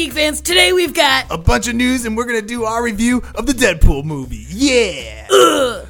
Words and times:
Geek 0.00 0.14
fans. 0.14 0.40
Today 0.40 0.72
we've 0.72 0.94
got 0.94 1.26
a 1.28 1.36
bunch 1.36 1.68
of 1.68 1.74
news, 1.74 2.06
and 2.06 2.16
we're 2.16 2.24
gonna 2.24 2.40
do 2.40 2.64
our 2.64 2.82
review 2.82 3.22
of 3.34 3.44
the 3.44 3.52
Deadpool 3.52 4.02
movie. 4.02 4.46
Yeah. 4.48 5.26
Ugh. 5.30 5.86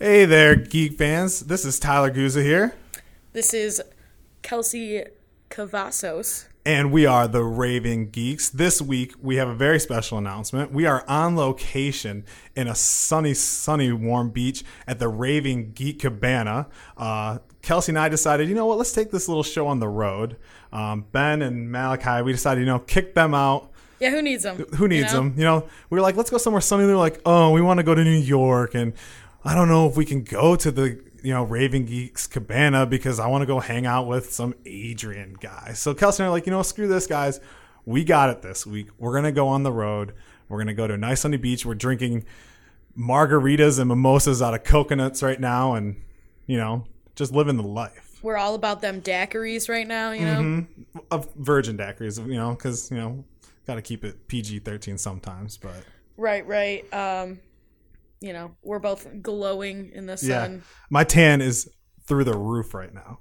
Hey 0.00 0.24
there, 0.24 0.56
geek 0.56 0.98
fans. 0.98 1.38
This 1.38 1.64
is 1.64 1.78
Tyler 1.78 2.10
Guza 2.10 2.42
here, 2.42 2.74
This 3.32 3.54
is 3.54 3.80
Kelsey 4.42 5.04
Cavazos. 5.48 6.46
And 6.68 6.92
we 6.92 7.06
are 7.06 7.26
the 7.26 7.42
Raving 7.42 8.10
Geeks. 8.10 8.50
This 8.50 8.82
week, 8.82 9.14
we 9.22 9.36
have 9.36 9.48
a 9.48 9.54
very 9.54 9.80
special 9.80 10.18
announcement. 10.18 10.70
We 10.70 10.84
are 10.84 11.02
on 11.08 11.34
location 11.34 12.26
in 12.54 12.68
a 12.68 12.74
sunny, 12.74 13.32
sunny, 13.32 13.90
warm 13.90 14.28
beach 14.28 14.62
at 14.86 14.98
the 14.98 15.08
Raving 15.08 15.72
Geek 15.72 16.00
Cabana. 16.00 16.66
Uh, 16.98 17.38
Kelsey 17.62 17.92
and 17.92 17.98
I 17.98 18.10
decided, 18.10 18.50
you 18.50 18.54
know 18.54 18.66
what, 18.66 18.76
let's 18.76 18.92
take 18.92 19.10
this 19.10 19.28
little 19.28 19.42
show 19.42 19.66
on 19.66 19.80
the 19.80 19.88
road. 19.88 20.36
Um, 20.70 21.06
ben 21.10 21.40
and 21.40 21.72
Malachi, 21.72 22.20
we 22.20 22.32
decided, 22.32 22.60
you 22.60 22.66
know, 22.66 22.80
kick 22.80 23.14
them 23.14 23.32
out. 23.32 23.70
Yeah, 23.98 24.10
who 24.10 24.20
needs 24.20 24.42
them? 24.42 24.58
who 24.76 24.88
needs 24.88 25.10
them? 25.10 25.32
You 25.38 25.44
know, 25.44 25.66
we 25.88 25.96
were 25.96 26.02
like, 26.02 26.16
let's 26.16 26.28
go 26.28 26.36
somewhere 26.36 26.60
sunny. 26.60 26.84
They're 26.84 26.96
like, 26.96 27.22
oh, 27.24 27.50
we 27.50 27.62
want 27.62 27.78
to 27.78 27.82
go 27.82 27.94
to 27.94 28.04
New 28.04 28.10
York, 28.10 28.74
and 28.74 28.92
I 29.42 29.54
don't 29.54 29.68
know 29.68 29.88
if 29.88 29.96
we 29.96 30.04
can 30.04 30.22
go 30.22 30.54
to 30.56 30.70
the 30.70 31.00
you 31.22 31.32
know 31.32 31.42
Raving 31.42 31.86
Geeks 31.86 32.26
Cabana 32.26 32.86
because 32.86 33.18
I 33.18 33.26
want 33.26 33.42
to 33.42 33.46
go 33.46 33.60
hang 33.60 33.86
out 33.86 34.06
with 34.06 34.32
some 34.32 34.54
Adrian 34.66 35.36
guy. 35.40 35.72
So 35.74 35.94
Kelsey 35.94 36.22
and 36.22 36.26
I 36.26 36.28
are 36.28 36.32
like, 36.32 36.46
you 36.46 36.52
know, 36.52 36.62
screw 36.62 36.88
this, 36.88 37.06
guys. 37.06 37.40
We 37.84 38.04
got 38.04 38.30
it 38.30 38.42
this 38.42 38.66
week. 38.66 38.88
We're 38.98 39.14
gonna 39.14 39.32
go 39.32 39.48
on 39.48 39.62
the 39.62 39.72
road. 39.72 40.14
We're 40.48 40.58
gonna 40.58 40.74
go 40.74 40.86
to 40.86 40.94
a 40.94 40.98
nice 40.98 41.20
sunny 41.20 41.36
beach. 41.36 41.64
We're 41.64 41.74
drinking 41.74 42.24
margaritas 42.98 43.78
and 43.78 43.88
mimosas 43.88 44.42
out 44.42 44.54
of 44.54 44.64
coconuts 44.64 45.22
right 45.22 45.40
now, 45.40 45.74
and 45.74 45.96
you 46.46 46.56
know, 46.56 46.84
just 47.14 47.32
living 47.32 47.56
the 47.56 47.62
life 47.62 48.18
We're 48.22 48.36
all 48.36 48.54
about 48.54 48.80
them 48.80 49.00
daiquiris 49.00 49.68
right 49.68 49.86
now, 49.86 50.12
you 50.12 50.24
know? 50.24 50.66
of 51.10 51.32
virgin 51.34 51.76
daiquiris. 51.76 52.18
You 52.26 52.34
know, 52.34 52.50
because 52.50 52.90
you 52.90 52.96
know, 52.96 53.24
got 53.66 53.76
to 53.76 53.82
keep 53.82 54.04
it 54.04 54.28
PG 54.28 54.60
thirteen 54.60 54.98
sometimes, 54.98 55.56
but. 55.56 55.84
Right, 56.16 56.44
right. 56.48 56.92
Um, 56.92 57.38
you 58.20 58.32
know, 58.32 58.52
we're 58.62 58.78
both 58.78 59.06
glowing 59.22 59.90
in 59.92 60.06
the 60.06 60.16
sun. 60.16 60.52
Yeah. 60.54 60.60
my 60.90 61.04
tan 61.04 61.40
is 61.40 61.68
through 62.06 62.24
the 62.24 62.36
roof 62.36 62.74
right 62.74 62.92
now. 62.92 63.20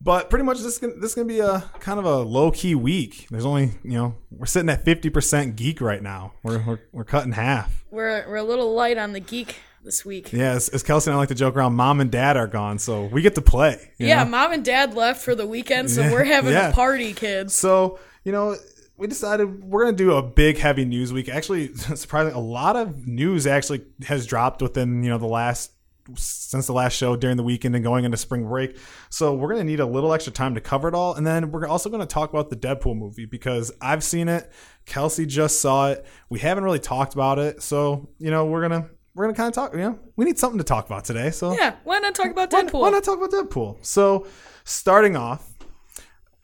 But 0.00 0.28
pretty 0.28 0.44
much 0.44 0.58
this 0.58 0.66
is 0.74 0.78
gonna, 0.78 0.94
this 0.94 1.10
is 1.10 1.14
gonna 1.14 1.28
be 1.28 1.40
a 1.40 1.60
kind 1.80 1.98
of 1.98 2.04
a 2.04 2.16
low 2.18 2.50
key 2.50 2.74
week. 2.74 3.26
There's 3.30 3.46
only 3.46 3.70
you 3.82 3.92
know 3.92 4.16
we're 4.30 4.46
sitting 4.46 4.68
at 4.68 4.84
fifty 4.84 5.08
percent 5.08 5.56
geek 5.56 5.80
right 5.80 6.02
now. 6.02 6.34
We're, 6.42 6.62
we're 6.62 6.80
we're 6.92 7.04
cutting 7.04 7.32
half. 7.32 7.84
We're 7.90 8.28
we're 8.28 8.36
a 8.36 8.42
little 8.42 8.74
light 8.74 8.98
on 8.98 9.12
the 9.12 9.20
geek 9.20 9.56
this 9.82 10.04
week. 10.04 10.32
Yeah, 10.32 10.52
as, 10.52 10.68
as 10.70 10.82
Kelsey 10.82 11.10
and 11.10 11.14
I 11.14 11.18
like 11.18 11.28
to 11.28 11.34
joke 11.34 11.56
around, 11.56 11.74
mom 11.74 12.00
and 12.00 12.10
dad 12.10 12.36
are 12.36 12.46
gone, 12.46 12.78
so 12.78 13.04
we 13.04 13.22
get 13.22 13.34
to 13.36 13.42
play. 13.42 13.92
Yeah, 13.98 14.24
know? 14.24 14.30
mom 14.30 14.52
and 14.52 14.64
dad 14.64 14.94
left 14.94 15.22
for 15.22 15.34
the 15.34 15.46
weekend, 15.46 15.90
so 15.90 16.02
Yeah, 16.02 16.12
we're 16.12 16.24
having 16.24 16.52
yeah. 16.52 16.68
a 16.70 16.72
party, 16.72 17.14
kids. 17.14 17.54
So 17.54 17.98
you 18.24 18.32
know 18.32 18.56
we 18.96 19.06
decided 19.06 19.64
we're 19.64 19.84
gonna 19.84 19.96
do 19.96 20.14
a 20.14 20.22
big 20.22 20.58
heavy 20.58 20.84
news 20.84 21.12
week. 21.12 21.28
Actually, 21.28 21.74
surprisingly, 21.74 22.38
a 22.38 22.42
lot 22.42 22.76
of 22.76 23.06
news 23.06 23.46
actually 23.46 23.82
has 24.06 24.26
dropped 24.26 24.62
within 24.62 25.02
you 25.02 25.10
know 25.10 25.18
the 25.18 25.26
last 25.26 25.72
since 26.16 26.66
the 26.66 26.72
last 26.72 26.92
show 26.94 27.16
during 27.16 27.38
the 27.38 27.42
weekend 27.42 27.74
and 27.74 27.82
going 27.82 28.04
into 28.04 28.16
spring 28.18 28.46
break. 28.46 28.76
So 29.08 29.34
we're 29.34 29.48
gonna 29.48 29.64
need 29.64 29.80
a 29.80 29.86
little 29.86 30.12
extra 30.12 30.32
time 30.32 30.54
to 30.54 30.60
cover 30.60 30.86
it 30.88 30.94
all, 30.94 31.14
and 31.14 31.26
then 31.26 31.50
we're 31.50 31.66
also 31.66 31.88
gonna 31.88 32.06
talk 32.06 32.30
about 32.30 32.50
the 32.50 32.56
Deadpool 32.56 32.96
movie 32.96 33.24
because 33.26 33.72
I've 33.80 34.04
seen 34.04 34.28
it. 34.28 34.52
Kelsey 34.86 35.26
just 35.26 35.60
saw 35.60 35.90
it. 35.90 36.04
We 36.28 36.40
haven't 36.40 36.64
really 36.64 36.78
talked 36.78 37.14
about 37.14 37.38
it, 37.38 37.62
so 37.62 38.10
you 38.18 38.30
know 38.30 38.44
we're 38.46 38.62
gonna 38.62 38.90
we're 39.14 39.24
gonna 39.24 39.36
kind 39.36 39.48
of 39.48 39.54
talk. 39.54 39.72
You 39.72 39.80
know, 39.80 39.98
we 40.16 40.24
need 40.24 40.38
something 40.38 40.58
to 40.58 40.64
talk 40.64 40.86
about 40.86 41.04
today. 41.04 41.30
So 41.30 41.54
Yeah, 41.54 41.76
why 41.84 41.98
not 42.00 42.14
talk 42.14 42.30
about 42.30 42.52
why, 42.52 42.62
Deadpool? 42.62 42.80
why 42.80 42.90
not 42.90 43.04
talk 43.04 43.16
about 43.18 43.30
Deadpool? 43.30 43.84
So, 43.84 44.26
starting 44.64 45.16
off, 45.16 45.53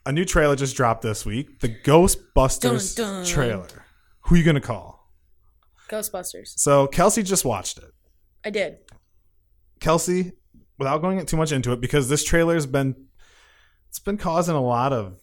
a 0.05 0.11
new 0.11 0.25
trailer 0.25 0.55
just 0.55 0.75
dropped 0.75 1.01
this 1.01 1.25
week. 1.25 1.59
The 1.59 1.69
Ghostbusters 1.69 2.95
Dun, 2.95 3.23
dun. 3.23 3.25
trailer. 3.25 3.85
Who 4.21 4.35
you 4.35 4.43
gonna 4.43 4.61
call? 4.61 5.11
Ghostbusters. 5.89 6.57
So 6.57 6.87
Kelsey 6.87 7.23
just 7.23 7.45
watched 7.45 7.77
it. 7.77 7.91
I 8.45 8.49
did. 8.49 8.77
Kelsey, 9.79 10.33
without 10.77 11.01
going 11.01 11.25
too 11.25 11.37
much 11.37 11.51
into 11.51 11.71
it, 11.71 11.81
because 11.81 12.09
this 12.09 12.23
trailer's 12.23 12.65
been 12.65 12.95
it's 13.89 13.99
been 13.99 14.17
causing 14.17 14.55
a 14.55 14.61
lot 14.61 14.93
of 14.93 15.17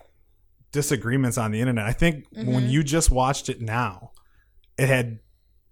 disagreements 0.72 1.39
on 1.39 1.53
the 1.53 1.60
internet. 1.60 1.87
I 1.87 1.93
think 1.93 2.27
when 2.33 2.47
mm-hmm. 2.47 2.66
you 2.66 2.83
just 2.83 3.10
watched 3.10 3.49
it 3.49 3.60
now, 3.60 4.12
it 4.77 4.89
had 4.89 5.21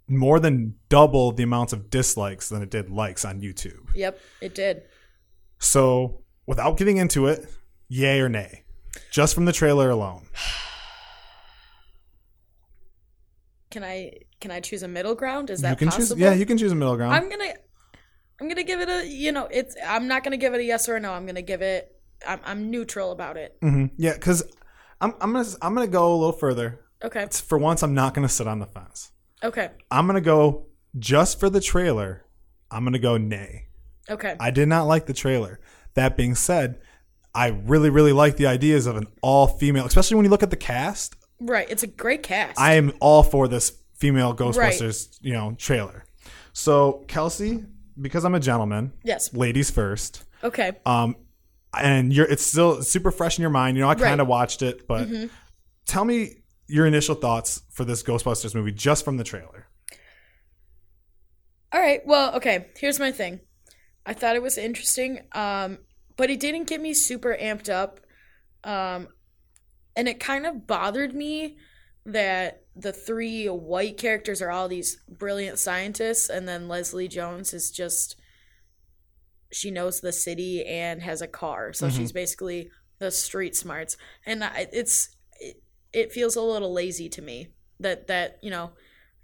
more 0.08 0.40
than 0.40 0.76
double 0.88 1.32
the 1.32 1.42
amounts 1.42 1.72
of 1.72 1.90
dislikes 1.90 2.48
than 2.48 2.62
it 2.62 2.70
did 2.70 2.90
likes 2.90 3.24
on 3.24 3.40
YouTube. 3.40 3.88
Yep, 3.94 4.18
it 4.40 4.54
did. 4.54 4.82
So, 5.58 6.22
without 6.46 6.76
getting 6.76 6.96
into 6.96 7.26
it, 7.26 7.46
yay 7.88 8.20
or 8.20 8.28
nay? 8.28 8.64
Just 9.10 9.34
from 9.34 9.44
the 9.44 9.52
trailer 9.52 9.90
alone. 9.90 10.26
Can 13.70 13.84
I 13.84 14.12
can 14.40 14.50
I 14.50 14.60
choose 14.60 14.82
a 14.82 14.88
middle 14.88 15.14
ground? 15.14 15.50
Is 15.50 15.60
that 15.62 15.70
you 15.70 15.76
can 15.76 15.88
possible? 15.88 16.16
choose 16.16 16.18
yeah, 16.18 16.32
you 16.32 16.46
can 16.46 16.56
choose 16.56 16.72
a 16.72 16.74
middle 16.74 16.96
ground. 16.96 17.12
I'm 17.14 17.28
gonna 17.28 17.52
I'm 18.40 18.48
gonna 18.48 18.62
give 18.62 18.80
it 18.80 18.88
a 18.88 19.06
you 19.06 19.32
know 19.32 19.48
it's 19.50 19.76
I'm 19.86 20.08
not 20.08 20.24
gonna 20.24 20.36
give 20.36 20.54
it 20.54 20.60
a 20.60 20.64
yes 20.64 20.88
or 20.88 20.96
a 20.96 21.00
no. 21.00 21.12
I'm 21.12 21.26
gonna 21.26 21.42
give 21.42 21.62
it 21.62 21.94
I'm 22.26 22.40
I'm 22.44 22.70
neutral 22.70 23.12
about 23.12 23.36
it. 23.36 23.56
Mm-hmm. 23.62 23.86
Yeah, 23.98 24.16
cuz 24.18 24.42
I'm 25.00 25.14
I'm 25.20 25.34
to 25.34 25.58
I'm 25.60 25.76
to 25.76 25.86
go 25.88 26.12
a 26.14 26.16
little 26.16 26.32
further. 26.32 26.80
Okay. 27.04 27.20
It's- 27.22 27.40
For 27.40 27.58
once 27.58 27.82
I'm 27.82 27.92
not 27.94 28.14
to 28.14 28.28
sit 28.28 28.46
on 28.46 28.60
the 28.60 28.66
fence. 28.66 29.10
Okay. 29.42 29.70
I'm 29.90 30.08
to 30.08 30.20
go 30.20 30.66
just 30.98 31.38
for 31.38 31.50
the 31.50 31.60
trailer. 31.60 32.24
I'm 32.70 32.90
to 32.90 32.98
go 32.98 33.18
nay. 33.18 33.66
Okay. 34.08 34.36
I 34.40 34.50
did 34.50 34.68
not 34.68 34.84
like 34.86 35.06
the 35.06 35.12
trailer. 35.12 35.60
That 35.94 36.16
being 36.16 36.34
said, 36.34 36.80
I 37.36 37.48
really 37.66 37.90
really 37.90 38.12
like 38.12 38.36
the 38.36 38.46
ideas 38.46 38.86
of 38.86 38.96
an 38.96 39.06
all 39.22 39.46
female, 39.46 39.84
especially 39.86 40.16
when 40.16 40.24
you 40.24 40.30
look 40.30 40.42
at 40.42 40.50
the 40.50 40.56
cast. 40.56 41.14
right. 41.40 41.68
It's 41.70 41.82
a 41.82 41.86
great 41.86 42.22
cast. 42.22 42.58
I 42.58 42.74
am 42.74 42.92
all 43.00 43.22
for 43.22 43.46
this 43.48 43.72
female 43.94 44.34
Ghostbusters, 44.34 45.18
you 45.20 45.32
know, 45.34 45.54
trailer. 45.58 46.04
So, 46.52 47.04
Kelsey, 47.08 47.64
because 48.00 48.24
I'm 48.24 48.34
a 48.34 48.40
gentleman, 48.40 48.92
yes. 49.04 49.32
ladies 49.34 49.70
first. 49.70 50.24
Okay. 50.42 50.72
Um, 50.86 51.16
and 51.78 52.12
you're 52.12 52.26
it's 52.26 52.42
still 52.44 52.82
super 52.82 53.10
fresh 53.10 53.38
in 53.38 53.42
your 53.42 53.50
mind. 53.50 53.76
You 53.76 53.82
know, 53.82 53.90
I 53.90 53.94
kind 53.94 54.02
Right. 54.02 54.12
Mm-hmm. 54.12 54.20
of 54.22 54.28
watched 54.28 54.62
it, 54.62 54.88
but 54.88 55.06
tell 55.86 56.04
me 56.04 56.36
your 56.68 56.86
initial 56.86 57.14
thoughts 57.14 57.62
for 57.70 57.84
this 57.84 58.02
Ghostbusters 58.02 58.54
movie 58.54 58.72
just 58.72 59.04
from 59.04 59.18
the 59.18 59.24
trailer. 59.24 59.68
All 61.72 61.80
right. 61.80 62.00
Well, 62.06 62.34
okay. 62.36 62.68
Here's 62.78 62.98
my 62.98 63.12
thing. 63.12 63.40
I 64.06 64.14
thought 64.14 64.36
it 64.36 64.42
was 64.42 64.56
interesting, 64.56 65.20
um, 65.32 65.78
but 66.16 66.30
it 66.30 66.40
didn't 66.40 66.68
get 66.68 66.80
me 66.80 66.94
super 66.94 67.36
amped 67.40 67.68
up, 67.68 68.00
um, 68.64 69.08
and 69.94 70.08
it 70.08 70.20
kind 70.20 70.46
of 70.46 70.66
bothered 70.66 71.14
me 71.14 71.56
that 72.04 72.62
the 72.74 72.92
three 72.92 73.46
white 73.46 73.96
characters 73.96 74.40
are 74.40 74.50
all 74.50 74.68
these 74.68 75.00
brilliant 75.08 75.58
scientists, 75.58 76.28
and 76.28 76.46
then 76.46 76.68
Leslie 76.68 77.08
Jones 77.08 77.52
is 77.52 77.70
just 77.70 78.16
she 79.52 79.70
knows 79.70 80.00
the 80.00 80.12
city 80.12 80.64
and 80.64 81.02
has 81.02 81.22
a 81.22 81.28
car, 81.28 81.72
so 81.72 81.88
she's 81.88 82.12
basically 82.12 82.70
the 82.98 83.10
street 83.10 83.54
smarts, 83.54 83.96
and 84.24 84.42
I, 84.44 84.68
it's 84.72 85.16
it, 85.40 85.62
it 85.92 86.12
feels 86.12 86.36
a 86.36 86.42
little 86.42 86.72
lazy 86.72 87.08
to 87.10 87.22
me 87.22 87.48
that 87.80 88.06
that 88.06 88.38
you 88.42 88.50
know 88.50 88.72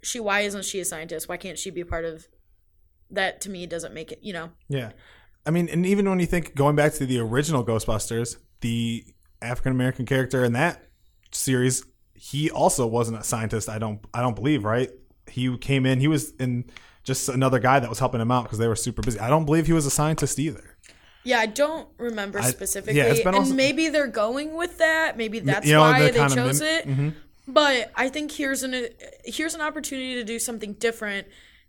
she 0.01 0.19
why 0.19 0.41
isn't 0.41 0.65
she 0.65 0.79
a 0.79 0.85
scientist? 0.85 1.27
Why 1.27 1.37
can't 1.37 1.57
she 1.57 1.71
be 1.71 1.83
part 1.83 2.05
of 2.05 2.27
that? 3.09 3.41
To 3.41 3.49
me, 3.49 3.65
doesn't 3.65 3.93
make 3.93 4.11
it. 4.11 4.19
You 4.21 4.33
know, 4.33 4.51
Yeah, 4.69 4.91
I 5.45 5.51
mean, 5.51 5.67
and 5.69 5.85
even 5.85 6.09
when 6.09 6.19
you 6.19 6.25
think 6.25 6.55
going 6.55 6.75
back 6.75 6.93
to 6.93 7.05
the 7.05 7.19
original 7.19 7.65
Ghostbusters, 7.65 8.37
the 8.61 9.03
African 9.41 9.71
American 9.73 10.05
character 10.05 10.43
in 10.43 10.53
that 10.53 10.83
series, 11.31 11.83
he 12.13 12.49
also 12.49 12.87
wasn't 12.87 13.17
a 13.19 13.23
scientist. 13.23 13.67
I 13.69 13.77
don't, 13.79 13.99
I 14.13 14.21
don't 14.21 14.35
believe. 14.35 14.63
Right? 14.63 14.89
He 15.27 15.57
came 15.57 15.85
in. 15.85 15.99
He 15.99 16.07
was 16.07 16.31
in 16.39 16.65
just 17.03 17.27
another 17.29 17.59
guy 17.59 17.79
that 17.79 17.89
was 17.89 17.99
helping 17.99 18.21
him 18.21 18.31
out 18.31 18.43
because 18.43 18.57
they 18.59 18.67
were 18.67 18.75
super 18.77 19.01
busy. 19.01 19.19
I 19.19 19.29
don't 19.29 19.45
believe 19.45 19.65
he 19.67 19.73
was 19.73 19.85
a 19.85 19.91
scientist 19.91 20.39
either. 20.39 20.77
yeah, 21.25 21.39
I 21.39 21.45
don't 21.47 21.87
remember 21.97 22.39
I- 22.39 22.49
specifically, 22.49 22.97
yeah, 22.99 23.13
and 23.13 23.35
also- 23.35 23.53
maybe 23.53 23.89
they're 23.89 24.07
going 24.07 24.55
with 24.55 24.77
that. 24.79 25.17
Maybe 25.17 25.39
that's 25.39 25.65
you 25.67 25.73
know, 25.73 25.81
why 25.81 26.09
kinda 26.11 26.33
chose 26.35 26.59
mim- 26.61 26.69
it. 26.69 26.87
Mhm. 26.87 27.13
But 27.47 27.91
I 27.95 28.07
think 28.07 28.31
here's 28.31 28.63
an 28.63 28.87
here's 29.25 29.53
an 29.53 29.59
opportunity 29.61 30.15
to 30.15 30.23
do 30.23 30.39
something 30.39 30.73
different. 30.73 31.27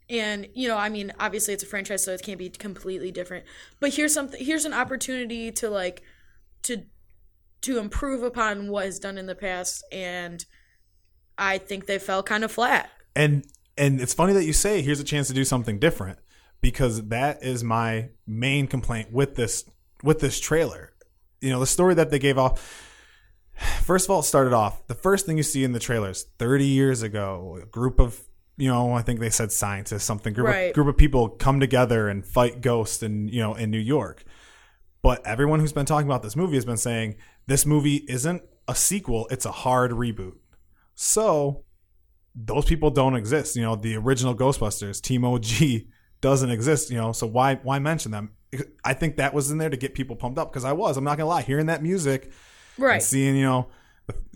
And 0.09 0.49
you 0.55 0.69
know, 0.69 0.77
I 0.77 0.89
mean, 0.89 1.13
obviously 1.19 1.55
it's 1.55 1.63
a 1.63 1.67
franchise, 1.67 2.05
so 2.05 2.13
it 2.13 2.23
can't 2.23 2.39
be 2.39 2.51
completely 2.51 3.11
different. 3.11 3.45
But 3.81 3.95
here's 3.95 4.13
something. 4.13 4.45
Here's 4.45 4.65
an 4.65 4.75
opportunity 4.75 5.51
to 5.53 5.71
like 5.71 6.03
to 6.65 6.83
to 7.63 7.79
improve 7.79 8.23
upon 8.23 8.69
what 8.69 8.87
is 8.87 8.99
done 8.99 9.17
in 9.17 9.27
the 9.27 9.35
past. 9.35 9.85
And 9.91 10.45
I 11.39 11.59
think 11.59 11.87
they 11.87 11.99
fell 11.99 12.23
kind 12.23 12.45
of 12.45 12.53
flat. 12.53 12.91
and 13.17 13.45
and 13.77 14.01
it's 14.01 14.15
funny 14.15 14.33
that 14.33 14.45
you 14.45 14.53
say 14.53 14.83
here's 14.83 15.01
a 15.01 15.05
chance 15.05 15.29
to 15.29 15.35
do 15.35 15.45
something 15.45 15.79
different 15.79 16.19
because 16.61 17.09
that 17.09 17.43
is 17.43 17.65
my 17.65 18.11
main 18.27 18.67
complaint 18.67 19.13
with 19.13 19.35
this 19.35 19.65
with 20.03 20.21
this 20.21 20.41
trailer 20.41 20.93
you 21.41 21.51
know 21.51 21.61
the 21.61 21.67
story 21.67 21.95
that 21.95 22.11
they 22.11 22.19
gave 22.19 22.39
off 22.39 22.91
first 23.83 24.07
of 24.07 24.11
all 24.11 24.21
it 24.21 24.25
started 24.25 24.53
off 24.53 24.87
the 24.87 24.95
first 24.95 25.27
thing 25.27 25.37
you 25.37 25.43
see 25.43 25.65
in 25.65 25.73
the 25.73 25.79
trailers 25.79 26.25
30 26.39 26.65
years 26.65 27.03
ago 27.03 27.59
a 27.63 27.67
group 27.67 28.01
of 28.01 28.21
you 28.57 28.69
know, 28.69 28.93
I 28.93 29.03
think 29.03 29.21
they 29.21 29.31
said 29.31 29.51
scientists, 29.53 30.05
something 30.05 30.33
group 30.33 30.47
Right. 30.49 30.69
of, 30.69 30.75
group 30.75 30.89
of 30.89 30.97
people 30.97 31.29
come 31.29 31.59
together 31.61 32.09
and 32.09 32.25
fight 32.25 32.61
ghosts, 32.61 33.03
and 33.03 33.31
you 33.31 33.41
know, 33.41 33.55
in 33.55 33.71
New 33.71 33.79
York. 33.79 34.25
But 35.03 35.27
everyone 35.27 35.61
who's 35.61 35.73
been 35.73 35.87
talking 35.87 36.07
about 36.09 36.23
this 36.23 36.37
movie 36.37 36.55
has 36.55 36.65
been 36.65 36.77
saying 36.77 37.17
this 37.47 37.67
movie 37.67 38.05
isn't 38.09 38.43
a 38.69 38.75
sequel; 38.75 39.27
it's 39.31 39.45
a 39.45 39.53
hard 39.53 39.91
reboot. 39.91 40.35
So 40.95 41.65
those 42.35 42.65
people 42.65 42.91
don't 42.91 43.15
exist. 43.17 43.57
You 43.57 43.63
know, 43.63 43.77
the 43.77 43.97
original 43.97 44.35
Ghostbusters, 44.35 45.01
Team 45.01 45.25
OG, 45.25 45.87
doesn't 46.21 46.51
exist. 46.51 46.91
You 46.91 46.97
know, 46.99 47.13
so 47.13 47.27
why 47.27 47.57
why 47.57 47.79
mention 47.79 48.13
them? 48.13 48.31
I 48.85 48.95
think 48.95 49.17
that 49.17 49.35
was 49.35 49.51
in 49.51 49.59
there 49.59 49.69
to 49.71 49.77
get 49.77 49.95
people 49.95 50.15
pumped 50.17 50.39
up 50.39 50.53
because 50.53 50.65
I 50.65 50.73
was. 50.73 50.97
I'm 50.97 51.05
not 51.05 51.19
gonna 51.19 51.29
lie, 51.29 51.43
hearing 51.43 51.67
that 51.67 51.83
music 51.83 52.31
Right. 52.79 53.03
seeing 53.03 53.37
you 53.37 53.45
know 53.45 53.69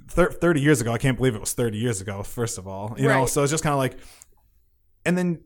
thir- 0.08 0.30
30 0.32 0.60
years 0.60 0.80
ago 0.80 0.92
i 0.92 0.98
can't 0.98 1.16
believe 1.16 1.34
it 1.34 1.40
was 1.40 1.52
30 1.52 1.78
years 1.78 2.00
ago 2.00 2.22
first 2.22 2.58
of 2.58 2.66
all 2.66 2.94
you 2.98 3.08
know? 3.08 3.26
So 3.26 3.42
it's 3.42 3.50
just 3.50 3.62
kind 3.62 3.72
of 3.72 3.78
like 3.78 3.98
and 5.04 5.16
then 5.16 5.40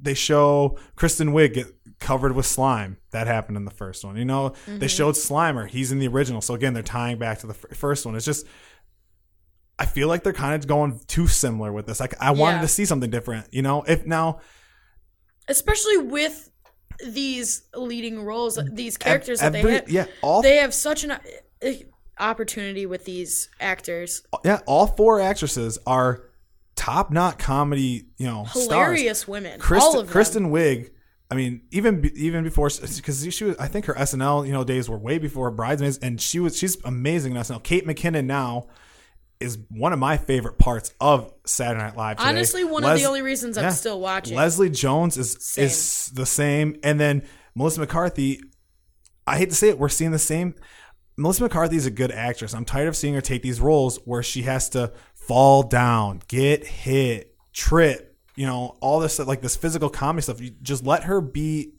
they 0.00 0.14
show 0.14 0.78
kristen 0.96 1.32
wiig 1.32 1.54
get 1.54 1.66
covered 1.98 2.32
with 2.36 2.46
slime. 2.46 2.96
That 3.10 3.26
happened 3.26 3.56
in 3.56 3.64
the 3.64 3.72
first 3.72 4.04
one 4.04 4.16
you 4.16 4.24
know? 4.24 4.50
Mm-hmm. 4.50 4.78
they 4.78 4.88
showed 4.88 5.14
slimer. 5.16 5.68
He's 5.68 5.90
in 5.90 5.98
the 5.98 6.06
original. 6.08 6.40
So 6.40 6.54
again 6.54 6.72
they're 6.74 6.82
tying 6.84 7.18
back 7.18 7.38
to 7.40 7.46
the 7.48 7.54
fir- 7.54 7.74
first 7.74 8.06
one. 8.06 8.14
It's 8.14 8.24
just 8.26 8.46
i 9.80 9.86
feel 9.86 10.08
like 10.08 10.22
they're 10.24 10.32
kind 10.32 10.54
of 10.60 10.66
going 10.68 11.00
too 11.06 11.26
similar 11.26 11.72
with 11.72 11.86
this. 11.86 11.98
Like 12.00 12.14
i 12.20 12.30
wanted 12.30 12.56
Yeah. 12.56 12.62
to 12.62 12.68
see 12.68 12.84
something 12.84 13.10
different 13.10 13.46
you 13.52 13.62
know? 13.62 13.82
If 13.82 14.06
now 14.06 14.40
Especially 15.48 15.96
with 15.98 16.50
these 17.06 17.62
leading 17.74 18.22
roles, 18.22 18.58
these 18.72 18.96
characters 18.96 19.40
that 19.40 19.52
they 19.52 19.62
have. 19.62 19.88
yeah 19.90 20.06
all 20.20 20.42
They 20.42 20.56
have 20.56 20.74
such 20.74 21.04
an 21.04 21.12
uh, 21.12 21.18
opportunity 22.20 22.86
with 22.86 23.04
these 23.04 23.48
actors. 23.60 24.22
yeah 24.44 24.60
all 24.66 24.86
four 24.86 25.20
actresses 25.20 25.78
are 25.86 26.24
top 26.76 27.10
notch 27.10 27.38
comedy 27.38 28.06
you 28.18 28.26
know 28.26 28.44
stars 28.44 28.66
Hilarious 28.66 29.28
women. 29.28 29.58
Kristen, 29.58 29.88
all 29.94 30.00
of 30.00 30.06
them. 30.06 30.12
Kristen 30.12 30.50
Wiig. 30.50 30.90
I 31.30 31.34
mean, 31.34 31.62
even 31.70 32.10
even 32.14 32.42
before 32.42 32.70
because 32.70 33.34
she 33.34 33.44
was, 33.44 33.56
I 33.58 33.68
think 33.68 33.84
her 33.86 33.94
SNL 33.94 34.46
you 34.46 34.52
know 34.52 34.64
days 34.64 34.88
were 34.88 34.96
way 34.96 35.18
before 35.18 35.50
Bridesmaids, 35.50 35.98
and 35.98 36.20
she 36.20 36.40
was 36.40 36.56
she's 36.56 36.82
amazing 36.84 37.34
in 37.34 37.42
SNL. 37.42 37.62
Kate 37.62 37.86
McKinnon 37.86 38.24
now 38.24 38.68
is 39.40 39.58
one 39.70 39.92
of 39.92 39.98
my 39.98 40.16
favorite 40.16 40.58
parts 40.58 40.94
of 41.00 41.32
Saturday 41.44 41.82
Night 41.84 41.96
Live. 41.96 42.16
Today. 42.16 42.28
Honestly, 42.30 42.64
one 42.64 42.84
of 42.84 42.98
the 42.98 43.04
only 43.04 43.22
reasons 43.22 43.58
I'm 43.58 43.70
still 43.72 44.00
watching. 44.00 44.36
Leslie 44.36 44.70
Jones 44.70 45.16
is 45.18 45.36
Same. 45.40 45.64
is 45.66 46.10
the 46.14 46.26
same, 46.26 46.76
and 46.82 46.98
then 46.98 47.22
Melissa 47.54 47.80
McCarthy. 47.80 48.40
I 49.26 49.36
hate 49.36 49.50
to 49.50 49.54
say 49.54 49.68
it, 49.68 49.78
we're 49.78 49.90
seeing 49.90 50.12
the 50.12 50.18
same. 50.18 50.54
Melissa 51.18 51.42
McCarthy 51.42 51.76
is 51.76 51.84
a 51.84 51.90
good 51.90 52.12
actress. 52.12 52.54
I'm 52.54 52.64
tired 52.64 52.86
of 52.86 52.96
seeing 52.96 53.12
her 53.14 53.20
take 53.20 53.42
these 53.42 53.60
roles 53.60 53.96
where 54.04 54.22
she 54.22 54.42
has 54.42 54.68
to 54.70 54.92
fall 55.14 55.64
down, 55.64 56.22
get 56.28 56.64
hit, 56.64 57.34
trip, 57.52 58.16
you 58.36 58.46
know, 58.46 58.76
all 58.80 59.00
this 59.00 59.18
like 59.18 59.40
this 59.40 59.56
physical 59.56 59.90
comedy 59.90 60.22
stuff. 60.22 60.40
You 60.40 60.50
just 60.62 60.86
let 60.86 61.04
her 61.04 61.20
be 61.20 61.72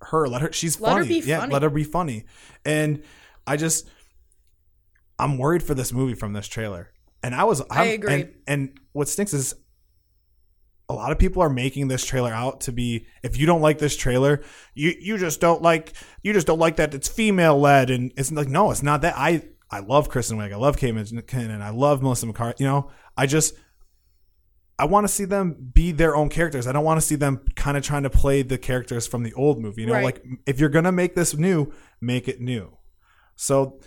her. 0.00 0.26
Let 0.26 0.40
her. 0.40 0.52
She's 0.52 0.80
Let 0.80 0.96
her 0.96 1.02
funny. 1.02 1.20
be 1.20 1.26
yeah, 1.28 1.40
funny. 1.40 1.52
let 1.52 1.62
her 1.62 1.68
be 1.68 1.84
funny. 1.84 2.24
And 2.64 3.02
I 3.46 3.58
just, 3.58 3.86
I'm 5.18 5.36
worried 5.36 5.62
for 5.62 5.74
this 5.74 5.92
movie 5.92 6.14
from 6.14 6.32
this 6.32 6.48
trailer. 6.48 6.92
And 7.22 7.34
I 7.34 7.44
was, 7.44 7.60
I'm, 7.60 7.66
I 7.70 7.84
agree. 7.84 8.14
And, 8.14 8.34
and 8.46 8.80
what 8.92 9.06
stinks 9.06 9.34
is 9.34 9.54
a 10.88 10.94
lot 10.94 11.12
of 11.12 11.18
people 11.18 11.42
are 11.42 11.50
making 11.50 11.88
this 11.88 12.04
trailer 12.04 12.32
out 12.32 12.62
to 12.62 12.72
be 12.72 13.06
if 13.22 13.38
you 13.38 13.46
don't 13.46 13.60
like 13.60 13.78
this 13.78 13.96
trailer 13.96 14.42
you 14.74 14.94
you 15.00 15.16
just 15.16 15.40
don't 15.40 15.62
like 15.62 15.92
you 16.22 16.32
just 16.32 16.46
don't 16.46 16.58
like 16.58 16.76
that 16.76 16.94
it's 16.94 17.08
female 17.08 17.58
led 17.58 17.90
and 17.90 18.12
it's 18.16 18.30
like 18.32 18.48
no 18.48 18.70
it's 18.70 18.82
not 18.82 19.02
that. 19.02 19.14
I 19.16 19.42
i 19.70 19.80
love 19.80 20.08
kristen 20.08 20.38
wiig. 20.38 20.52
I 20.52 20.56
love 20.56 20.76
kate 20.76 20.94
mckinnon 20.94 21.60
i 21.60 21.70
love 21.70 22.02
melissa 22.02 22.26
mccarthy 22.26 22.64
you 22.64 22.70
know? 22.70 22.90
I 23.16 23.26
just 23.26 23.54
i 24.78 24.84
want 24.84 25.04
to 25.04 25.12
see 25.12 25.24
them 25.24 25.70
be 25.72 25.92
their 25.92 26.16
own 26.16 26.28
characters. 26.28 26.66
I 26.66 26.72
don't 26.72 26.84
want 26.84 27.00
to 27.00 27.06
see 27.06 27.16
them 27.16 27.44
kind 27.54 27.76
of 27.76 27.84
trying 27.84 28.02
to 28.02 28.10
play 28.10 28.42
the 28.42 28.58
characters 28.58 29.06
from 29.06 29.22
the 29.22 29.32
old 29.34 29.60
movie 29.60 29.82
you 29.82 29.86
know? 29.86 29.94
Right. 29.94 30.04
like 30.04 30.24
if 30.46 30.58
you're 30.60 30.68
gonna 30.68 30.92
make 30.92 31.14
this 31.14 31.34
new 31.34 31.72
make 32.00 32.28
it 32.28 32.40
new. 32.40 32.76
So 33.36 33.80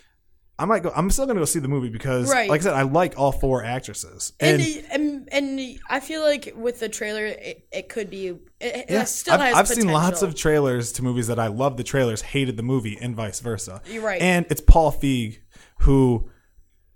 I 0.57 0.63
might 0.65 0.83
go. 0.83 0.91
I'm 0.95 1.09
still 1.09 1.25
gonna 1.25 1.39
go 1.41 1.45
see 1.45 1.59
the 1.59 1.67
movie 1.67 1.89
because, 1.89 2.31
Right. 2.31 2.49
like 2.49 2.61
I 2.61 2.63
said, 2.63 2.73
I 2.75 2.83
like 2.83 3.17
all 3.19 3.31
four 3.33 3.63
actresses. 3.63 4.31
and, 4.39 4.61
And, 4.61 4.85
and 4.91 5.59
and 5.59 5.79
I 5.89 5.99
feel 5.99 6.21
like 6.21 6.53
with 6.55 6.79
the 6.79 6.87
trailer, 6.87 7.25
it, 7.25 7.67
it 7.73 7.89
could 7.89 8.09
be. 8.09 8.27
It, 8.27 8.39
it 8.61 8.85
Yeah, 8.89 9.03
still 9.03 9.33
I've, 9.33 9.41
has. 9.41 9.55
I've 9.55 9.67
seen 9.67 9.87
lots 9.89 10.19
potential. 10.21 10.27
of 10.29 10.35
trailers 10.35 10.91
to 10.93 11.03
movies 11.03 11.27
that 11.27 11.39
I 11.39 11.47
love 11.47 11.75
the 11.75 11.83
trailers, 11.83 12.21
hated 12.21 12.55
the 12.55 12.63
movie, 12.63 12.97
and 13.01 13.15
vice 13.15 13.41
versa. 13.41 13.81
You're 13.85 14.01
right. 14.03 14.21
And 14.21 14.45
it's 14.49 14.61
Paul 14.61 14.93
Feig, 14.93 15.39
who 15.81 16.29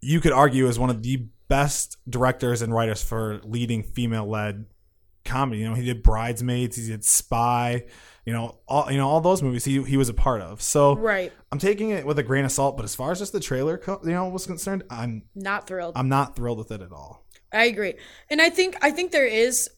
you 0.01 0.21
could 0.21 0.31
argue 0.31 0.67
is 0.67 0.79
one 0.79 0.89
of 0.89 1.03
the 1.03 1.25
best 1.49 1.97
directors 2.09 2.61
and 2.61 2.73
writers 2.73 3.03
for 3.03 3.41
leading 3.43 3.83
female-led 3.83 4.67
comedy. 5.25 5.59
You 5.61 5.69
know, 5.69 5.75
he 5.75 5.83
did 5.83 6.01
Bridesmaids, 6.01 6.77
he 6.77 6.87
did 6.87 7.03
Spy, 7.03 7.83
you 8.29 8.35
know, 8.37 8.45
all 8.67 8.91
you 8.91 8.97
know 8.97 9.09
all 9.09 9.21
those 9.21 9.41
movies 9.41 9.65
he 9.65 9.81
he 9.83 9.97
was 9.97 10.09
a 10.09 10.13
part 10.13 10.41
of. 10.41 10.61
So 10.61 10.95
right. 10.95 11.31
I'm 11.51 11.57
taking 11.59 11.89
it 11.89 12.05
with 12.05 12.19
a 12.19 12.23
grain 12.23 12.45
of 12.45 12.51
salt. 12.51 12.77
But 12.77 12.83
as 12.85 12.93
far 12.95 13.11
as 13.11 13.17
just 13.19 13.33
the 13.33 13.39
trailer, 13.39 13.75
co- 13.77 14.01
you 14.03 14.11
know, 14.11 14.29
was 14.29 14.45
concerned, 14.45 14.83
I'm 14.89 15.23
Not 15.33 15.65
thrilled. 15.67 15.93
I'm 15.99 16.09
not 16.09 16.35
thrilled 16.35 16.59
with 16.59 16.71
it 16.71 16.81
at 16.81 16.91
all. 16.91 17.25
I 17.51 17.63
agree, 17.65 17.95
and 18.29 18.39
I 18.39 18.49
think 18.51 18.71
I 18.87 18.91
think 18.91 19.11
there 19.11 19.25
is 19.45 19.69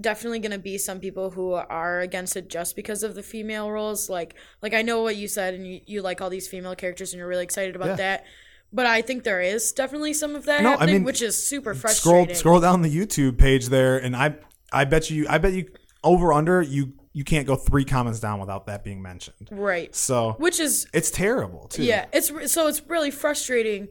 definitely 0.00 0.38
going 0.38 0.52
to 0.52 0.58
be 0.58 0.78
some 0.78 1.00
people 1.00 1.30
who 1.30 1.52
are 1.52 2.00
against 2.00 2.36
it 2.36 2.48
just 2.48 2.76
because 2.76 3.02
of 3.02 3.14
the 3.14 3.22
female 3.22 3.70
roles. 3.70 4.08
Like 4.08 4.34
like 4.62 4.72
I 4.72 4.82
know 4.82 5.02
what 5.02 5.16
you 5.16 5.28
said, 5.28 5.52
and 5.54 5.66
you, 5.66 5.80
you 5.86 6.02
like 6.02 6.22
all 6.22 6.30
these 6.30 6.48
female 6.48 6.74
characters, 6.74 7.12
and 7.12 7.18
you're 7.18 7.28
really 7.28 7.44
excited 7.44 7.76
about 7.76 7.88
Yeah. 7.88 7.96
that. 7.96 8.24
But 8.72 8.86
I 8.86 9.02
think 9.02 9.24
there 9.24 9.40
is 9.40 9.72
definitely 9.72 10.12
some 10.14 10.34
of 10.36 10.44
that 10.46 10.62
No, 10.62 10.68
I 10.70 10.72
happening, 10.72 10.94
mean, 10.96 11.04
which 11.04 11.20
is 11.22 11.42
super 11.46 11.74
frustrating. 11.74 12.34
scroll 12.34 12.58
scroll 12.58 12.60
down 12.60 12.82
the 12.82 12.94
YouTube 12.94 13.36
page 13.38 13.66
there, 13.68 13.98
and 13.98 14.16
I 14.16 14.36
I 14.72 14.84
bet 14.84 15.10
you 15.10 15.26
I 15.28 15.38
bet 15.38 15.52
you 15.52 15.68
over 16.04 16.32
under 16.32 16.62
you 16.62 16.92
you 17.12 17.24
can't 17.24 17.46
go 17.46 17.56
three 17.56 17.84
comments 17.84 18.20
down 18.20 18.38
without 18.40 18.66
that 18.66 18.84
being 18.84 19.02
mentioned. 19.02 19.48
Right. 19.50 19.94
So 19.94 20.32
Which 20.38 20.60
is 20.60 20.86
it's 20.92 21.10
terrible 21.10 21.68
too. 21.68 21.84
yeah, 21.84 22.06
it's 22.12 22.28
so 22.52 22.66
it's 22.68 22.82
really 22.86 23.10
frustrating 23.10 23.88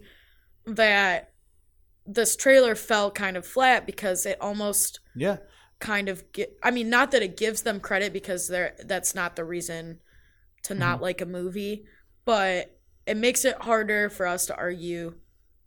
that 0.65 1.31
this 2.05 2.35
trailer 2.35 2.75
felt 2.75 3.15
kind 3.15 3.35
of 3.37 3.45
flat 3.45 3.85
because 3.85 4.25
it 4.25 4.37
almost 4.41 4.99
yeah, 5.15 5.37
kind 5.79 6.09
of 6.09 6.31
get 6.31 6.57
I 6.63 6.71
mean 6.71 6.89
not 6.89 7.11
that 7.11 7.21
it 7.21 7.37
gives 7.37 7.63
them 7.63 7.79
credit 7.79 8.13
because 8.13 8.47
they're 8.47 8.75
that's 8.85 9.13
not 9.15 9.35
the 9.35 9.43
reason 9.43 9.99
to 10.63 10.73
Mm-hmm. 10.73 10.79
not 10.79 11.01
like 11.01 11.21
a 11.21 11.25
movie, 11.25 11.85
but 12.25 12.77
it 13.05 13.15
makes 13.17 13.45
it 13.45 13.55
harder 13.61 14.09
for 14.09 14.25
us 14.27 14.47
to 14.47 14.55
argue 14.55 15.15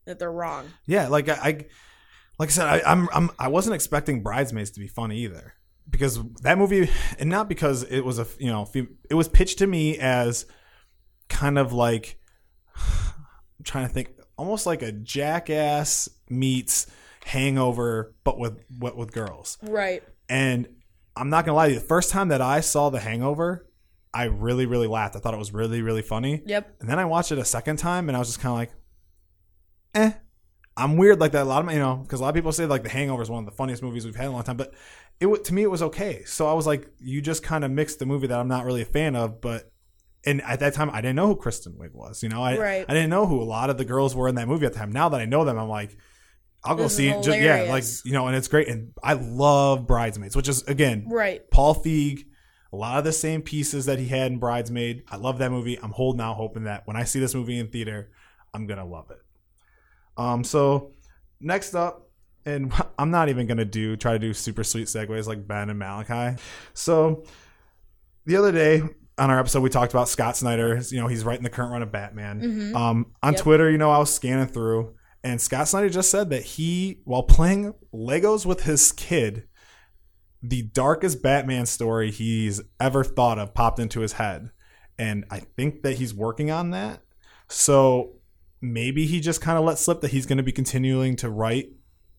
that 0.05 0.19
they're 0.19 0.33
wrong. 0.33 0.67
yeah. 0.87 1.09
Like 1.09 1.29
I, 1.29 1.35
I 1.35 1.53
like 2.39 2.49
I 2.49 2.53
said, 2.53 2.67
I, 2.67 2.83
I'm 2.91 3.09
I'm 3.13 3.31
I 3.39 3.49
wasn't 3.49 3.75
expecting 3.75 4.23
Bridesmaids 4.23 4.71
to 4.73 4.81
be 4.81 4.89
funny 4.89 5.19
either 5.21 5.55
because 5.91 6.23
that 6.43 6.57
movie, 6.57 6.89
and 7.19 7.29
not 7.29 7.49
because 7.49 7.83
it 7.83 8.01
was 8.01 8.19
a 8.19 8.27
you 8.39 8.51
know 8.51 8.69
it 8.75 9.15
was 9.15 9.29
pitched 9.29 9.59
to 9.59 9.67
me 9.67 9.99
as 9.99 10.47
kind 11.29 11.59
of 11.59 11.73
like 11.73 12.19
I'm 12.77 13.65
trying 13.65 13.87
to 13.87 13.93
think 13.93 14.11
almost 14.37 14.67
like 14.67 14.83
a 14.83 14.93
jackass 14.93 16.09
meets 16.29 16.87
hangover 17.25 18.15
but 18.25 18.39
with 18.39 18.59
what 18.79 18.97
with 18.97 19.13
girls 19.13 19.59
Right. 19.63 20.03
And 20.29 20.69
I'm 21.17 21.29
not 21.29 21.45
gonna 21.45 21.57
lie 21.57 21.67
to 21.67 21.75
you, 21.75 21.79
the 21.79 21.85
first 21.85 22.11
time 22.11 22.29
that 22.29 22.41
I 22.41 22.61
saw 22.61 22.89
The 22.89 23.01
Hangover, 23.01 23.69
I 24.15 24.25
really, 24.25 24.67
really 24.67 24.87
laughed. 24.87 25.17
I 25.17 25.19
thought 25.19 25.35
it 25.35 25.39
was 25.39 25.53
really, 25.53 25.83
really 25.83 26.03
funny. 26.03 26.43
Yep. 26.47 26.77
And 26.81 26.89
then 26.89 26.99
I 26.99 27.05
watched 27.05 27.33
it 27.33 27.39
a 27.39 27.45
second 27.45 27.77
time, 27.77 28.09
and 28.09 28.17
I 28.17 28.19
was 28.19 28.29
just 28.29 28.41
kind 28.41 28.53
of 28.53 28.59
like, 28.59 28.73
eh. 29.95 30.13
I'm 30.81 30.97
weird 30.97 31.21
like 31.21 31.33
that. 31.33 31.43
A 31.43 31.45
lot 31.45 31.61
of 31.61 31.67
my, 31.67 31.75
you 31.75 31.79
know, 31.79 31.97
because 31.97 32.21
a 32.21 32.23
lot 32.23 32.31
of 32.31 32.35
people 32.35 32.53
say 32.53 32.67
like 32.67 32.83
The 32.83 32.89
Hangover 32.89 33.23
is 33.23 33.31
one 33.31 33.41
of 33.45 33.51
the 33.51 33.57
funniest 33.57 33.83
movies 33.83 34.05
we've 34.05 34.17
had 34.17 34.27
in 34.27 34.31
a 34.31 34.35
long 34.35 34.43
time, 34.43 34.57
but 34.57 34.73
it 35.21 35.45
to 35.45 35.55
me 35.55 35.63
it 35.63 35.71
was 35.71 35.83
okay. 35.83 36.25
So 36.25 36.49
I 36.49 36.55
was 36.55 36.67
like, 36.67 36.89
you 36.99 37.21
just 37.21 37.43
kind 37.43 37.65
of 37.65 37.71
mixed 37.71 37.99
the 37.99 38.07
movie 38.07 38.27
that 38.27 38.39
I'm 38.39 38.49
not 38.49 38.65
really 38.65 38.83
a 38.83 38.87
fan 38.87 39.17
of, 39.17 39.41
but. 39.41 39.71
And 40.27 40.43
at 40.43 40.61
that 40.61 40.75
time, 40.75 40.91
I 40.91 41.01
didn't 41.01 41.17
know 41.17 41.29
who 41.29 41.37
Kristen 41.37 41.79
Wiig 41.81 41.95
was. 41.95 42.23
You 42.23 42.29
know, 42.29 42.43
I 42.43 42.59
Right. 42.59 42.85
I 42.87 42.93
didn't 42.93 43.09
know 43.09 43.25
who 43.25 43.41
a 43.41 43.43
lot 43.43 43.71
of 43.71 43.79
the 43.79 43.87
girls 43.87 44.15
were 44.15 44.29
in 44.29 44.35
that 44.35 44.49
movie 44.49 44.67
at 44.67 44.75
the 44.75 44.79
time. 44.79 44.93
Now 44.93 45.09
that 45.09 45.19
I 45.19 45.25
know 45.25 45.47
them, 45.47 45.59
I'm 45.59 45.71
like, 45.71 45.97
I'll 46.63 46.77
go 46.77 46.83
This 46.83 46.97
see. 46.97 47.11
Just, 47.23 47.39
yeah, 47.41 47.63
like 47.71 47.85
you 48.05 48.13
know, 48.13 48.27
and 48.27 48.37
it's 48.37 48.49
great. 48.49 48.69
And 48.69 48.93
I 49.03 49.15
love 49.15 49.87
Bridesmaids, 49.87 50.37
which 50.37 50.47
is 50.47 50.63
again 50.65 51.07
Right. 51.09 51.51
Paul 51.51 51.75
Feig, 51.75 52.27
a 52.71 52.77
lot 52.77 52.99
of 52.99 53.05
the 53.05 53.13
same 53.13 53.41
pieces 53.41 53.87
that 53.87 53.99
he 53.99 54.09
had 54.09 54.31
in 54.31 54.39
Bridesmaid. 54.39 55.05
I 55.09 55.17
love 55.17 55.39
that 55.39 55.51
movie. 55.51 55.79
I'm 55.83 55.93
holding 55.93 56.21
out 56.21 56.37
hoping 56.37 56.65
that 56.65 56.87
when 56.87 56.97
I 56.97 57.05
see 57.05 57.19
this 57.19 57.35
movie 57.35 57.59
in 57.59 57.69
theater, 57.69 58.11
I'm 58.53 58.67
gonna 58.67 58.85
love 58.85 59.11
it. 59.11 59.23
Um, 60.17 60.45
so 60.45 60.93
next 61.41 61.75
up, 61.75 62.09
and 62.45 62.73
I'm 62.99 63.11
not 63.11 63.29
even 63.29 63.47
gonna 63.47 63.65
do 63.65 63.97
try 63.97 64.13
to 64.13 64.19
do 64.19 64.33
super 64.35 64.65
sweet 64.65 64.87
segues 64.87 65.27
like 65.27 65.47
Ben 65.47 65.71
and 65.71 65.79
Malachi. 65.79 66.41
So 66.75 67.25
the 68.27 68.37
other 68.37 68.53
day 68.53 68.83
on 69.19 69.31
our 69.31 69.39
episode, 69.39 69.61
we 69.61 69.69
talked 69.71 69.93
about 69.93 70.09
Scott 70.09 70.37
Snyder. 70.37 70.81
You 70.91 71.01
know, 71.01 71.07
he's 71.07 71.25
writing 71.25 71.43
the 71.45 71.51
current 71.51 71.73
run 71.73 71.83
of 71.83 71.93
Batman. 71.93 72.41
Mhm. 72.41 72.75
Um, 72.75 73.07
on 73.23 73.33
Yep. 73.35 73.43
Twitter, 73.43 73.71
you 73.71 73.79
know, 73.79 73.91
I 73.91 73.99
was 73.99 74.13
scanning 74.15 74.47
through, 74.47 74.95
and 75.23 75.41
Scott 75.41 75.69
Snyder 75.69 75.91
just 75.91 76.11
said 76.11 76.31
that 76.31 76.43
he, 76.43 77.01
while 77.05 77.23
playing 77.23 77.75
Legos 77.95 78.47
with 78.47 78.63
his 78.63 78.93
kid, 78.93 79.45
the 80.43 80.63
darkest 80.63 81.23
Batman 81.23 81.67
story 81.67 82.11
he's 82.11 82.63
ever 82.81 83.05
thought 83.05 83.39
of 83.39 83.53
popped 83.53 83.79
into 83.79 84.01
his 84.01 84.15
head. 84.15 84.51
And 84.99 85.27
I 85.31 85.41
think 85.57 85.83
that 85.83 85.97
he's 85.97 86.15
working 86.15 86.51
on 86.51 86.71
that. 86.71 87.01
So 87.49 88.20
maybe 88.61 89.07
he 89.07 89.21
just 89.21 89.41
kind 89.41 89.59
of 89.59 89.65
let 89.65 89.79
slip 89.79 90.01
that 90.03 90.11
he's 90.11 90.27
going 90.27 90.39
to 90.39 90.45
be 90.45 90.53
continuing 90.53 91.17
to 91.17 91.31
write 91.31 91.71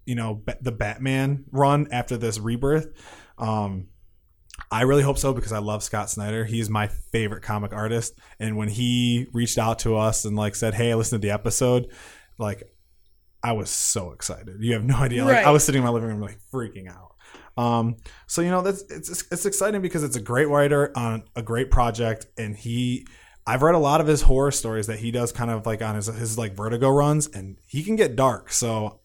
you 0.05 0.15
know 0.15 0.41
the 0.61 0.71
Batman 0.71 1.45
run 1.51 1.87
after 1.91 2.17
this 2.17 2.39
rebirth. 2.39 2.87
Um, 3.37 3.87
I 4.69 4.81
really 4.83 5.03
hope 5.03 5.17
so 5.17 5.33
because 5.33 5.53
I 5.53 5.59
love 5.59 5.83
Scott 5.83 6.09
Snyder. 6.09 6.45
He's 6.45 6.69
my 6.69 6.87
favorite 6.87 7.43
comic 7.43 7.73
artist, 7.73 8.19
and 8.39 8.57
when 8.57 8.69
he 8.69 9.27
reached 9.33 9.57
out 9.57 9.79
to 9.79 9.97
us 9.97 10.25
and 10.25 10.35
like 10.35 10.55
said, 10.55 10.73
"Hey, 10.73 10.93
listen 10.95 11.19
to 11.19 11.25
the 11.25 11.33
episode," 11.33 11.91
like 12.37 12.63
I 13.43 13.53
was 13.53 13.69
so 13.69 14.11
excited. 14.11 14.57
You 14.59 14.73
have 14.73 14.83
no 14.83 14.95
idea. 14.95 15.23
Like 15.23 15.35
Right. 15.35 15.45
I 15.45 15.51
was 15.51 15.63
sitting 15.63 15.79
in 15.79 15.85
my 15.85 15.91
living 15.91 16.09
room 16.09 16.21
like 16.21 16.39
freaking 16.53 16.87
out. 16.89 17.15
Um, 17.57 17.97
so 18.27 18.41
you 18.41 18.49
know 18.49 18.61
that's 18.61 18.83
it's 18.89 19.23
it's 19.31 19.45
exciting 19.45 19.81
because 19.81 20.03
it's 20.03 20.15
a 20.15 20.21
great 20.21 20.47
writer 20.47 20.91
on 20.95 21.23
a 21.35 21.41
great 21.41 21.71
project, 21.71 22.27
and 22.37 22.55
he. 22.55 23.05
I've 23.45 23.63
read 23.63 23.75
a 23.75 23.79
lot 23.79 24.01
of 24.01 24.07
his 24.07 24.23
horror 24.23 24.51
stories 24.51 24.87
that 24.87 24.99
he 24.99 25.11
does 25.11 25.31
kind 25.31 25.49
of 25.49 25.65
like 25.65 25.81
on 25.81 25.95
his 25.95 26.07
his 26.07 26.37
like 26.37 26.55
Vertigo 26.55 26.89
runs, 26.89 27.27
and 27.27 27.57
he 27.65 27.83
can 27.83 27.95
get 27.95 28.15
dark. 28.15 28.51
So 28.51 28.99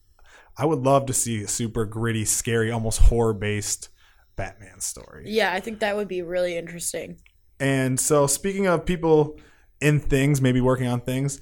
I 0.57 0.65
would 0.65 0.81
love 0.81 1.07
to 1.07 1.13
see 1.13 1.43
a 1.43 1.49
super 1.49 1.85
gritty, 1.85 2.25
scary, 2.25 2.71
almost 2.71 3.01
horror 3.01 3.35
based 3.35 3.89
Batman 4.37 4.81
story. 4.81 5.25
Yeah, 5.27 5.53
I 5.53 5.61
think 5.61 5.81
that 5.81 5.97
would 5.97 6.09
be 6.09 6.23
really 6.23 6.57
interesting. 6.57 7.21
And 7.59 7.99
so, 7.99 8.27
speaking 8.27 8.67
of 8.67 8.85
people 8.85 9.39
in 9.81 10.01
things, 10.01 10.41
maybe 10.41 10.61
working 10.61 10.87
on 10.87 11.01
things, 11.01 11.41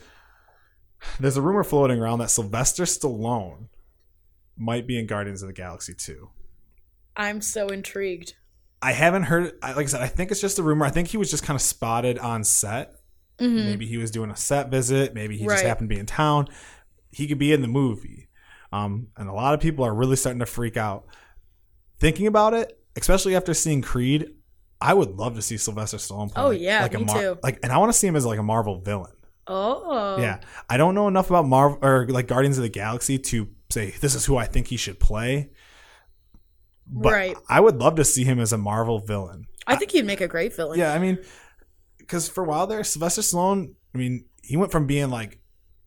there's 1.18 1.36
a 1.36 1.42
rumor 1.42 1.64
floating 1.64 2.00
around 2.00 2.20
that 2.20 2.30
Sylvester 2.30 2.84
Stallone 2.84 3.68
might 4.56 4.86
be 4.86 4.98
in 4.98 5.06
Guardians 5.06 5.42
of 5.42 5.48
the 5.48 5.52
Galaxy 5.52 5.94
2. 5.94 6.30
I'm 7.16 7.40
so 7.40 7.68
intrigued. 7.68 8.34
I 8.84 8.92
haven't 8.92 9.22
heard, 9.24 9.52
like 9.62 9.76
I 9.76 9.86
said, 9.86 10.02
I 10.02 10.08
think 10.08 10.30
it's 10.30 10.40
just 10.40 10.58
a 10.58 10.62
rumor. 10.62 10.84
I 10.84 10.90
think 10.90 11.08
he 11.08 11.16
was 11.16 11.30
just 11.30 11.42
kind 11.42 11.54
of 11.56 11.62
spotted 11.62 12.18
on 12.18 12.44
set. 12.44 12.92
Mhm. 13.40 13.64
Maybe 13.64 13.86
he 13.86 13.96
was 13.96 14.10
doing 14.10 14.30
a 14.30 14.36
set 14.36 14.70
visit. 14.70 15.14
Maybe 15.14 15.36
he 15.36 15.44
just 15.44 15.64
happened 15.64 15.88
to 15.88 15.94
be 15.94 15.98
in 16.00 16.06
town. 16.06 16.48
He 17.10 17.26
could 17.26 17.38
be 17.38 17.52
in 17.52 17.62
the 17.62 17.68
movie. 17.68 18.28
Um, 18.72 19.08
and 19.16 19.28
a 19.28 19.32
lot 19.32 19.54
of 19.54 19.60
people 19.60 19.84
are 19.84 19.94
really 19.94 20.16
starting 20.16 20.40
to 20.40 20.46
freak 20.46 20.76
out. 20.76 21.06
Thinking 21.98 22.26
about 22.26 22.54
it, 22.54 22.78
especially 22.96 23.36
after 23.36 23.54
seeing 23.54 23.82
Creed, 23.82 24.34
I 24.80 24.92
would 24.94 25.16
love 25.16 25.34
to 25.36 25.42
see 25.42 25.56
Sylvester 25.56 25.96
Stallone 25.96 26.32
play 26.32 26.42
Oh, 26.42 26.50
yeah, 26.50 26.82
like 26.82 26.94
a 26.94 26.98
me 26.98 27.04
Mar- 27.04 27.20
too. 27.20 27.38
Like, 27.42 27.60
and 27.62 27.72
I 27.72 27.78
want 27.78 27.90
to 27.92 27.98
see 27.98 28.06
him 28.06 28.16
as 28.16 28.26
like 28.26 28.38
a 28.38 28.42
Marvel 28.42 28.80
villain. 28.80 29.12
Oh. 29.46 30.18
Yeah, 30.18 30.40
I 30.68 30.76
don't 30.76 30.94
know 30.94 31.08
enough 31.08 31.30
about 31.30 31.46
Marvel 31.46 31.78
or 31.82 32.06
like 32.08 32.26
Guardians 32.26 32.58
of 32.58 32.62
the 32.62 32.68
Galaxy 32.68 33.18
to 33.18 33.48
say 33.70 33.90
this 34.00 34.14
is 34.14 34.26
who 34.26 34.36
I 34.36 34.46
think 34.46 34.68
he 34.68 34.76
should 34.76 35.00
play. 35.00 35.50
But 36.86 37.12
Right. 37.12 37.36
I 37.48 37.60
would 37.60 37.76
love 37.76 37.96
to 37.96 38.04
see 38.04 38.24
him 38.24 38.38
as 38.38 38.52
a 38.52 38.58
Marvel 38.58 38.98
villain. 38.98 39.46
I 39.66 39.76
think 39.76 39.92
he'd 39.92 40.04
make 40.04 40.20
a 40.20 40.28
great 40.28 40.54
villain. 40.54 40.78
Yeah, 40.78 40.92
I 40.92 40.98
mean, 40.98 41.18
because 41.98 42.28
for 42.28 42.44
a 42.44 42.46
while 42.46 42.66
there, 42.66 42.84
Sylvester 42.84 43.22
Stallone, 43.22 43.74
I 43.94 43.98
mean, 43.98 44.26
he 44.42 44.56
went 44.56 44.72
from 44.72 44.86
being 44.86 45.10
like 45.10 45.40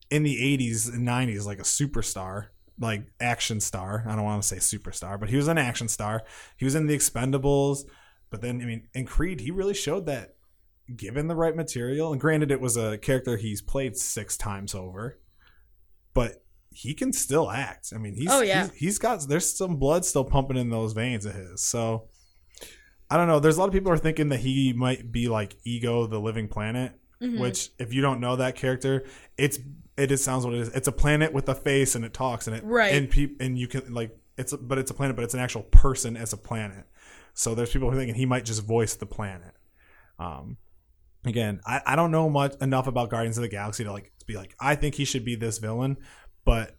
in 0.09 0.23
the 0.23 0.35
80s 0.57 0.91
and 0.91 1.07
90s 1.07 1.45
like 1.45 1.59
a 1.59 1.63
superstar, 1.63 2.47
like 2.79 3.05
action 3.19 3.59
star. 3.59 4.03
I 4.07 4.15
don't 4.15 4.25
want 4.25 4.41
to 4.41 4.47
say 4.47 4.57
superstar, 4.57 5.19
but 5.19 5.29
he 5.29 5.35
was 5.35 5.47
an 5.47 5.57
action 5.57 5.87
star. 5.87 6.23
He 6.57 6.65
was 6.65 6.75
in 6.75 6.87
the 6.87 6.95
Expendables, 6.95 7.81
but 8.29 8.41
then, 8.41 8.61
I 8.61 8.65
mean, 8.65 8.87
in 8.93 9.05
Creed, 9.05 9.41
he 9.41 9.51
really 9.51 9.73
showed 9.73 10.07
that 10.07 10.35
given 10.95 11.27
the 11.27 11.35
right 11.35 11.55
material, 11.55 12.11
and 12.11 12.21
granted, 12.21 12.51
it 12.51 12.61
was 12.61 12.77
a 12.77 12.97
character 12.97 13.37
he's 13.37 13.61
played 13.61 13.97
six 13.97 14.37
times 14.37 14.73
over, 14.73 15.19
but 16.13 16.43
he 16.77 16.93
can 16.93 17.11
still 17.11 17.49
act. 17.49 17.91
I 17.93 17.97
mean, 17.97 18.13
he's, 18.13 18.29
Oh, 18.31 18.41
yeah. 18.41 18.67
he's, 18.69 18.73
he's 18.75 18.99
got, 18.99 19.27
there's 19.27 19.57
some 19.57 19.77
blood 19.77 20.05
still 20.05 20.23
pumping 20.23 20.57
in 20.57 20.69
those 20.69 20.93
veins 20.93 21.25
of 21.25 21.33
his. 21.33 21.61
So, 21.63 22.09
I 23.09 23.17
don't 23.17 23.27
know. 23.27 23.39
There's 23.39 23.57
a 23.57 23.59
lot 23.59 23.67
of 23.67 23.73
people 23.73 23.91
are 23.91 23.97
thinking 23.97 24.29
that 24.29 24.41
he 24.41 24.73
might 24.73 25.11
be 25.11 25.27
like 25.29 25.55
Ego, 25.63 26.05
the 26.07 26.19
Living 26.19 26.47
Planet. 26.47 26.93
Mhm. 27.21 27.39
Which, 27.39 27.69
if 27.79 27.93
you 27.95 28.01
don't 28.01 28.19
know 28.19 28.35
that 28.35 28.55
character, 28.55 29.03
it's 29.39 29.57
it 29.97 30.11
is 30.11 30.23
sounds 30.23 30.45
what 30.45 30.53
it 30.53 30.59
is. 30.59 30.67
It's 30.69 30.87
a 30.87 30.91
planet 30.91 31.33
with 31.33 31.49
a 31.49 31.55
face 31.55 31.95
and 31.95 32.05
it 32.05 32.13
talks 32.13 32.45
and 32.45 32.55
it 32.55 32.63
Right. 32.63 32.93
and 32.93 33.09
peop, 33.09 33.37
and 33.41 33.57
you 33.57 33.67
can 33.67 33.91
like 33.91 34.15
it's 34.37 34.53
a, 34.53 34.57
but 34.59 34.77
it's 34.77 34.91
a 34.91 34.93
planet, 34.93 35.15
but 35.15 35.23
it's 35.25 35.33
an 35.33 35.39
actual 35.39 35.63
person 35.63 36.15
as 36.15 36.31
a 36.33 36.37
planet. 36.37 36.85
So 37.33 37.55
there's 37.55 37.71
people 37.71 37.89
who 37.89 37.95
are 37.95 37.99
thinking 37.99 38.13
he 38.13 38.27
might 38.27 38.45
just 38.45 38.61
voice 38.63 38.93
the 38.93 39.07
planet. 39.07 39.55
Um, 40.19 40.57
again, 41.25 41.59
I, 41.65 41.81
I 41.87 41.95
don't 41.95 42.11
know 42.11 42.29
much 42.29 42.53
enough 42.61 42.85
about 42.85 43.09
Guardians 43.09 43.39
of 43.39 43.41
the 43.41 43.47
Galaxy 43.49 43.83
to 43.83 43.91
like 43.91 44.11
be 44.27 44.35
like 44.35 44.53
I 44.59 44.75
think 44.75 44.93
he 44.93 45.05
should 45.05 45.25
be 45.25 45.33
this 45.35 45.57
villain, 45.57 45.97
but 46.47 46.75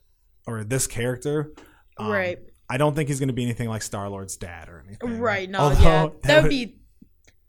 or 0.46 0.64
this 0.64 0.86
character. 0.88 1.52
Um, 1.98 2.10
Right. 2.10 2.38
I 2.70 2.76
don't 2.76 2.94
think 2.96 3.08
he's 3.08 3.18
going 3.20 3.28
to 3.28 3.34
be 3.34 3.44
anything 3.44 3.68
like 3.68 3.82
Star 3.82 4.08
Lord's 4.08 4.36
dad 4.36 4.68
or 4.68 4.84
anything. 4.86 5.18
Right. 5.20 5.48
No, 5.48 5.58
Although 5.60 5.80
yeah. 5.82 6.08
That 6.24 6.42
would 6.42 6.48
be 6.50 6.76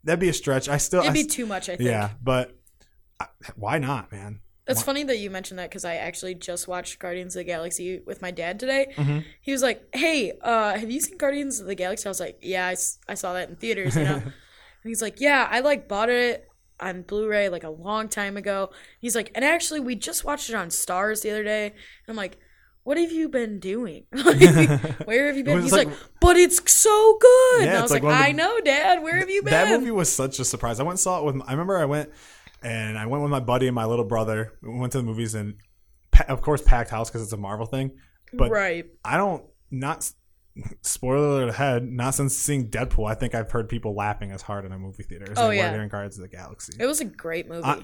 that'd 0.04 0.20
be 0.20 0.28
a 0.28 0.32
stretch. 0.32 0.68
I 0.68 0.76
still 0.78 1.00
it'd 1.00 1.10
I 1.10 1.14
be 1.14 1.24
too 1.24 1.46
much, 1.46 1.68
I 1.68 1.76
think. 1.76 1.88
yeah, 1.88 2.10
but 2.22 2.56
I, 3.18 3.26
why 3.56 3.78
not, 3.78 4.12
man? 4.12 4.40
It's 4.66 4.82
funny 4.82 5.02
that 5.02 5.18
you 5.18 5.30
mentioned 5.30 5.58
that 5.58 5.68
because 5.68 5.84
I 5.84 5.96
actually 5.96 6.34
just 6.36 6.68
watched 6.68 7.00
Guardians 7.00 7.34
of 7.34 7.40
the 7.40 7.44
Galaxy 7.44 8.00
with 8.06 8.22
my 8.22 8.30
dad 8.30 8.60
today. 8.60 8.92
Mhm. 8.96 9.24
He 9.40 9.50
was 9.50 9.62
like, 9.62 9.82
"Hey, 9.92 10.32
uh, 10.40 10.78
have 10.78 10.88
you 10.90 11.00
seen 11.00 11.16
Guardians 11.18 11.58
of 11.58 11.66
the 11.66 11.74
Galaxy?" 11.74 12.06
I 12.06 12.10
was 12.10 12.20
like, 12.20 12.38
"Yeah, 12.40 12.68
I, 12.68 12.72
s- 12.72 12.98
I 13.08 13.14
saw 13.14 13.32
that 13.32 13.48
in 13.48 13.56
theaters." 13.56 13.96
You 13.96 14.04
know, 14.04 14.14
and 14.22 14.32
he's 14.84 15.02
like, 15.02 15.20
"Yeah, 15.20 15.48
I 15.50 15.58
like 15.60 15.88
bought 15.88 16.08
it 16.08 16.46
on 16.80 17.02
Blu-ray 17.02 17.48
like 17.48 17.64
a 17.64 17.70
long 17.70 18.08
time 18.08 18.36
ago." 18.36 18.70
He's 19.00 19.14
like, 19.14 19.30
"And 19.34 19.44
actually, 19.44 19.80
we 19.80 19.94
just 19.94 20.24
watched 20.24 20.48
it 20.48 20.54
on 20.56 20.68
Starz 20.68 21.22
the 21.22 21.30
other 21.30 21.44
day." 21.44 21.66
And 21.66 21.74
I'm 22.08 22.16
like, 22.16 22.38
"What 22.84 22.96
have 22.98 23.12
you 23.12 23.28
been 23.28 23.58
doing? 23.60 24.04
Like, 24.12 24.40
where 25.06 25.26
have 25.26 25.36
you 25.36 25.44
been?" 25.44 25.62
He's 25.62 25.72
like- 25.72 25.88
like, 25.88 25.96
"But 26.20 26.36
it's 26.36 26.60
so 26.72 27.18
good." 27.20 27.62
Yeah, 27.64 27.68
and 27.68 27.78
I 27.78 27.82
was 27.82 27.90
like 27.90 28.02
like, 28.02 28.18
the- 28.18 28.28
"I 28.28 28.32
know, 28.32 28.60
Dad. 28.60 29.02
Where 29.02 29.16
have 29.16 29.30
you 29.30 29.42
been?" 29.42 29.50
that 29.52 29.78
movie 29.78 29.90
was 29.90 30.12
such 30.12 30.38
a 30.38 30.44
surprise. 30.44 30.80
I 30.80 30.82
went 30.82 30.92
and 30.94 31.00
saw 31.00 31.20
it 31.20 31.24
with. 31.24 31.42
I 31.46 31.52
remember 31.52 31.76
I 31.78 31.84
went 31.84 32.10
and 32.62 32.98
I 32.98 33.06
went 33.06 33.22
with 33.22 33.30
my 33.30 33.40
buddy 33.40 33.66
and 33.66 33.74
my 33.74 33.84
little 33.86 34.04
brother. 34.04 34.52
We 34.62 34.78
went 34.78 34.92
to 34.92 34.98
the 34.98 35.04
movies 35.04 35.34
and, 35.34 35.54
of 36.28 36.42
course, 36.42 36.62
packed 36.62 36.90
house 36.90 37.08
because 37.08 37.22
it's 37.22 37.32
a 37.32 37.36
Marvel 37.38 37.66
thing. 37.66 37.92
But 38.32 38.50
right. 38.50 38.86
I 39.04 39.16
don't 39.16 39.44
not 39.70 40.10
spoiler 40.82 41.48
ahead. 41.48 41.84
Not 41.84 42.14
since 42.14 42.36
seeing 42.36 42.68
Deadpool, 42.70 43.10
I 43.10 43.14
think 43.14 43.34
I've 43.34 43.50
heard 43.50 43.68
people 43.68 43.94
laughing 43.94 44.30
as 44.32 44.42
hard 44.42 44.64
in 44.64 44.72
a 44.72 44.78
movie 44.78 45.02
theater 45.02 45.26
as 45.30 45.38
Oh, 45.38 45.48
they 45.48 45.56
yeah. 45.56 45.70
were 45.70 45.76
during 45.76 45.88
Guardians 45.88 46.16
of 46.18 46.22
the 46.22 46.28
Galaxy. 46.28 46.72
It 46.78 46.86
was 46.86 47.00
a 47.00 47.04
great 47.04 47.48
movie. 47.48 47.64
I- 47.64 47.82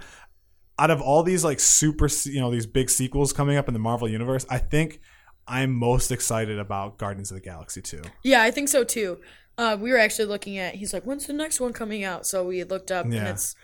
out 0.79 0.91
of 0.91 1.01
all 1.01 1.23
these 1.23 1.43
like 1.43 1.59
super, 1.59 2.07
you 2.27 2.39
know, 2.41 2.51
these 2.51 2.67
big 2.67 2.91
sequels 2.91 3.33
coming 3.33 3.57
up 3.57 3.67
in 3.69 3.73
the 3.75 3.81
Marvel 3.81 4.09
universe, 4.09 4.45
I 4.51 4.59
think 4.59 5.01
I'm 5.49 5.73
most 5.73 6.11
excited 6.13 6.59
about 6.59 6.99
Guardians 6.99 7.31
of 7.31 7.37
the 7.37 7.41
Galaxy 7.41 7.81
2. 7.81 8.03
Yeah, 8.23 8.43
I 8.43 8.51
think 8.51 8.69
so 8.69 8.85
too. 8.85 9.19
Uh, 9.57 9.77
we 9.81 9.91
were 9.91 9.97
actually 9.99 10.27
looking 10.27 10.59
at. 10.59 10.75
He's 10.75 10.93
like, 10.93 11.05
"When's 11.05 11.27
the 11.27 11.33
next 11.33 11.61
one 11.61 11.73
coming 11.73 12.05
out?" 12.05 12.27
So 12.27 12.45
we 12.45 12.63
looked 12.65 12.91
up, 12.91 13.07
and 13.07 13.15
Yeah. 13.15 13.31
it's 13.31 13.55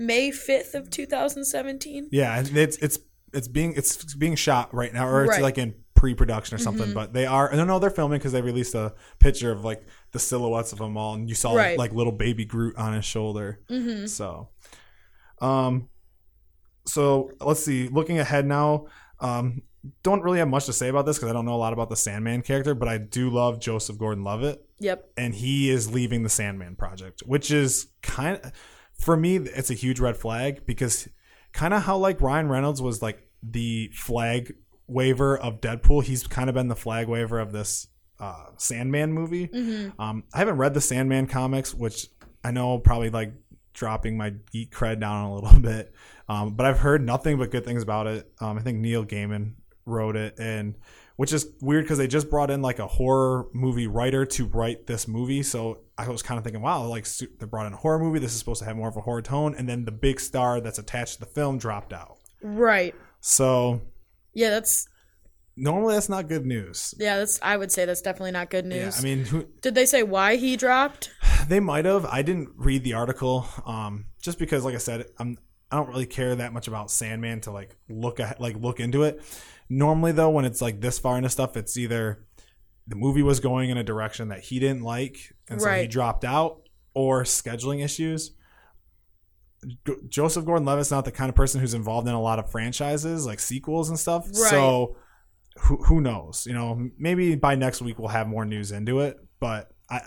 May 0.00 0.32
fifth 0.32 0.74
of 0.74 0.90
two 0.90 1.06
thousand 1.06 1.44
seventeen. 1.44 2.08
Yeah, 2.10 2.40
it's 2.40 2.76
it's 2.78 2.98
it's 3.32 3.46
being 3.46 3.74
it's 3.76 4.14
being 4.16 4.34
shot 4.34 4.74
right 4.74 4.92
now, 4.92 5.06
or 5.06 5.22
it's 5.24 5.30
Right. 5.30 5.42
Like 5.42 5.58
in 5.58 5.74
pre-production 5.98 6.54
or 6.54 6.58
something. 6.58 6.94
But 6.94 7.12
they 7.12 7.26
are, 7.26 7.50
no, 7.52 7.64
no, 7.64 7.78
they're 7.80 7.90
filming 7.90 8.18
because 8.18 8.32
they 8.32 8.40
released 8.40 8.74
a 8.74 8.94
picture 9.18 9.50
of 9.50 9.64
like 9.64 9.84
the 10.12 10.18
silhouettes 10.20 10.72
of 10.72 10.78
them 10.78 10.96
all, 10.96 11.14
and 11.14 11.28
you 11.28 11.34
saw 11.34 11.54
Right. 11.54 11.76
like 11.76 11.92
little 11.92 12.12
baby 12.12 12.44
Groot 12.44 12.76
on 12.76 12.92
his 12.94 13.04
shoulder. 13.04 13.60
Mm-hmm. 13.68 14.06
So, 14.06 14.48
um, 15.40 15.88
so 16.86 17.30
let's 17.40 17.64
see. 17.64 17.88
Looking 17.88 18.18
ahead 18.18 18.46
now, 18.46 18.86
um, 19.20 19.62
don't 20.02 20.22
really 20.22 20.38
have 20.38 20.48
much 20.48 20.66
to 20.66 20.72
say 20.72 20.88
about 20.88 21.06
this 21.06 21.16
because 21.18 21.30
I 21.30 21.32
don't 21.32 21.44
know 21.44 21.54
a 21.54 21.56
lot 21.56 21.72
about 21.72 21.88
the 21.88 21.96
Sandman 21.96 22.42
character, 22.42 22.74
but 22.74 22.88
I 22.88 22.98
do 22.98 23.30
love 23.30 23.60
Joseph 23.60 23.98
Gordon-Levitt 23.98 24.64
Yep. 24.80 25.10
and 25.16 25.34
he 25.34 25.70
is 25.70 25.92
leaving 25.92 26.22
the 26.22 26.28
Sandman 26.28 26.76
project, 26.76 27.22
which 27.26 27.50
is 27.50 27.88
kind 28.02 28.38
of 28.42 28.52
for 28.92 29.16
me 29.16 29.36
it's 29.36 29.70
a 29.70 29.74
huge 29.74 30.00
red 30.00 30.16
flag 30.16 30.66
because 30.66 31.08
kind 31.52 31.72
of 31.72 31.82
how 31.84 31.96
like 31.96 32.20
Ryan 32.20 32.48
Reynolds 32.48 32.82
was 32.82 33.00
like 33.02 33.28
the 33.42 33.90
flag 33.94 34.54
waver 34.88 35.38
of 35.38 35.60
Deadpool, 35.60 36.02
he's 36.02 36.26
kind 36.26 36.48
of 36.48 36.54
been 36.54 36.68
the 36.68 36.76
flag 36.76 37.06
waver 37.06 37.38
of 37.38 37.52
this 37.52 37.86
uh, 38.18 38.46
Sandman 38.56 39.12
movie. 39.12 39.48
Mm-hmm. 39.48 40.00
Um, 40.00 40.24
I 40.34 40.38
haven't 40.38 40.56
read 40.56 40.74
the 40.74 40.80
Sandman 40.80 41.26
comics, 41.26 41.72
which 41.74 42.08
I 42.42 42.50
know 42.50 42.78
probably 42.78 43.10
like 43.10 43.32
dropping 43.74 44.16
my 44.16 44.30
geek 44.50 44.74
cred 44.74 45.00
down 45.00 45.26
a 45.26 45.34
little 45.34 45.60
bit, 45.60 45.94
um, 46.28 46.54
but 46.54 46.66
I've 46.66 46.78
heard 46.78 47.04
nothing 47.04 47.38
but 47.38 47.50
good 47.50 47.64
things 47.64 47.82
about 47.82 48.06
it. 48.06 48.30
Um, 48.40 48.58
I 48.58 48.62
think 48.62 48.78
Neil 48.78 49.04
Gaiman 49.04 49.52
wrote 49.84 50.16
it, 50.16 50.34
and 50.38 50.74
which 51.16 51.32
is 51.32 51.48
weird 51.60 51.84
because 51.84 51.98
they 51.98 52.06
just 52.06 52.30
brought 52.30 52.50
in 52.50 52.62
like 52.62 52.78
a 52.78 52.86
horror 52.86 53.46
movie 53.52 53.88
writer 53.88 54.24
to 54.24 54.46
write 54.46 54.86
this 54.86 55.08
movie. 55.08 55.42
So 55.42 55.80
I 55.96 56.08
was 56.08 56.22
kind 56.22 56.38
of 56.38 56.44
thinking, 56.44 56.62
wow, 56.62 56.86
like 56.86 57.06
they 57.08 57.46
brought 57.46 57.66
in 57.66 57.72
a 57.72 57.76
horror 57.76 57.98
movie. 57.98 58.20
This 58.20 58.32
is 58.32 58.38
supposed 58.38 58.60
to 58.60 58.66
have 58.66 58.76
more 58.76 58.88
of 58.88 58.96
a 58.96 59.00
horror 59.00 59.22
tone, 59.22 59.54
and 59.56 59.68
then 59.68 59.84
the 59.84 59.92
big 59.92 60.20
star 60.20 60.60
that's 60.60 60.78
attached 60.78 61.14
to 61.14 61.20
the 61.20 61.26
film 61.26 61.58
dropped 61.58 61.92
out. 61.92 62.18
Right. 62.40 62.94
So 63.20 63.82
Yeah, 64.34 64.50
that's 64.50 64.86
normally 65.56 65.94
that's 65.94 66.08
not 66.08 66.28
good 66.28 66.46
news. 66.46 66.94
yeah, 66.98 67.18
that's. 67.18 67.38
I 67.42 67.56
would 67.56 67.72
say 67.72 67.84
that's 67.84 68.02
definitely 68.02 68.32
not 68.32 68.50
good 68.50 68.66
news. 68.66 68.96
Yeah. 68.96 69.00
I 69.00 69.02
mean, 69.02 69.24
who, 69.24 69.46
Did 69.62 69.74
they 69.74 69.86
say 69.86 70.02
why 70.02 70.36
he 70.36 70.56
dropped? 70.56 71.10
They 71.48 71.60
might 71.60 71.84
have. 71.84 72.04
I 72.04 72.22
didn't 72.22 72.50
read 72.56 72.84
the 72.84 72.94
article, 72.94 73.46
um, 73.64 74.06
just 74.20 74.38
because, 74.38 74.64
like 74.64 74.74
I 74.74 74.78
said, 74.78 75.06
I'm 75.18 75.38
I 75.70 75.76
don't 75.76 75.88
really 75.88 76.06
care 76.06 76.34
that 76.34 76.52
much 76.52 76.68
about 76.68 76.90
Sandman 76.90 77.40
to 77.42 77.50
like 77.50 77.76
look 77.88 78.20
at 78.20 78.40
like 78.40 78.56
look 78.56 78.80
into 78.80 79.02
it. 79.02 79.22
Normally, 79.68 80.12
though, 80.12 80.30
when 80.30 80.44
it's 80.44 80.62
like 80.62 80.80
this 80.80 80.98
far 80.98 81.16
into 81.16 81.28
stuff, 81.28 81.56
it's 81.56 81.76
either 81.76 82.24
the 82.86 82.96
movie 82.96 83.22
was 83.22 83.40
going 83.40 83.68
in 83.68 83.76
a 83.76 83.84
direction 83.84 84.28
that 84.28 84.40
he 84.40 84.58
didn't 84.58 84.82
like, 84.82 85.34
and 85.48 85.60
so 85.60 85.70
he 85.72 85.86
dropped 85.86 86.24
out, 86.24 86.62
or 86.94 87.24
scheduling 87.24 87.84
issues. 87.84 88.32
Joseph 90.08 90.44
Gordon-Levitt's 90.44 90.90
not 90.90 91.04
the 91.04 91.12
kind 91.12 91.28
of 91.28 91.34
person 91.34 91.60
who's 91.60 91.74
involved 91.74 92.06
in 92.08 92.14
a 92.14 92.20
lot 92.20 92.38
of 92.38 92.50
franchises 92.50 93.26
like 93.26 93.40
sequels 93.40 93.88
and 93.88 93.98
stuff. 93.98 94.26
Right. 94.26 94.50
So 94.50 94.96
who 95.58 95.76
who 95.84 96.00
knows? 96.00 96.44
You 96.46 96.54
know, 96.54 96.88
maybe 96.96 97.34
by 97.34 97.56
next 97.56 97.82
week 97.82 97.98
we'll 97.98 98.08
have 98.08 98.28
more 98.28 98.44
news 98.44 98.70
into 98.70 99.00
it. 99.00 99.16
But 99.40 99.70
I, 99.90 100.00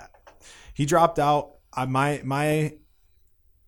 he 0.74 0.86
dropped 0.86 1.20
out. 1.20 1.56
I 1.74 1.86
my 1.86 2.22
my. 2.24 2.74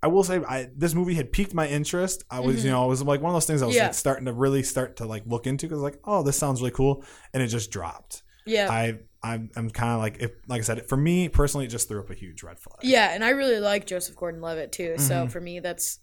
I 0.02 0.08
will 0.08 0.26
say, 0.26 0.42
I 0.46 0.68
this 0.76 0.94
movie 0.94 1.14
had 1.14 1.32
piqued 1.32 1.54
my 1.54 1.66
interest. 1.66 2.26
I 2.30 2.42
was, 2.42 2.66
you 2.66 2.72
know, 2.72 2.84
it 2.84 2.88
was 2.90 3.02
like 3.02 3.22
one 3.22 3.30
of 3.30 3.36
those 3.36 3.46
things 3.46 3.62
I 3.62 3.66
was 3.68 3.74
Mm-hmm. 3.74 3.80
Yeah. 3.84 3.88
like 3.88 3.94
starting 3.94 4.26
to 4.26 4.34
really 4.34 4.62
start 4.62 4.98
to 4.98 5.06
like 5.06 5.24
look 5.26 5.48
into 5.48 5.66
because 5.66 5.82
like, 5.82 5.98
oh, 6.04 6.24
this 6.24 6.38
sounds 6.38 6.60
really 6.60 6.72
cool, 6.72 7.06
and 7.34 7.42
it 7.42 7.48
just 7.48 7.72
dropped. 7.72 8.22
Yeah. 8.46 8.70
I 8.70 9.00
I'm 9.24 9.50
I'm 9.56 9.70
kind 9.70 9.94
of 9.94 10.00
like 10.00 10.18
if 10.20 10.32
like 10.48 10.60
I 10.60 10.64
said, 10.64 10.88
for 10.90 10.98
me 10.98 11.30
personally, 11.30 11.66
it 11.66 11.70
just 11.70 11.88
threw 11.88 12.00
up 12.02 12.10
a 12.10 12.14
huge 12.16 12.44
red 12.44 12.60
flag. 12.60 12.80
Yeah, 12.84 13.14
and 13.14 13.24
I 13.24 13.30
really 13.30 13.60
like 13.60 13.88
Joseph 13.88 14.16
Gordon-Levitt 14.16 14.72
too. 14.74 14.98
So 14.98 15.26
Mhm. 15.26 15.32
for 15.32 15.40
me, 15.40 15.60
that's 15.60 16.00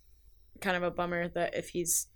kind 0.61 0.77
of 0.77 0.83
a 0.83 0.91
bummer 0.91 1.29
that 1.29 1.55
if 1.55 1.69
he's 1.71 2.07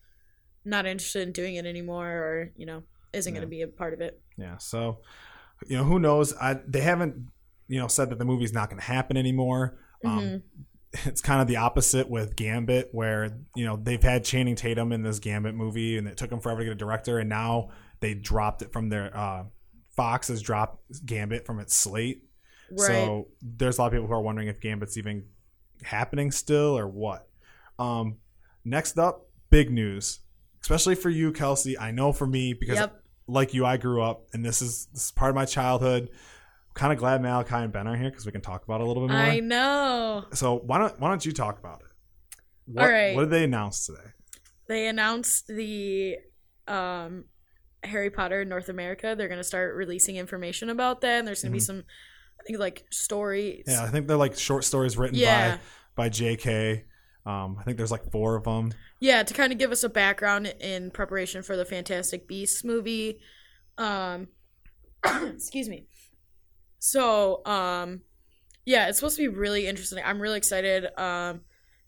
not 0.65 0.87
interested 0.87 1.23
in 1.27 1.33
doing 1.33 1.57
it 1.57 1.67
anymore, 1.67 2.09
or 2.09 2.53
you 2.57 2.65
know, 2.67 2.83
isn't 3.13 3.33
going 3.35 3.43
to 3.43 3.49
be 3.49 3.61
a 3.63 3.69
part 3.69 3.93
of 3.93 4.01
it. 4.01 4.21
Yeah. 4.39 4.57
So, 4.59 5.01
you 5.67 5.77
know, 5.77 5.85
who 5.85 5.99
knows? 5.99 6.35
I 6.41 6.61
they 6.67 6.81
haven't 6.81 7.29
you 7.69 7.79
know 7.79 7.87
said 7.89 8.09
that 8.11 8.19
the 8.19 8.25
movie's 8.25 8.53
not 8.53 8.71
going 8.71 8.81
to 8.81 8.87
happen 8.87 9.17
anymore. 9.17 9.79
Um, 10.05 10.21
Mhm. 10.21 10.43
it's 11.07 11.21
kind 11.21 11.43
of 11.43 11.49
the 11.49 11.57
opposite 11.57 12.09
with 12.09 12.35
Gambit, 12.37 12.91
where 12.93 13.39
you 13.55 13.67
know 13.67 13.77
they've 13.77 14.03
had 14.03 14.25
Channing 14.25 14.55
Tatum 14.55 14.91
in 14.93 15.03
this 15.03 15.19
Gambit 15.19 15.55
movie, 15.55 15.99
and 15.99 16.09
it 16.09 16.17
took 16.17 16.33
him 16.33 16.41
forever 16.41 16.61
to 16.61 16.65
get 16.65 16.73
a 16.73 16.77
director, 16.77 17.19
and 17.19 17.29
now 17.29 17.69
they 18.01 18.15
dropped 18.15 18.63
it 18.63 18.73
from 18.73 18.89
their. 18.89 19.15
Uh, 19.15 19.45
Fox 19.97 20.29
has 20.29 20.43
dropped 20.43 20.83
Gambit 21.07 21.47
from 21.47 21.61
its 21.61 21.75
slate, 21.75 22.25
Right. 22.71 22.87
so 22.87 23.29
there's 23.43 23.79
a 23.79 23.83
lot 23.83 23.87
of 23.89 23.93
people 23.93 24.07
who 24.07 24.13
are 24.15 24.21
wondering 24.23 24.49
if 24.49 24.61
Gambit's 24.61 24.97
even 24.97 25.25
happening 25.83 26.31
still 26.31 26.77
or 26.79 26.89
what. 26.89 27.29
Um, 27.79 28.17
next 28.65 28.99
up, 28.99 29.27
big 29.51 29.71
news, 29.71 30.21
especially 30.63 30.95
for 30.95 31.11
you, 31.11 31.33
Kelsey. 31.33 31.79
I 31.79 31.91
know 31.91 32.13
for 32.13 32.27
me 32.27 32.53
because 32.55 32.79
Yep. 32.79 33.03
like 33.27 33.55
you, 33.55 33.65
I 33.67 33.77
grew 33.77 34.03
up, 34.03 34.27
and 34.33 34.45
this 34.45 34.63
is 34.63 34.87
this 34.93 35.05
is 35.07 35.11
part 35.13 35.31
of 35.31 35.35
my 35.35 35.45
childhood. 35.45 36.11
Kind 36.75 36.93
of 36.93 36.99
glad 36.99 37.23
Malachi 37.23 37.55
and 37.55 37.73
Ben 37.73 37.87
are 37.87 37.97
here 37.97 38.11
because 38.11 38.27
we 38.27 38.33
can 38.33 38.41
talk 38.41 38.65
about 38.65 38.81
it 38.81 38.85
a 38.85 38.87
little 38.87 39.07
bit 39.07 39.13
more. 39.13 39.23
I 39.23 39.39
know. 39.41 40.25
So 40.33 40.57
why 40.59 40.79
don't 40.79 40.99
why 40.99 41.09
don't 41.09 41.25
you 41.25 41.33
talk 41.33 41.59
about 41.59 41.81
it? 41.83 41.87
What, 42.67 42.85
All 42.85 42.91
right. 42.91 43.15
What 43.15 43.23
did 43.23 43.31
they 43.31 43.45
announce 43.45 43.87
today? 43.87 44.11
They 44.67 44.87
announced 44.89 45.47
the 45.47 46.17
um, 46.67 47.27
Harry 47.85 48.11
Potter 48.11 48.43
in 48.43 48.49
North 48.49 48.69
America. 48.69 49.15
They're 49.17 49.29
going 49.29 49.39
to 49.41 49.45
start 49.45 49.75
releasing 49.75 50.17
information 50.17 50.71
about 50.71 51.01
that, 51.03 51.19
and 51.19 51.27
there's 51.29 51.43
going 51.43 51.53
to 51.53 51.57
Mhm. 51.57 51.61
be 51.61 51.65
some, 51.65 51.85
I 52.41 52.45
think, 52.45 52.59
like 52.59 52.85
stories. 52.91 53.65
Yeah, 53.67 53.83
I 53.85 53.89
think 53.91 54.07
they're 54.09 54.17
like 54.17 54.39
short 54.39 54.65
stories 54.65 54.97
written 54.97 55.19
Yeah. 55.19 55.57
by 55.57 55.61
by 55.97 56.09
J.K. 56.09 56.85
Um, 57.27 57.57
I 57.59 57.63
think 57.63 57.77
there's 57.77 57.91
like 57.93 58.11
four 58.11 58.35
of 58.37 58.45
them. 58.45 58.73
Yeah, 59.01 59.23
to 59.23 59.33
kind 59.35 59.53
of 59.53 59.59
give 59.59 59.71
us 59.73 59.83
a 59.85 59.89
background 59.89 60.47
in 60.61 60.91
preparation 60.91 61.43
for 61.43 61.57
the 61.57 61.65
Fantastic 61.65 62.27
Beasts 62.27 62.65
movie. 62.65 63.21
Um, 63.79 64.29
excuse 65.05 65.69
me. 65.69 65.87
So, 66.79 67.45
um, 67.47 68.03
yeah, 68.65 68.89
it's 68.89 68.99
supposed 68.99 69.17
to 69.17 69.23
be 69.23 69.29
really 69.29 69.67
interesting. 69.67 70.03
I'm 70.05 70.21
really 70.21 70.37
excited. 70.39 70.87
Um, 70.99 71.43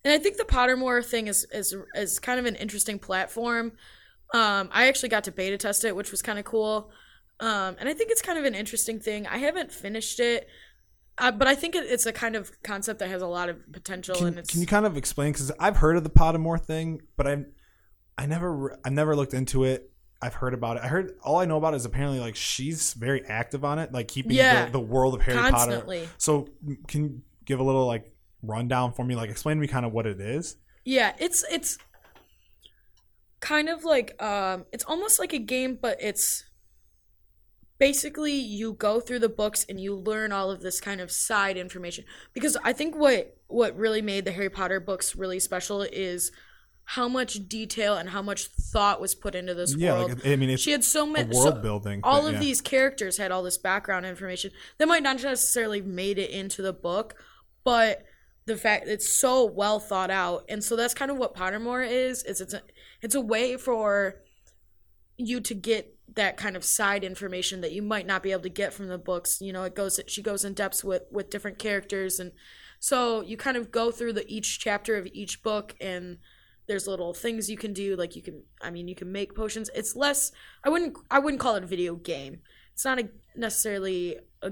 and 0.04 0.12
I 0.12 0.18
think 0.18 0.36
the 0.36 0.44
Pottermore 0.44 1.04
thing 1.04 1.26
is 1.26 1.46
is 1.52 1.74
is 1.94 2.18
kind 2.18 2.38
of 2.38 2.46
an 2.46 2.54
interesting 2.56 2.98
platform. 2.98 3.72
Um, 4.34 4.68
I 4.72 4.88
actually 4.88 5.08
got 5.10 5.24
to 5.24 5.32
beta 5.32 5.56
test 5.56 5.84
it, 5.84 5.94
which 5.94 6.10
was 6.10 6.22
kind 6.22 6.38
of 6.38 6.44
cool. 6.44 6.90
Um, 7.40 7.76
and 7.78 7.88
I 7.88 7.94
think 7.94 8.10
it's 8.10 8.22
kind 8.22 8.38
of 8.38 8.44
an 8.44 8.54
interesting 8.54 8.98
thing. 8.98 9.26
I 9.26 9.38
haven't 9.38 9.70
finished 9.70 10.20
it, 10.20 10.48
uh, 11.18 11.30
but 11.32 11.46
I 11.46 11.54
think 11.54 11.74
it, 11.74 11.84
it's 11.84 12.06
a 12.06 12.12
kind 12.12 12.34
of 12.34 12.50
concept 12.62 12.98
that 13.00 13.08
has 13.08 13.22
a 13.22 13.26
lot 13.26 13.48
of 13.48 13.72
potential. 13.72 14.16
Can, 14.16 14.26
and 14.28 14.38
it's 14.38 14.50
can 14.50 14.60
you 14.60 14.66
kind 14.66 14.86
of 14.86 14.96
explain? 14.96 15.32
Because 15.32 15.52
I've 15.60 15.76
heard 15.76 15.96
of 15.96 16.04
the 16.04 16.10
Pottermore 16.10 16.60
thing, 16.60 17.02
but 17.16 17.26
I 17.26 17.44
I 18.18 18.26
never 18.26 18.78
I 18.84 18.88
never 18.90 19.14
looked 19.14 19.34
into 19.34 19.64
it. 19.64 19.90
I've 20.22 20.34
heard 20.34 20.54
about 20.54 20.78
it. 20.78 20.82
I 20.82 20.88
heard 20.88 21.12
all 21.22 21.38
I 21.38 21.44
know 21.44 21.58
about 21.58 21.74
it 21.74 21.76
is 21.76 21.84
apparently 21.84 22.20
like 22.20 22.36
she's 22.36 22.94
very 22.94 23.22
active 23.26 23.64
on 23.66 23.78
it, 23.78 23.92
like 23.92 24.08
keeping 24.08 24.32
Yeah. 24.32 24.64
the, 24.66 24.72
the 24.72 24.80
world 24.80 25.14
of 25.14 25.20
Harry 25.22 25.50
Potter. 25.50 26.06
So 26.16 26.48
can 26.88 27.04
you 27.04 27.20
give 27.44 27.60
a 27.60 27.62
little 27.62 27.86
like 27.86 28.10
rundown 28.42 28.92
for 28.94 29.04
me? 29.04 29.14
Like 29.14 29.28
explain 29.28 29.58
to 29.58 29.60
me 29.60 29.68
kind 29.68 29.84
of 29.84 29.92
what 29.92 30.06
it 30.06 30.20
is. 30.20 30.56
Yeah, 30.84 31.12
it's 31.18 31.44
it's 31.50 31.76
kind 33.46 33.68
of 33.68 33.84
like 33.84 34.20
um 34.20 34.64
it's 34.72 34.82
almost 34.84 35.20
like 35.20 35.32
a 35.32 35.38
game 35.38 35.78
but 35.80 35.96
it's 36.00 36.44
basically 37.78 38.32
you 38.32 38.72
go 38.72 38.98
through 39.00 39.20
the 39.20 39.28
books 39.28 39.64
and 39.68 39.78
you 39.80 39.94
learn 39.94 40.32
all 40.32 40.50
of 40.50 40.62
this 40.62 40.80
kind 40.80 41.00
of 41.00 41.12
side 41.12 41.56
information 41.56 42.04
because 42.32 42.56
I 42.64 42.72
think 42.72 42.96
what 42.96 43.36
what 43.46 43.76
really 43.76 44.02
made 44.02 44.24
the 44.24 44.32
Harry 44.32 44.50
Potter 44.50 44.80
books 44.80 45.14
really 45.14 45.38
special 45.38 45.82
is 45.82 46.32
how 46.96 47.06
much 47.08 47.48
detail 47.48 47.94
and 47.96 48.08
how 48.08 48.22
much 48.22 48.46
thought 48.48 49.00
was 49.00 49.14
put 49.14 49.34
into 49.36 49.54
this 49.54 49.76
Yeah, 49.76 49.92
world. 49.92 50.08
like 50.24 50.26
I 50.26 50.36
mean 50.36 50.50
it's 50.50 50.62
she 50.62 50.72
had 50.72 50.82
so 50.82 51.06
many 51.06 51.32
world 51.36 51.62
building. 51.62 52.00
all 52.02 52.22
but 52.22 52.28
of 52.28 52.34
yeah. 52.34 52.40
these 52.40 52.60
characters 52.60 53.16
had 53.18 53.30
all 53.30 53.44
this 53.44 53.58
background 53.58 54.06
information 54.06 54.50
that 54.78 54.88
might 54.88 55.04
not 55.04 55.22
necessarily 55.22 55.82
made 55.82 56.18
it 56.18 56.30
into 56.30 56.62
the 56.62 56.72
book, 56.72 57.14
but 57.62 58.04
the 58.46 58.56
fact 58.56 58.86
it's 58.86 59.12
so 59.12 59.44
well 59.44 59.80
thought 59.80 60.10
out, 60.10 60.44
and 60.48 60.62
so 60.62 60.76
that's 60.76 60.94
kind 60.94 61.10
of 61.10 61.16
what 61.18 61.34
Pottermore 61.34 61.86
is. 61.86 62.22
Is 62.22 62.40
it's 62.40 62.54
a 62.54 62.62
it's 63.06 63.14
a 63.14 63.20
way 63.20 63.56
for 63.56 64.16
you 65.16 65.40
to 65.40 65.54
get 65.54 65.96
that 66.16 66.36
kind 66.36 66.56
of 66.56 66.64
side 66.64 67.04
information 67.04 67.60
that 67.60 67.70
you 67.70 67.80
might 67.80 68.04
not 68.04 68.20
be 68.20 68.32
able 68.32 68.42
to 68.42 68.48
get 68.48 68.72
from 68.72 68.88
the 68.88 68.98
books. 68.98 69.40
You 69.40 69.52
know, 69.52 69.62
it 69.62 69.76
goes 69.76 70.00
she 70.08 70.22
goes 70.22 70.44
in 70.44 70.54
depths 70.54 70.82
with 70.82 71.04
with 71.12 71.30
different 71.30 71.60
characters, 71.60 72.18
and 72.18 72.32
so 72.80 73.20
you 73.20 73.36
kind 73.36 73.56
of 73.56 73.70
go 73.70 73.92
through 73.92 74.14
the 74.14 74.26
each 74.26 74.58
chapter 74.58 74.96
of 74.96 75.06
each 75.12 75.44
book 75.44 75.76
and 75.80 76.18
there's 76.66 76.88
little 76.88 77.14
things 77.14 77.48
you 77.48 77.56
can 77.56 77.72
do. 77.72 77.94
Like 77.94 78.16
you 78.16 78.22
can 78.22 78.42
i 78.60 78.70
mean 78.70 78.88
you 78.88 78.96
can 78.96 79.12
make 79.12 79.36
potions. 79.36 79.70
It's 79.72 79.94
less 79.94 80.32
i 80.64 80.68
wouldn't 80.68 80.98
i 81.08 81.20
wouldn't 81.20 81.40
call 81.40 81.54
it 81.54 81.62
a 81.62 81.68
video 81.68 81.94
game. 81.94 82.40
It's 82.72 82.84
not 82.84 82.98
a, 82.98 83.08
necessarily 83.36 84.16
a, 84.42 84.50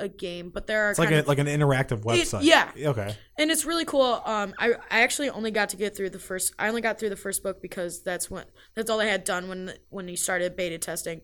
a 0.00 0.08
game 0.08 0.50
but 0.50 0.66
there 0.66 0.86
are 0.86 0.90
it's 0.90 0.98
like 0.98 1.10
a, 1.10 1.20
of, 1.20 1.28
like 1.28 1.38
an 1.38 1.46
interactive 1.46 2.02
website. 2.02 2.42
yeah. 2.42 2.70
Okay. 2.76 3.14
and 3.38 3.50
it's 3.50 3.64
really 3.64 3.84
cool 3.84 4.22
um 4.24 4.54
i 4.58 4.72
i 4.90 5.02
actually 5.02 5.30
only 5.30 5.50
got 5.50 5.68
to 5.68 5.76
get 5.76 5.96
through 5.96 6.10
the 6.10 6.18
first 6.18 6.54
i 6.58 6.68
only 6.68 6.80
got 6.80 6.98
through 6.98 7.10
the 7.10 7.16
first 7.16 7.42
book 7.42 7.60
because 7.62 8.02
that's 8.02 8.30
when 8.30 8.44
that's 8.74 8.90
all 8.90 9.00
i 9.00 9.04
had 9.04 9.24
done 9.24 9.48
when 9.48 9.72
when 9.90 10.08
you 10.08 10.16
started 10.16 10.56
beta 10.56 10.78
testing 10.78 11.20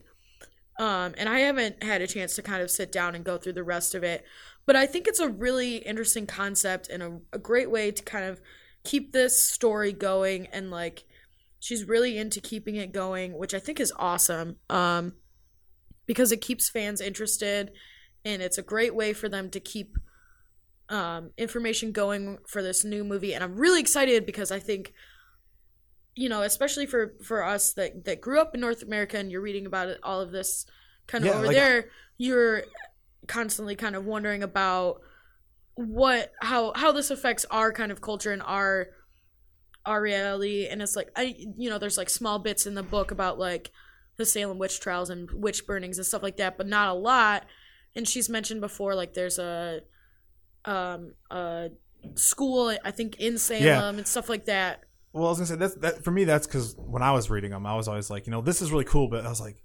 um 0.79 1.15
and 1.17 1.29
i 1.29 1.41
haven't 1.41 1.83
had 1.83 2.03
a 2.03 2.07
chance 2.07 2.35
to 2.37 2.43
kind 2.43 2.63
of 2.63 2.71
sit 2.71 2.93
down 2.93 3.15
and 3.15 3.25
go 3.25 3.39
through 3.39 3.55
the 3.55 3.65
rest 3.65 3.95
of 3.95 4.05
it 4.05 4.25
but 4.67 4.77
i 4.77 4.87
think 4.87 5.09
it's 5.09 5.21
a 5.21 5.29
really 5.29 5.77
interesting 5.79 6.27
concept 6.27 6.89
and 6.89 7.03
a, 7.03 7.19
a 7.33 7.39
great 7.39 7.71
way 7.71 7.91
to 7.91 8.03
kind 8.03 8.25
of 8.25 8.41
keep 8.85 9.13
this 9.13 9.43
story 9.43 9.93
going 9.93 10.47
and 10.53 10.71
like 10.71 11.05
she's 11.59 11.85
really 11.85 12.17
into 12.19 12.41
keeping 12.41 12.77
it 12.77 12.93
going 12.93 13.37
which 13.37 13.55
i 13.55 13.59
think 13.59 13.81
is 13.81 13.93
awesome 13.99 14.57
um 14.71 15.15
because 16.07 16.33
it 16.33 16.41
keeps 16.41 16.71
fans 16.71 17.01
interested 17.01 17.73
and 18.27 18.43
it's 18.43 18.59
a 18.59 18.63
great 18.63 18.95
way 18.95 19.13
for 19.15 19.29
them 19.29 19.49
to 19.51 19.61
keep 19.61 19.97
um, 20.89 21.31
information 21.39 21.93
going 21.93 22.39
for 22.47 22.63
this 22.63 22.85
new 22.85 23.03
movie. 23.05 23.33
And 23.35 23.43
i'm 23.43 23.57
really 23.57 23.81
excited 23.81 24.27
because 24.27 24.51
i 24.51 24.59
think 24.59 24.93
you 26.15 26.29
know 26.29 26.43
especially 26.43 26.87
for 26.87 27.15
for 27.23 27.43
us 27.43 27.73
that 27.75 28.05
that 28.05 28.21
grew 28.21 28.41
up 28.41 28.55
in 28.55 28.61
north 28.61 28.83
america 28.83 29.17
and 29.19 29.31
you're 29.31 29.41
reading 29.41 29.67
about 29.67 29.89
it, 29.89 29.99
all 30.03 30.21
of 30.21 30.31
this 30.33 30.67
kind 31.07 31.25
of 31.25 31.29
Yeah, 31.31 31.37
over 31.39 31.47
like- 31.47 31.57
there 31.57 31.91
you're 32.19 32.63
constantly 33.27 33.77
kind 33.77 33.97
of 33.97 34.05
wondering 34.05 34.43
about 34.43 35.01
what 35.75 36.33
how 36.41 36.73
how 36.75 36.91
this 36.93 37.11
affects 37.11 37.45
our 37.51 37.73
kind 37.73 37.93
of 37.93 38.01
culture 38.01 38.33
and 38.33 38.43
our 38.43 38.89
our 39.85 40.01
reality. 40.03 40.67
And 40.67 40.81
it's 40.83 40.97
like 40.97 41.11
i 41.17 41.35
you 41.57 41.69
know 41.71 41.79
there's 41.79 41.99
like 41.99 42.11
small 42.11 42.39
bits 42.39 42.67
in 42.67 42.75
the 42.75 42.83
book 42.83 43.11
about 43.11 43.39
like 43.39 43.71
the 44.17 44.25
salem 44.25 44.59
witch 44.59 44.81
trials 44.81 45.11
and 45.11 45.31
witch 45.31 45.67
burnings 45.67 45.99
and 45.99 46.07
stuff 46.07 46.23
like 46.23 46.39
that 46.39 46.57
but 46.57 46.67
not 46.67 46.89
a 46.89 46.95
lot 46.95 47.45
and 47.97 48.07
she's 48.07 48.29
mentioned 48.29 48.61
before 48.61 48.95
like 48.95 49.15
there's 49.15 49.39
a 49.39 49.81
um 50.65 51.13
a 51.31 51.71
school 52.15 52.77
i 52.85 52.91
think 52.91 53.17
in 53.19 53.37
salem 53.39 53.99
and 53.99 54.07
stuff 54.07 54.29
like 54.29 54.45
that 54.45 54.85
Well, 55.13 55.27
I 55.27 55.31
was 55.31 55.39
gonna 55.39 55.47
say 55.47 55.57
that's 55.57 55.75
that 55.77 56.05
for 56.05 56.11
me. 56.11 56.25
That's 56.25 56.47
because 56.47 56.75
when 56.77 57.03
I 57.03 57.13
was 57.13 57.31
reading 57.31 57.51
them, 57.51 57.65
I 57.67 57.75
was 57.75 57.89
always 57.89 58.11
like, 58.11 58.27
you 58.27 58.33
know, 58.33 58.43
this 58.43 58.61
is 58.61 58.71
really 58.71 58.85
cool. 58.85 59.09
But 59.09 59.25
I 59.25 59.31
was 59.31 59.41
like, 59.41 59.57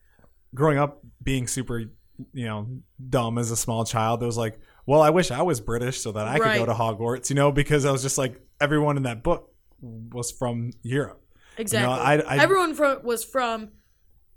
growing 0.55 0.77
up 0.77 1.01
being 1.21 1.45
super, 1.45 1.79
you 1.79 2.45
know, 2.45 2.67
dumb 3.09 3.37
as 3.37 3.51
a 3.51 3.57
small 3.57 3.83
child, 3.83 4.23
it 4.23 4.25
was 4.25 4.37
like, 4.37 4.59
well, 4.85 5.01
I 5.01 5.09
wish 5.09 5.29
I 5.29 5.41
was 5.41 5.59
British 5.59 5.99
so 5.99 6.13
that 6.13 6.25
I 6.25 6.37
could 6.39 6.55
go 6.59 6.65
to 6.67 6.73
Hogwarts, 6.73 7.29
you 7.29 7.35
know, 7.35 7.51
because 7.51 7.83
I 7.85 7.91
was 7.91 8.01
just 8.01 8.17
like 8.17 8.39
everyone 8.61 8.95
in 8.95 9.03
that 9.03 9.23
book 9.23 9.51
was 9.81 10.31
from 10.31 10.71
Europe. 10.83 11.19
exactly 11.57 11.99
I- 11.99 12.19
I- 12.35 12.37
everyone 12.41 12.73
from 12.73 13.03
was 13.03 13.25
from 13.25 13.71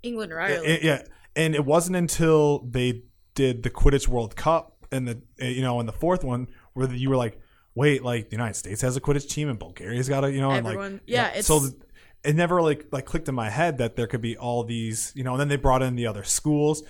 england 0.03 0.33
or 0.33 0.39
ireland 0.41 0.65
It- 0.67 0.83
yeah, 0.83 1.01
and 1.37 1.55
it 1.55 1.63
wasn't 1.63 1.95
until 1.95 2.59
they 2.69 3.03
did 3.35 3.63
the 3.63 3.69
Quidditch 3.69 4.07
World 4.07 4.35
Cup 4.35 4.85
and 4.91 5.07
the 5.07 5.21
uh, 5.41 5.45
you 5.45 5.61
know 5.61 5.79
in 5.79 5.85
the 5.85 5.93
fourth 5.93 6.23
one 6.23 6.47
where 6.73 6.91
you 6.91 7.09
were 7.09 7.17
like, 7.17 7.39
wait, 7.75 8.03
like 8.03 8.29
the 8.29 8.35
United 8.35 8.55
States 8.55 8.81
has 8.81 8.95
a 8.97 9.01
Quidditch 9.01 9.29
team 9.29 9.49
and 9.49 9.59
Bulgaria's 9.59 10.09
got 10.09 10.23
a 10.23 10.31
you 10.31 10.41
know 10.41 10.51
and 10.51 10.65
Everyone- 10.65 10.93
like 10.93 11.01
yeah, 11.05 11.27
it's- 11.29 11.45
so. 11.47 11.61
it 12.23 12.35
never 12.35 12.61
like 12.61 12.87
like 12.91 13.05
clicked 13.05 13.29
in 13.29 13.35
my 13.35 13.49
head 13.49 13.77
that 13.77 13.95
there 13.95 14.07
could 14.07 14.21
be 14.21 14.35
all 14.37 14.63
these 14.63 15.11
you 15.15 15.23
know 15.23 15.33
and 15.33 15.39
then 15.41 15.47
they 15.47 15.57
brought 15.57 15.81
in 15.83 15.95
the 15.95 16.07
other 16.07 16.23
schools 16.23 16.81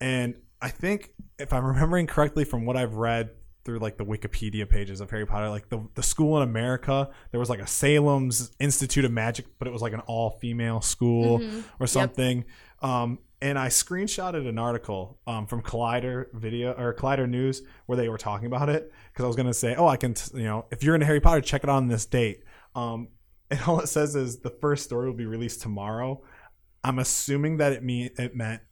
and 0.00 0.34
i 0.62 0.68
think 0.68 1.10
if 1.40 1.52
i'm 1.52 1.64
remembering 1.64 2.06
correctly 2.06 2.44
from 2.44 2.64
what 2.64 2.76
i've 2.76 2.94
read 2.94 3.30
through 3.64 3.80
like 3.80 3.96
the 3.96 4.04
wikipedia 4.04 4.68
pages 4.68 5.00
of 5.00 5.10
harry 5.10 5.26
potter 5.26 5.48
like 5.48 5.68
the, 5.70 5.80
the 5.94 6.02
school 6.04 6.36
in 6.36 6.42
america 6.44 7.10
there 7.32 7.40
was 7.40 7.50
like 7.50 7.58
a 7.58 7.66
salem's 7.66 8.52
institute 8.60 9.04
of 9.04 9.10
magic 9.10 9.46
but 9.58 9.66
it 9.66 9.72
was 9.72 9.82
like 9.82 9.92
an 9.92 10.00
all-female 10.06 10.80
school 10.80 11.40
Mhm. 11.40 11.64
or 11.80 11.86
something 11.88 12.44
um 12.80 13.18
and 13.40 13.58
I 13.58 13.68
screenshotted 13.68 14.48
an 14.48 14.58
article 14.58 15.18
um, 15.26 15.46
from 15.46 15.62
Collider 15.62 16.26
Video 16.32 16.72
or 16.72 16.94
Collider 16.94 17.28
News 17.28 17.62
where 17.86 17.96
they 17.96 18.08
were 18.08 18.18
talking 18.18 18.46
about 18.46 18.68
it 18.68 18.90
because 19.12 19.24
I 19.24 19.26
was 19.26 19.36
going 19.36 19.46
to 19.46 19.54
say, 19.54 19.74
oh, 19.74 19.86
I 19.86 19.96
can, 19.96 20.14
t- 20.14 20.38
you 20.38 20.44
know, 20.44 20.66
if 20.70 20.82
you're 20.82 20.94
into 20.94 21.06
Harry 21.06 21.20
Potter, 21.20 21.40
check 21.40 21.62
it 21.62 21.68
out 21.68 21.76
on 21.76 21.88
this 21.88 22.06
date. 22.06 22.42
Um, 22.74 23.08
and 23.50 23.60
all 23.66 23.80
it 23.80 23.88
says 23.88 24.16
is 24.16 24.40
the 24.40 24.50
first 24.50 24.84
story 24.84 25.06
will 25.06 25.16
be 25.16 25.26
released 25.26 25.62
tomorrow. 25.62 26.22
I'm 26.82 26.98
assuming 26.98 27.58
that 27.58 27.72
it 27.72 27.82
mean 27.82 28.10
it 28.18 28.34
meant 28.34 28.62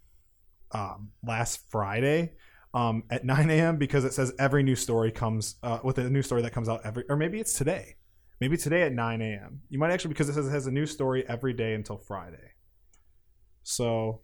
um, 0.72 1.11
last 1.24 1.61
Friday 1.70 2.33
um, 2.72 3.05
at 3.11 3.24
9 3.24 3.50
a.m. 3.50 3.77
because 3.77 4.05
it 4.05 4.12
says 4.12 4.33
every 4.38 4.62
new 4.62 4.74
story 4.74 5.12
comes 5.12 5.57
uh, 5.62 5.79
with 5.85 5.98
a 5.98 6.11
new 6.11 6.22
story 6.22 6.42
that 6.42 6.53
comes 6.53 6.68
out 6.68 6.81
every, 6.85 7.05
or 7.09 7.16
maybe 7.16 7.38
it's 7.38 7.53
today. 7.53 7.96
Maybe 8.40 8.57
today 8.57 8.83
at 8.83 8.92
9 8.92 9.22
a.m. 9.22 9.61
You 9.68 9.79
might 9.79 9.92
actually 9.92 10.09
because 10.09 10.29
it 10.29 10.35
says 10.35 10.48
it 10.48 10.50
has 10.50 10.66
a 10.66 10.72
new 10.72 10.87
story 10.87 11.24
every 11.29 11.53
day 11.53 11.74
until 11.74 11.98
Friday. 11.98 12.55
So, 13.62 14.22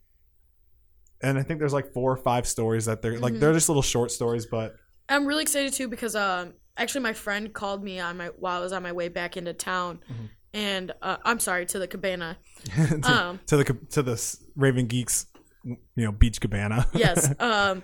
and 1.22 1.38
I 1.38 1.42
think 1.42 1.58
there's 1.60 1.72
like 1.72 1.92
four 1.92 2.12
or 2.12 2.16
five 2.16 2.46
stories 2.46 2.84
that 2.86 3.02
they're 3.02 3.18
like 3.18 3.34
Mhm. 3.34 3.40
they're 3.40 3.52
just 3.52 3.68
little 3.68 3.82
short 3.82 4.10
stories, 4.10 4.46
but 4.46 4.74
I'm 5.08 5.26
really 5.26 5.42
excited 5.42 5.72
too 5.72 5.88
because 5.88 6.14
um 6.16 6.54
actually 6.76 7.02
my 7.02 7.12
friend 7.12 7.52
called 7.52 7.82
me 7.84 8.00
on 8.00 8.16
my 8.16 8.26
while 8.38 8.58
I 8.58 8.60
was 8.62 8.72
on 8.72 8.82
my 8.82 8.92
way 8.92 9.08
back 9.08 9.36
into 9.36 9.52
town, 9.52 10.00
Mhm. 10.10 10.28
and 10.54 10.92
uh, 11.02 11.16
I'm 11.24 11.38
sorry 11.40 11.66
to 11.66 11.78
the 11.78 11.86
cabana. 11.88 12.38
to, 12.76 13.00
Um. 13.12 13.40
to 13.46 13.56
the 13.58 13.64
to 13.90 14.02
the 14.02 14.36
Raving 14.56 14.86
Geeks, 14.86 15.26
you 15.64 15.76
know, 15.96 16.12
beach 16.12 16.40
cabana. 16.40 16.86
Yes. 16.94 17.32
um, 17.40 17.82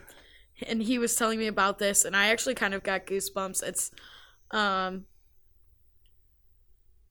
and 0.67 0.83
he 0.83 0.99
was 0.99 1.15
telling 1.17 1.39
me 1.39 1.47
about 1.49 1.79
this, 1.79 2.05
and 2.07 2.17
I 2.17 2.29
actually 2.29 2.55
kind 2.55 2.73
of 2.75 2.83
got 2.83 3.07
goosebumps. 3.07 3.63
It's 3.63 3.91
um 4.53 5.05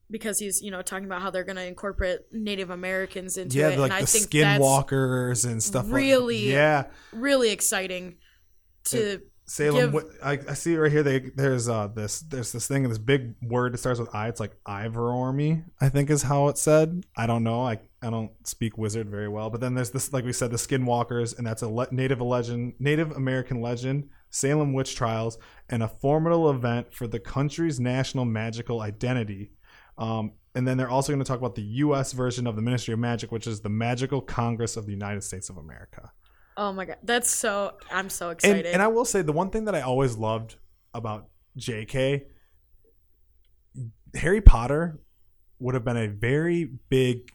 because 0.10 0.40
he's 0.40 0.62
you 0.62 0.72
know 0.72 0.82
talking 0.82 1.06
about 1.06 1.22
how 1.22 1.30
they're 1.30 1.44
going 1.44 1.56
to 1.56 1.66
incorporate 1.66 2.20
Native 2.32 2.70
Americans 2.70 3.38
into 3.38 3.58
yeah, 3.58 3.70
it, 3.70 3.80
like 3.80 3.92
and 3.92 3.98
I 3.98 4.02
the 4.02 4.08
think 4.08 4.30
skinwalkers 4.30 5.46
and 5.46 5.62
stuff. 5.62 5.86
really- 5.90 6.46
like, 6.46 6.54
yeah. 6.54 6.84
really 7.12 7.52
exciting. 7.52 8.16
To 8.86 9.22
Salem. 9.46 9.92
give- 9.92 10.06
I, 10.24 10.40
I 10.50 10.54
see 10.54 10.76
right 10.78 10.92
here. 10.92 11.04
They 11.04 11.20
there's 11.20 11.70
uh 11.70 11.88
this 11.88 12.22
there's 12.22 12.52
this 12.52 12.68
thing 12.68 12.88
this 12.88 12.98
big 12.98 13.36
word 13.42 13.74
that 13.74 13.78
starts 13.80 14.00
with 14.00 14.14
I. 14.14 14.28
It's 14.28 14.40
like 14.40 14.56
Ivorormy. 14.68 15.66
I 15.82 15.90
think 15.90 16.10
is 16.10 16.24
how 16.24 16.48
it 16.48 16.58
said. 16.58 17.06
I 17.16 17.26
don't 17.28 17.44
know. 17.44 17.62
I 17.62 17.80
I 18.02 18.10
don't 18.10 18.32
speak 18.48 18.78
wizard 18.78 19.10
very 19.10 19.28
well. 19.28 19.50
But 19.50 19.62
then 19.62 19.74
there's 19.76 19.92
this 19.92 20.14
like 20.14 20.26
we 20.26 20.34
said 20.34 20.52
the 20.52 20.58
Skinwalkers, 20.58 21.38
and 21.38 21.46
that's 21.46 21.62
a 21.62 21.70
le- 21.70 21.88
native 21.92 22.22
legend, 22.22 22.74
Native 22.80 23.12
American 23.12 23.62
legend, 23.62 24.10
Salem 24.30 24.74
witch 24.74 24.96
trials, 24.96 25.38
and 25.70 25.82
a 25.82 25.88
formidable 25.88 26.50
event 26.50 26.94
for 26.94 27.08
the 27.08 27.20
country's 27.20 27.80
national 27.80 28.26
magical 28.26 28.82
identity. 28.82 29.52
Um, 29.98 30.34
and 30.56 30.68
then 30.68 30.78
they're 30.78 30.90
also 30.90 31.12
going 31.12 31.24
to 31.24 31.28
talk 31.28 31.40
about 31.40 31.56
the 31.56 31.62
U.S. 31.86 32.12
version 32.14 32.48
of 32.48 32.56
the 32.56 32.62
Ministry 32.62 32.94
of 32.94 33.00
Magic, 33.00 33.32
which 33.32 33.48
is 33.48 33.62
the 33.62 33.70
Magical 33.70 34.22
Congress 34.22 34.78
of 34.78 34.86
the 34.86 34.92
United 34.92 35.22
States 35.24 35.50
of 35.50 35.58
America. 35.58 36.12
oh 36.58 36.72
my 36.72 36.86
god, 36.86 36.98
that's 37.04 37.30
so 37.30 37.74
I'm 37.92 38.10
so 38.10 38.30
excited. 38.30 38.66
and 38.66 38.82
I 38.82 38.88
will 38.88 39.06
say 39.06 39.22
the 39.22 39.34
one 39.34 39.50
thing 39.50 39.66
that 39.66 39.76
I 39.76 39.82
always 39.82 40.16
loved 40.16 40.56
about 40.94 41.28
J.K. 41.58 42.28
Harry 44.16 44.42
Potter 44.42 45.00
would 45.60 45.74
have 45.74 45.84
been 45.84 45.98
a 45.98 46.08
very 46.08 46.70
big 46.90 47.30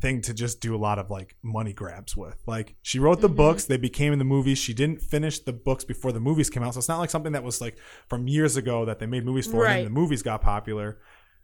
thing 0.00 0.22
to 0.22 0.32
just 0.32 0.60
do 0.60 0.74
a 0.74 0.78
lot 0.78 0.98
of 0.98 1.10
like 1.10 1.36
money 1.42 1.72
grabs 1.72 2.16
with. 2.16 2.40
Like 2.46 2.74
she 2.82 2.98
wrote 2.98 3.20
the 3.20 3.28
Mhm. 3.28 3.36
books, 3.36 3.64
they 3.66 3.76
became 3.76 4.12
in 4.12 4.18
the 4.18 4.24
movies. 4.24 4.56
She 4.58 4.72
didn't 4.72 5.02
finish 5.02 5.40
the 5.40 5.52
books 5.52 5.84
before 5.84 6.12
the 6.12 6.20
movies 6.20 6.48
came 6.48 6.62
out, 6.62 6.74
so 6.74 6.78
it's 6.78 6.88
not 6.88 6.98
like 6.98 7.10
something 7.10 7.32
that 7.32 7.44
was 7.44 7.60
like 7.60 7.76
from 8.08 8.26
years 8.26 8.56
ago 8.56 8.84
that 8.86 8.98
they 8.98 9.06
made 9.06 9.24
movies 9.26 9.46
for 9.46 9.56
and 9.56 9.64
Right. 9.64 9.74
then 9.76 9.84
the 9.84 9.90
movies 9.90 10.22
got 10.22 10.40
popular. 10.40 11.00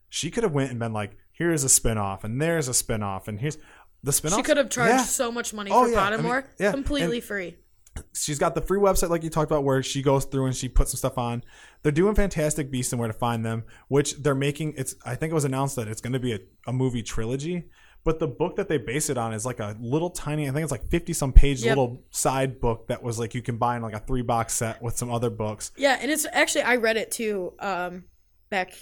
She 0.08 0.30
could 0.30 0.42
have 0.44 0.52
went 0.52 0.70
and 0.70 0.78
been 0.78 0.92
like, 0.92 1.16
here's 1.32 1.64
a 1.64 1.68
spin-off 1.68 2.24
and 2.24 2.40
there's 2.40 2.68
a 2.68 2.74
spin-off 2.74 3.28
and 3.28 3.40
here's 3.40 3.58
the 4.02 4.12
spin-off. 4.12 4.38
she 4.38 4.42
could 4.42 4.56
have 4.56 4.70
charged 4.70 4.90
Yeah. 4.90 5.02
so 5.02 5.30
much 5.32 5.52
money 5.52 5.70
Oh, 5.72 5.84
for 5.84 5.90
yeah, 5.90 6.00
I 6.02 6.10
mean, 6.16 6.20
Pottermore, 6.26 6.44
yeah, 6.58 6.70
completely 6.70 7.20
free. 7.20 7.56
she's 8.14 8.38
got 8.38 8.54
the 8.54 8.60
free 8.60 8.78
website 8.78 9.08
like 9.10 9.22
you 9.24 9.30
talked 9.30 9.50
about 9.50 9.64
where 9.64 9.82
she 9.82 10.02
goes 10.02 10.24
through 10.26 10.46
and 10.46 10.54
she 10.54 10.68
puts 10.68 10.90
some 10.92 10.98
stuff 10.98 11.16
on 11.16 11.42
they're 11.82 11.90
doing 11.92 12.14
fantastic 12.14 12.70
beasts 12.70 12.92
and 12.92 13.00
where 13.00 13.08
to 13.08 13.14
find 13.14 13.44
them 13.44 13.64
which 13.88 14.14
they're 14.22 14.34
making 14.34 14.74
it's 14.76 14.94
i 15.06 15.14
think 15.14 15.30
it 15.30 15.34
was 15.34 15.46
announced 15.46 15.76
that 15.76 15.88
it's 15.88 16.02
going 16.02 16.12
to 16.12 16.18
be 16.18 16.34
a, 16.34 16.38
a 16.66 16.72
movie 16.74 17.02
trilogy 17.02 17.64
but 18.04 18.18
the 18.18 18.26
book 18.26 18.56
that 18.56 18.68
they 18.68 18.76
base 18.76 19.08
it 19.08 19.16
on 19.16 19.32
is 19.32 19.46
like 19.46 19.60
a 19.60 19.74
little 19.80 20.10
tiny 20.10 20.46
i 20.46 20.52
think 20.52 20.62
it's 20.62 20.70
like 20.70 20.86
50 20.90 21.14
some 21.14 21.32
page 21.32 21.62
Yep. 21.62 21.70
little 21.70 22.04
side 22.10 22.60
book 22.60 22.86
that 22.88 23.02
was 23.02 23.18
like 23.18 23.34
you 23.34 23.40
can 23.40 23.56
buy 23.56 23.76
in 23.76 23.82
like 23.82 23.94
a 23.94 24.00
three 24.00 24.20
box 24.22 24.52
set 24.52 24.82
with 24.82 24.96
some 24.98 25.10
other 25.10 25.30
books 25.30 25.72
Yeah, 25.78 25.96
and 25.98 26.10
it's 26.10 26.26
actually 26.32 26.62
I 26.62 26.76
read 26.76 26.98
it 26.98 27.10
too 27.10 27.54
um 27.60 28.04
back 28.50 28.74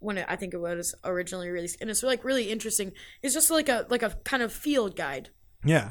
when 0.00 0.18
it, 0.18 0.26
I 0.28 0.36
think 0.36 0.54
it 0.54 0.58
was 0.60 0.94
originally 1.04 1.48
released, 1.50 1.78
and 1.80 1.90
it's 1.90 2.02
like 2.02 2.24
really 2.24 2.50
interesting. 2.50 2.92
It's 3.22 3.34
just 3.34 3.50
like 3.50 3.68
a 3.68 3.86
like 3.88 4.02
a 4.02 4.10
kind 4.24 4.42
of 4.42 4.52
field 4.52 4.96
guide. 4.96 5.30
yeah 5.64 5.90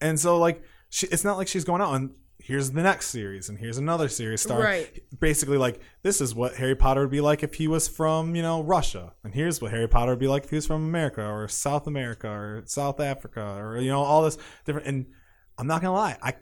and 0.00 0.20
so 0.20 0.38
like 0.38 0.62
she, 0.90 1.06
it's 1.08 1.24
not 1.24 1.38
like 1.38 1.48
she's 1.48 1.64
going 1.64 1.80
out 1.80 1.94
and 1.94 2.10
here's 2.38 2.70
the 2.72 2.82
next 2.82 3.08
series 3.08 3.48
and 3.48 3.58
here's 3.58 3.78
another 3.78 4.08
series 4.08 4.42
starring 4.42 4.62
Right. 4.64 5.02
basically 5.18 5.56
like 5.56 5.80
this 6.02 6.20
is 6.20 6.34
what 6.34 6.54
Harry 6.56 6.74
Potter 6.76 7.00
would 7.00 7.10
be 7.10 7.22
like 7.22 7.42
if 7.42 7.54
he 7.54 7.66
was 7.66 7.88
from 7.88 8.34
you 8.36 8.42
know 8.42 8.62
Russia, 8.62 9.14
and 9.24 9.32
here's 9.34 9.60
what 9.62 9.70
Harry 9.70 9.88
Potter 9.88 10.12
would 10.12 10.18
be 10.20 10.28
like 10.28 10.44
if 10.44 10.50
he 10.50 10.56
was 10.56 10.66
from 10.66 10.84
America 10.84 11.24
or 11.24 11.48
South 11.48 11.86
America 11.86 12.28
or 12.28 12.62
South 12.66 13.00
Africa 13.00 13.40
or 13.58 13.78
you 13.78 13.88
know 13.90 14.02
all 14.02 14.22
this 14.22 14.36
different. 14.66 14.86
And 14.86 15.06
I'm 15.58 15.66
not 15.66 15.80
gonna 15.80 15.94
lie, 15.94 16.18
I 16.22 16.34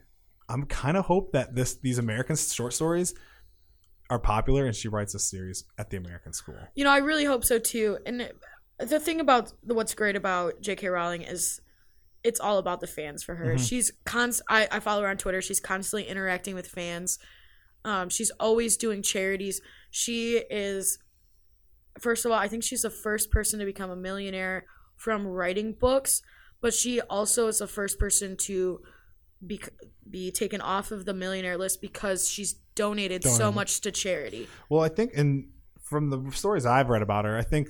I'm 0.48 0.66
kind 0.66 0.96
of 0.96 1.04
hope 1.06 1.32
that 1.32 1.54
this 1.54 1.74
these 1.76 1.98
American 1.98 2.34
short 2.36 2.72
stories 2.74 3.14
are 4.10 4.18
popular, 4.18 4.66
and 4.66 4.74
she 4.74 4.88
writes 4.88 5.14
a 5.14 5.18
series 5.18 5.64
at 5.78 5.90
the 5.90 5.96
American 5.96 6.32
school. 6.32 6.58
You 6.74 6.84
know, 6.84 6.90
I 6.90 6.98
really 6.98 7.24
hope 7.24 7.44
so 7.44 7.58
too. 7.58 7.98
And 8.04 8.30
the 8.78 9.00
thing 9.00 9.20
about 9.20 9.52
the, 9.62 9.74
what's 9.74 9.94
great 9.94 10.16
about 10.16 10.60
J.K. 10.60 10.88
Rowling 10.88 11.22
is 11.22 11.60
it's 12.22 12.40
all 12.40 12.58
about 12.58 12.80
the 12.80 12.86
fans 12.86 13.22
for 13.22 13.34
her. 13.34 13.54
Mhm. 13.54 13.68
She's 13.68 13.92
const. 14.04 14.42
I, 14.48 14.68
I 14.70 14.80
follow 14.80 15.02
her 15.02 15.08
on 15.08 15.16
Twitter. 15.16 15.42
She's 15.42 15.60
constantly 15.60 16.08
interacting 16.08 16.54
with 16.54 16.66
fans. 16.66 17.18
Um, 17.84 18.08
she's 18.08 18.30
always 18.40 18.76
doing 18.78 19.02
charities. 19.02 19.60
She 19.90 20.38
is, 20.50 20.98
first 22.00 22.24
of 22.24 22.32
all, 22.32 22.38
I 22.38 22.48
think 22.48 22.62
she's 22.64 22.82
the 22.82 22.90
first 22.90 23.30
person 23.30 23.58
to 23.58 23.66
become 23.66 23.90
a 23.90 23.96
millionaire 23.96 24.64
from 24.96 25.26
writing 25.26 25.74
books, 25.74 26.22
but 26.62 26.72
she 26.72 27.00
also 27.02 27.46
is 27.48 27.58
the 27.58 27.66
first 27.66 27.98
person 27.98 28.36
to 28.38 28.80
be 29.46 29.60
be 30.08 30.30
taken 30.30 30.60
off 30.60 30.90
of 30.90 31.04
the 31.04 31.14
millionaire 31.14 31.56
list 31.56 31.80
because 31.80 32.28
she's 32.28 32.54
donated 32.74 33.24
so 33.24 33.50
much 33.50 33.80
to 33.80 33.90
charity. 33.90 34.48
Well, 34.68 34.82
I 34.82 34.88
think, 34.88 35.12
and 35.16 35.48
from 35.82 36.10
the 36.10 36.30
stories 36.32 36.66
I've 36.66 36.88
read 36.88 37.02
about 37.02 37.24
her, 37.24 37.36
I 37.36 37.42
think 37.42 37.68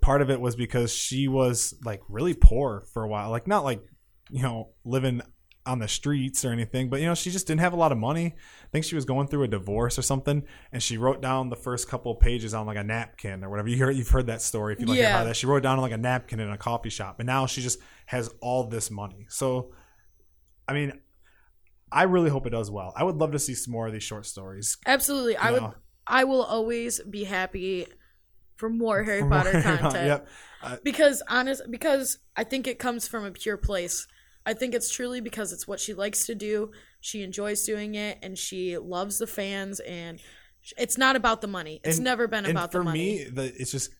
part 0.00 0.20
of 0.22 0.30
it 0.30 0.40
was 0.40 0.56
because 0.56 0.92
she 0.92 1.28
was 1.28 1.74
like 1.84 2.00
really 2.08 2.34
poor 2.34 2.84
for 2.92 3.02
a 3.04 3.08
while. 3.08 3.30
Like, 3.30 3.46
not 3.46 3.64
like, 3.64 3.82
you 4.30 4.42
know, 4.42 4.70
living 4.84 5.22
on 5.66 5.78
the 5.78 5.86
streets 5.88 6.44
or 6.44 6.50
anything, 6.52 6.88
but, 6.88 7.00
you 7.00 7.06
know, 7.06 7.14
she 7.14 7.30
just 7.30 7.46
didn't 7.46 7.60
have 7.60 7.72
a 7.72 7.76
lot 7.76 7.92
of 7.92 7.98
money. 7.98 8.34
I 8.64 8.68
think 8.72 8.84
she 8.84 8.94
was 8.94 9.04
going 9.04 9.28
through 9.28 9.44
a 9.44 9.48
divorce 9.48 9.98
or 9.98 10.02
something, 10.02 10.42
and 10.72 10.82
she 10.82 10.96
wrote 10.96 11.20
down 11.20 11.50
the 11.50 11.56
first 11.56 11.88
couple 11.88 12.12
of 12.12 12.18
pages 12.20 12.54
on 12.54 12.66
like 12.66 12.78
a 12.78 12.82
napkin 12.82 13.44
or 13.44 13.50
whatever. 13.50 13.68
You 13.68 13.76
heard, 13.76 13.96
you've 13.96 14.08
heard 14.08 14.26
that 14.26 14.42
story 14.42 14.72
if 14.72 14.80
you 14.80 14.86
like 14.86 14.96
hear 14.96 15.04
Yeah. 15.08 15.16
about 15.16 15.24
that. 15.24 15.36
She 15.36 15.46
wrote 15.46 15.62
down 15.62 15.76
on 15.76 15.82
like 15.82 15.92
a 15.92 15.98
napkin 15.98 16.40
in 16.40 16.50
a 16.50 16.58
coffee 16.58 16.90
shop, 16.90 17.20
and 17.20 17.26
now 17.26 17.46
she 17.46 17.60
just 17.60 17.78
has 18.06 18.30
all 18.40 18.64
this 18.64 18.90
money. 18.90 19.26
So, 19.28 19.72
I 20.70 20.72
mean, 20.72 20.92
I 21.90 22.04
really 22.04 22.30
hope 22.30 22.46
it 22.46 22.50
does 22.50 22.70
well. 22.70 22.92
I 22.96 23.02
would 23.02 23.16
love 23.16 23.32
to 23.32 23.38
see 23.40 23.54
some 23.54 23.72
more 23.72 23.88
of 23.88 23.92
these 23.92 24.04
short 24.04 24.24
stories. 24.24 24.78
Absolutely. 24.86 25.36
I 25.36 25.50
you 25.50 25.60
would. 25.60 25.72
I 26.06 26.24
will 26.24 26.44
always 26.44 27.00
be 27.00 27.24
happy 27.24 27.86
for 28.56 28.70
more 28.70 29.02
Harry 29.02 29.20
For 29.20 29.26
more 29.26 29.38
Potter 29.38 29.60
Harry 29.60 29.78
content. 29.78 30.06
Yep. 30.06 30.28
Uh, 30.62 30.76
because 30.84 31.22
honest 31.28 31.62
because 31.70 32.18
I 32.36 32.44
think 32.44 32.68
it 32.68 32.78
comes 32.78 33.08
from 33.08 33.24
a 33.24 33.32
pure 33.32 33.56
place. 33.56 34.06
I 34.46 34.54
think 34.54 34.74
it's 34.74 34.90
truly 34.90 35.20
because 35.20 35.52
it's 35.52 35.66
what 35.66 35.80
she 35.80 35.92
likes 35.92 36.26
to 36.26 36.34
do. 36.34 36.70
She 37.00 37.22
enjoys 37.22 37.64
doing 37.64 37.94
it 37.96 38.18
and 38.22 38.38
she 38.38 38.78
loves 38.78 39.18
the 39.18 39.26
fans 39.26 39.80
and 39.80 40.20
it's 40.78 40.96
not 40.96 41.16
about 41.16 41.40
the 41.40 41.48
money. 41.48 41.80
It's 41.82 41.96
And- 41.96 42.04
never 42.04 42.28
been 42.28 42.46
about 42.46 42.70
the 42.70 42.84
money. 42.84 43.24
For 43.24 43.24
me, 43.24 43.30
the, 43.30 43.60
it's 43.60 43.72
just 43.72 43.90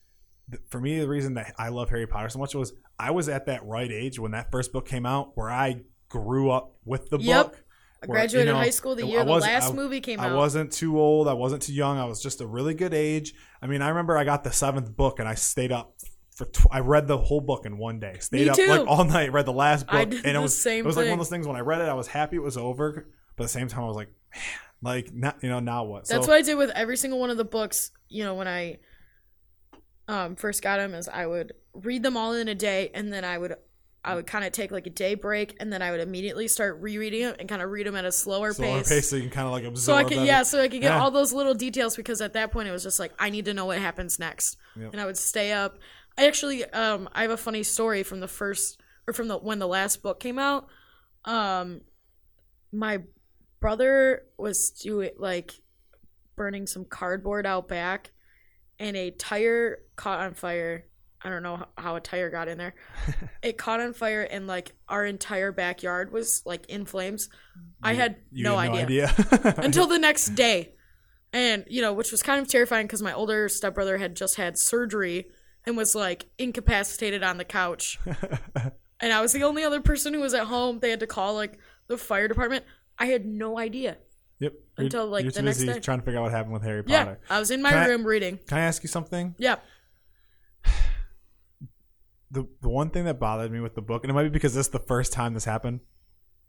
for 0.69 0.79
me 0.79 0.99
the 0.99 1.07
reason 1.07 1.33
that 1.33 1.53
I 1.57 1.69
love 1.69 1.89
Harry 1.89 2.07
Potter 2.07 2.29
so 2.29 2.39
much 2.39 2.55
was 2.55 2.73
I 2.97 3.11
was 3.11 3.27
at 3.27 3.47
that 3.47 3.65
right 3.65 3.91
age 3.91 4.19
when 4.19 4.31
that 4.31 4.51
first 4.51 4.71
book 4.71 4.87
came 4.87 5.05
out, 5.05 5.31
where 5.35 5.49
I 5.49 5.81
grew 6.11 6.51
up 6.51 6.75
with 6.85 7.09
the 7.09 7.17
Yep. 7.19 7.45
book. 7.45 7.63
I 8.03 8.07
where, 8.07 8.15
graduated 8.17 8.47
you 8.47 8.53
know, 8.53 8.59
high 8.59 8.71
school 8.71 8.95
the 8.95 9.05
year 9.05 9.23
the 9.23 9.31
last 9.31 9.71
I- 9.71 9.73
movie 9.73 10.01
came 10.01 10.19
I 10.19 10.25
out. 10.25 10.31
I 10.31 10.35
wasn't 10.35 10.71
too 10.71 10.99
old. 10.99 11.27
I 11.27 11.33
wasn't 11.33 11.61
too 11.61 11.73
young. 11.73 11.97
I 11.99 12.05
was 12.05 12.21
just 12.21 12.41
a 12.41 12.47
really 12.47 12.73
good 12.73 12.93
age. 12.93 13.33
I 13.61 13.67
mean, 13.67 13.81
I 13.81 13.89
remember 13.89 14.17
I 14.17 14.23
got 14.23 14.43
the 14.43 14.51
seventh 14.51 14.95
book 14.95 15.19
and 15.19 15.27
I 15.29 15.35
stayed 15.35 15.71
up 15.71 15.93
for. 16.35 16.45
Tw- 16.45 16.67
I 16.71 16.79
read 16.79 17.07
the 17.07 17.17
whole 17.19 17.41
book 17.41 17.65
in 17.65 17.77
one 17.77 17.99
day. 17.99 18.17
Stayed 18.19 18.45
Me 18.45 18.49
up 18.49 18.55
too. 18.55 18.65
like 18.67 18.87
all 18.87 19.03
night. 19.05 19.31
Read 19.31 19.45
the 19.45 19.53
last 19.53 19.85
book, 19.87 20.11
and 20.11 20.25
it 20.25 20.39
was 20.39 20.59
same 20.59 20.83
it 20.83 20.87
was 20.87 20.97
like 20.97 21.05
one 21.05 21.13
of 21.13 21.19
those 21.19 21.29
things. 21.29 21.45
When 21.45 21.55
I 21.55 21.59
read 21.59 21.81
it, 21.81 21.89
I 21.89 21.93
was 21.93 22.07
happy 22.07 22.37
it 22.37 22.41
was 22.41 22.57
over, 22.57 23.07
but 23.37 23.43
at 23.43 23.45
the 23.45 23.49
same 23.49 23.67
time, 23.67 23.83
I 23.83 23.87
was 23.87 23.95
like, 23.95 24.09
man, 24.33 24.43
like 24.81 25.13
not 25.13 25.37
you 25.43 25.49
know 25.49 25.59
now 25.59 25.83
what? 25.83 26.07
That's 26.07 26.25
so, 26.25 26.31
what 26.31 26.37
I 26.37 26.41
did 26.41 26.55
with 26.55 26.71
every 26.71 26.97
single 26.97 27.19
one 27.19 27.29
of 27.29 27.37
the 27.37 27.45
books. 27.45 27.91
You 28.09 28.23
know, 28.23 28.33
when 28.33 28.47
I 28.47 28.79
um, 30.07 30.35
first 30.35 30.63
got 30.63 30.77
them, 30.77 30.95
is 30.95 31.07
I 31.07 31.27
would 31.27 31.53
read 31.73 32.01
them 32.01 32.17
all 32.17 32.33
in 32.33 32.47
a 32.47 32.55
day, 32.55 32.89
and 32.95 33.13
then 33.13 33.23
I 33.23 33.37
would 33.37 33.55
I 34.03 34.15
would 34.15 34.25
kind 34.25 34.43
of 34.43 34.51
take 34.51 34.71
like 34.71 34.87
a 34.87 34.89
day 34.91 35.13
break, 35.13 35.55
and 35.59 35.71
then 35.71 35.81
I 35.81 35.91
would 35.91 35.99
immediately 35.99 36.47
start 36.47 36.81
rereading 36.81 37.21
them 37.21 37.35
and 37.39 37.47
kind 37.47 37.61
of 37.61 37.69
read 37.69 37.85
them 37.85 37.95
at 37.95 38.03
a 38.05 38.11
slower, 38.11 38.51
slower 38.53 38.79
pace. 38.79 38.89
pace, 38.89 39.09
so 39.09 39.15
you 39.15 39.21
can 39.23 39.31
kind 39.31 39.45
of 39.45 39.51
like 39.53 39.63
absorb. 39.63 39.77
So 39.83 39.93
I 39.93 40.03
could, 40.03 40.25
yeah, 40.25 40.41
so 40.43 40.59
I 40.59 40.67
could 40.69 40.81
get 40.81 40.89
Yeah. 40.93 40.99
all 41.01 41.11
those 41.11 41.31
little 41.33 41.53
details 41.53 41.95
because 41.95 42.19
at 42.19 42.33
that 42.33 42.51
point 42.51 42.67
it 42.67 42.71
was 42.71 42.81
just 42.83 42.99
like 42.99 43.13
I 43.19 43.29
need 43.29 43.45
to 43.45 43.53
know 43.53 43.65
what 43.65 43.77
happens 43.77 44.17
next, 44.17 44.57
Yep. 44.75 44.93
and 44.93 45.01
I 45.01 45.05
would 45.05 45.17
stay 45.17 45.51
up. 45.51 45.77
I 46.17 46.25
actually, 46.25 46.65
um, 46.65 47.09
I 47.13 47.21
have 47.21 47.31
a 47.31 47.37
funny 47.37 47.63
story 47.63 48.01
from 48.03 48.19
the 48.21 48.27
first 48.27 48.81
or 49.07 49.13
from 49.13 49.27
the 49.27 49.37
when 49.37 49.59
the 49.59 49.67
last 49.67 50.01
book 50.01 50.19
came 50.19 50.39
out. 50.39 50.67
Um, 51.25 51.81
my 52.71 53.01
brother 53.59 54.23
was 54.37 54.71
doing 54.71 55.11
like 55.17 55.53
burning 56.35 56.65
some 56.65 56.85
cardboard 56.85 57.45
out 57.45 57.67
back, 57.67 58.11
and 58.79 58.97
a 58.97 59.11
tire 59.11 59.79
caught 59.95 60.19
on 60.19 60.33
fire. 60.33 60.85
I 61.23 61.29
don't 61.29 61.43
know 61.43 61.65
how 61.77 61.95
a 61.95 62.01
tire 62.01 62.29
got 62.29 62.47
in 62.47 62.57
there. 62.57 62.73
it 63.43 63.57
caught 63.57 63.79
on 63.79 63.93
fire, 63.93 64.21
and 64.23 64.47
like 64.47 64.73
our 64.89 65.05
entire 65.05 65.51
backyard 65.51 66.11
was 66.11 66.41
like 66.45 66.65
in 66.67 66.85
flames. 66.85 67.29
I 67.83 67.93
had 67.93 68.17
You 68.31 68.43
no 68.43 68.57
had 68.57 68.71
idea 68.71 69.13
until 69.57 69.87
the 69.87 69.99
next 69.99 70.29
day. 70.35 70.73
And, 71.33 71.63
you 71.69 71.81
know, 71.81 71.93
which 71.93 72.11
was 72.11 72.21
kind 72.21 72.41
of 72.41 72.47
terrifying 72.49 72.87
because 72.87 73.01
my 73.01 73.13
older 73.13 73.47
stepbrother 73.47 73.97
had 73.97 74.15
just 74.17 74.35
had 74.35 74.57
surgery 74.57 75.27
and 75.65 75.77
was 75.77 75.95
like 75.95 76.25
incapacitated 76.37 77.23
on 77.23 77.37
the 77.37 77.45
couch. 77.45 77.99
and 78.99 79.13
I 79.13 79.21
was 79.21 79.31
the 79.31 79.43
only 79.43 79.63
other 79.63 79.79
person 79.79 80.13
who 80.13 80.19
was 80.19 80.33
at 80.33 80.47
home. 80.47 80.79
They 80.79 80.89
had 80.89 80.99
to 80.99 81.07
call 81.07 81.33
like 81.35 81.57
the 81.87 81.97
fire 81.97 82.27
department. 82.27 82.65
I 82.99 83.05
had 83.05 83.25
no 83.25 83.57
idea. 83.57 83.97
Yep. 84.39 84.53
Until, 84.77 85.05
like, 85.07 85.23
you're 85.23 85.31
the 85.31 85.39
too 85.39 85.45
next 85.45 85.59
busy 85.59 85.71
day. 85.73 85.79
trying 85.79 85.99
to 85.99 86.05
figure 86.05 86.19
out 86.19 86.23
what 86.23 86.31
happened 86.31 86.53
with 86.53 86.63
Harry 86.63 86.83
Potter. 86.83 87.19
Yeah. 87.21 87.35
I 87.35 87.39
was 87.39 87.51
in 87.51 87.61
my 87.61 87.69
Can 87.69 87.79
I- 87.79 87.85
room 87.87 88.03
reading. 88.05 88.39
Can 88.47 88.57
I 88.57 88.61
ask 88.61 88.81
you 88.83 88.89
something? 88.89 89.35
Yeah. 89.37 89.57
The 92.31 92.47
the 92.61 92.69
one 92.69 92.89
thing 92.89 93.05
that 93.05 93.19
bothered 93.19 93.51
me 93.51 93.59
with 93.59 93.75
the 93.75 93.81
book, 93.81 94.03
and 94.03 94.09
it 94.11 94.13
might 94.13 94.23
be 94.23 94.29
because 94.29 94.53
this 94.55 94.67
is 94.67 94.71
the 94.71 94.79
first 94.79 95.11
time 95.13 95.33
this 95.33 95.45
happened, 95.45 95.81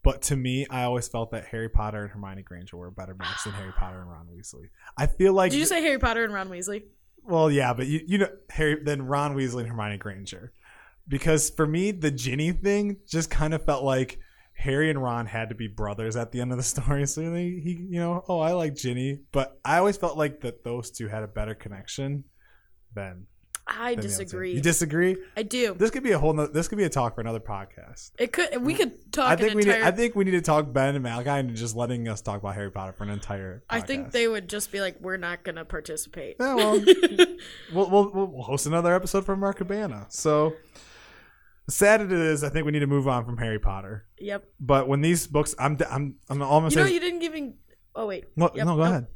but 0.01 0.21
to 0.23 0.35
me, 0.35 0.65
I 0.69 0.83
always 0.83 1.07
felt 1.07 1.31
that 1.31 1.45
Harry 1.45 1.69
Potter 1.69 2.03
and 2.03 2.11
Hermione 2.11 2.43
Granger 2.43 2.77
were 2.77 2.87
a 2.87 2.91
better 2.91 3.13
match 3.15 3.43
than 3.43 3.53
Harry 3.53 3.73
Potter 3.77 4.01
and 4.01 4.09
Ron 4.09 4.27
Weasley. 4.27 4.69
I 4.97 5.07
feel 5.07 5.33
like, 5.33 5.51
Did 5.51 5.59
you 5.59 5.65
say 5.65 5.81
Harry 5.81 5.99
Potter 5.99 6.23
and 6.23 6.33
Ron 6.33 6.49
Weasley? 6.49 6.83
well, 7.25 7.49
yeah, 7.51 7.73
but 7.73 7.87
you 7.87 8.01
you 8.05 8.17
know 8.17 8.29
Harry 8.49 8.77
then 8.83 9.03
Ron 9.03 9.35
Weasley 9.35 9.61
and 9.61 9.69
Hermione 9.69 9.97
Granger, 9.97 10.53
because 11.07 11.49
for 11.49 11.67
me, 11.67 11.91
the 11.91 12.11
Ginny 12.11 12.51
thing 12.51 12.97
just 13.07 13.29
kind 13.29 13.53
of 13.53 13.63
felt 13.65 13.83
like. 13.83 14.19
Harry 14.55 14.91
and 14.91 15.01
Ron 15.01 15.25
had 15.25 15.49
to 15.49 15.55
be 15.55 15.67
brothers 15.67 16.15
at 16.15 16.31
the 16.31 16.39
end 16.39 16.51
of 16.51 16.57
the 16.57 16.63
story, 16.75 17.07
so 17.07 17.21
they, 17.31 17.59
he, 17.63 17.87
you 17.89 17.99
know, 17.99 18.23
oh, 18.29 18.39
I 18.39 18.51
like 18.51 18.75
Ginny, 18.75 19.21
but 19.31 19.59
I 19.65 19.79
always 19.79 19.97
felt 19.97 20.15
like 20.15 20.41
that 20.41 20.63
those 20.63 20.91
two 20.91 21.07
had 21.07 21.23
a 21.23 21.27
better 21.27 21.55
connection 21.55 22.25
than. 22.93 23.25
I 23.67 23.95
disagree. 23.95 24.53
You 24.53 24.61
disagree? 24.61 25.17
I 25.37 25.43
do. 25.43 25.73
This 25.73 25.89
could 25.89 26.03
be 26.03 26.11
a 26.11 26.19
whole. 26.19 26.33
No, 26.33 26.47
this 26.47 26.67
could 26.67 26.77
be 26.77 26.83
a 26.83 26.89
talk 26.89 27.15
for 27.15 27.21
another 27.21 27.39
podcast. 27.39 28.11
It 28.19 28.33
could. 28.33 28.61
We 28.61 28.73
could 28.73 29.11
talk. 29.11 29.31
I 29.31 29.35
think 29.35 29.55
we 29.55 29.61
entire, 29.63 29.79
need. 29.79 29.87
I 29.87 29.91
think 29.91 30.15
we 30.15 30.23
need 30.25 30.31
to 30.31 30.41
talk 30.41 30.71
Ben 30.73 30.95
and 30.95 31.03
Malachi 31.03 31.29
and 31.29 31.55
just 31.55 31.75
letting 31.75 32.07
us 32.07 32.21
talk 32.21 32.39
about 32.41 32.55
Harry 32.55 32.71
Potter 32.71 32.93
for 32.93 33.03
an 33.03 33.09
entire. 33.09 33.63
I 33.69 33.79
think 33.81 34.11
they 34.11 34.27
would 34.27 34.49
just 34.49 34.71
be 34.71 34.81
like, 34.81 34.97
"We're 34.99 35.17
not 35.17 35.43
gonna 35.43 35.65
participate." 35.65 36.37
Yeah, 36.39 36.55
well, 36.55 36.83
we'll, 37.73 37.89
we'll 37.89 38.11
we'll 38.11 38.43
host 38.43 38.65
another 38.65 38.93
episode 38.93 39.25
from 39.25 39.39
Mark 39.39 39.57
Cabana. 39.57 40.07
So 40.09 40.53
sad 41.69 42.01
it 42.01 42.11
is. 42.11 42.43
I 42.43 42.49
think 42.49 42.65
we 42.65 42.71
need 42.71 42.79
to 42.79 42.87
move 42.87 43.07
on 43.07 43.25
from 43.25 43.37
Harry 43.37 43.59
Potter. 43.59 44.05
yep. 44.19 44.43
But 44.59 44.87
when 44.87 45.01
these 45.01 45.27
books, 45.27 45.55
I'm 45.57 45.77
I'm 45.89 46.15
I'm 46.29 46.41
almost. 46.41 46.75
You 46.75 46.81
know, 46.83 46.87
you 46.87 46.99
didn't 46.99 47.23
even. 47.23 47.55
Oh 47.95 48.07
wait. 48.07 48.25
no, 48.35 48.49
Yep, 48.53 48.65
no, 48.65 48.75
go 48.75 48.81
ahead. 48.83 49.07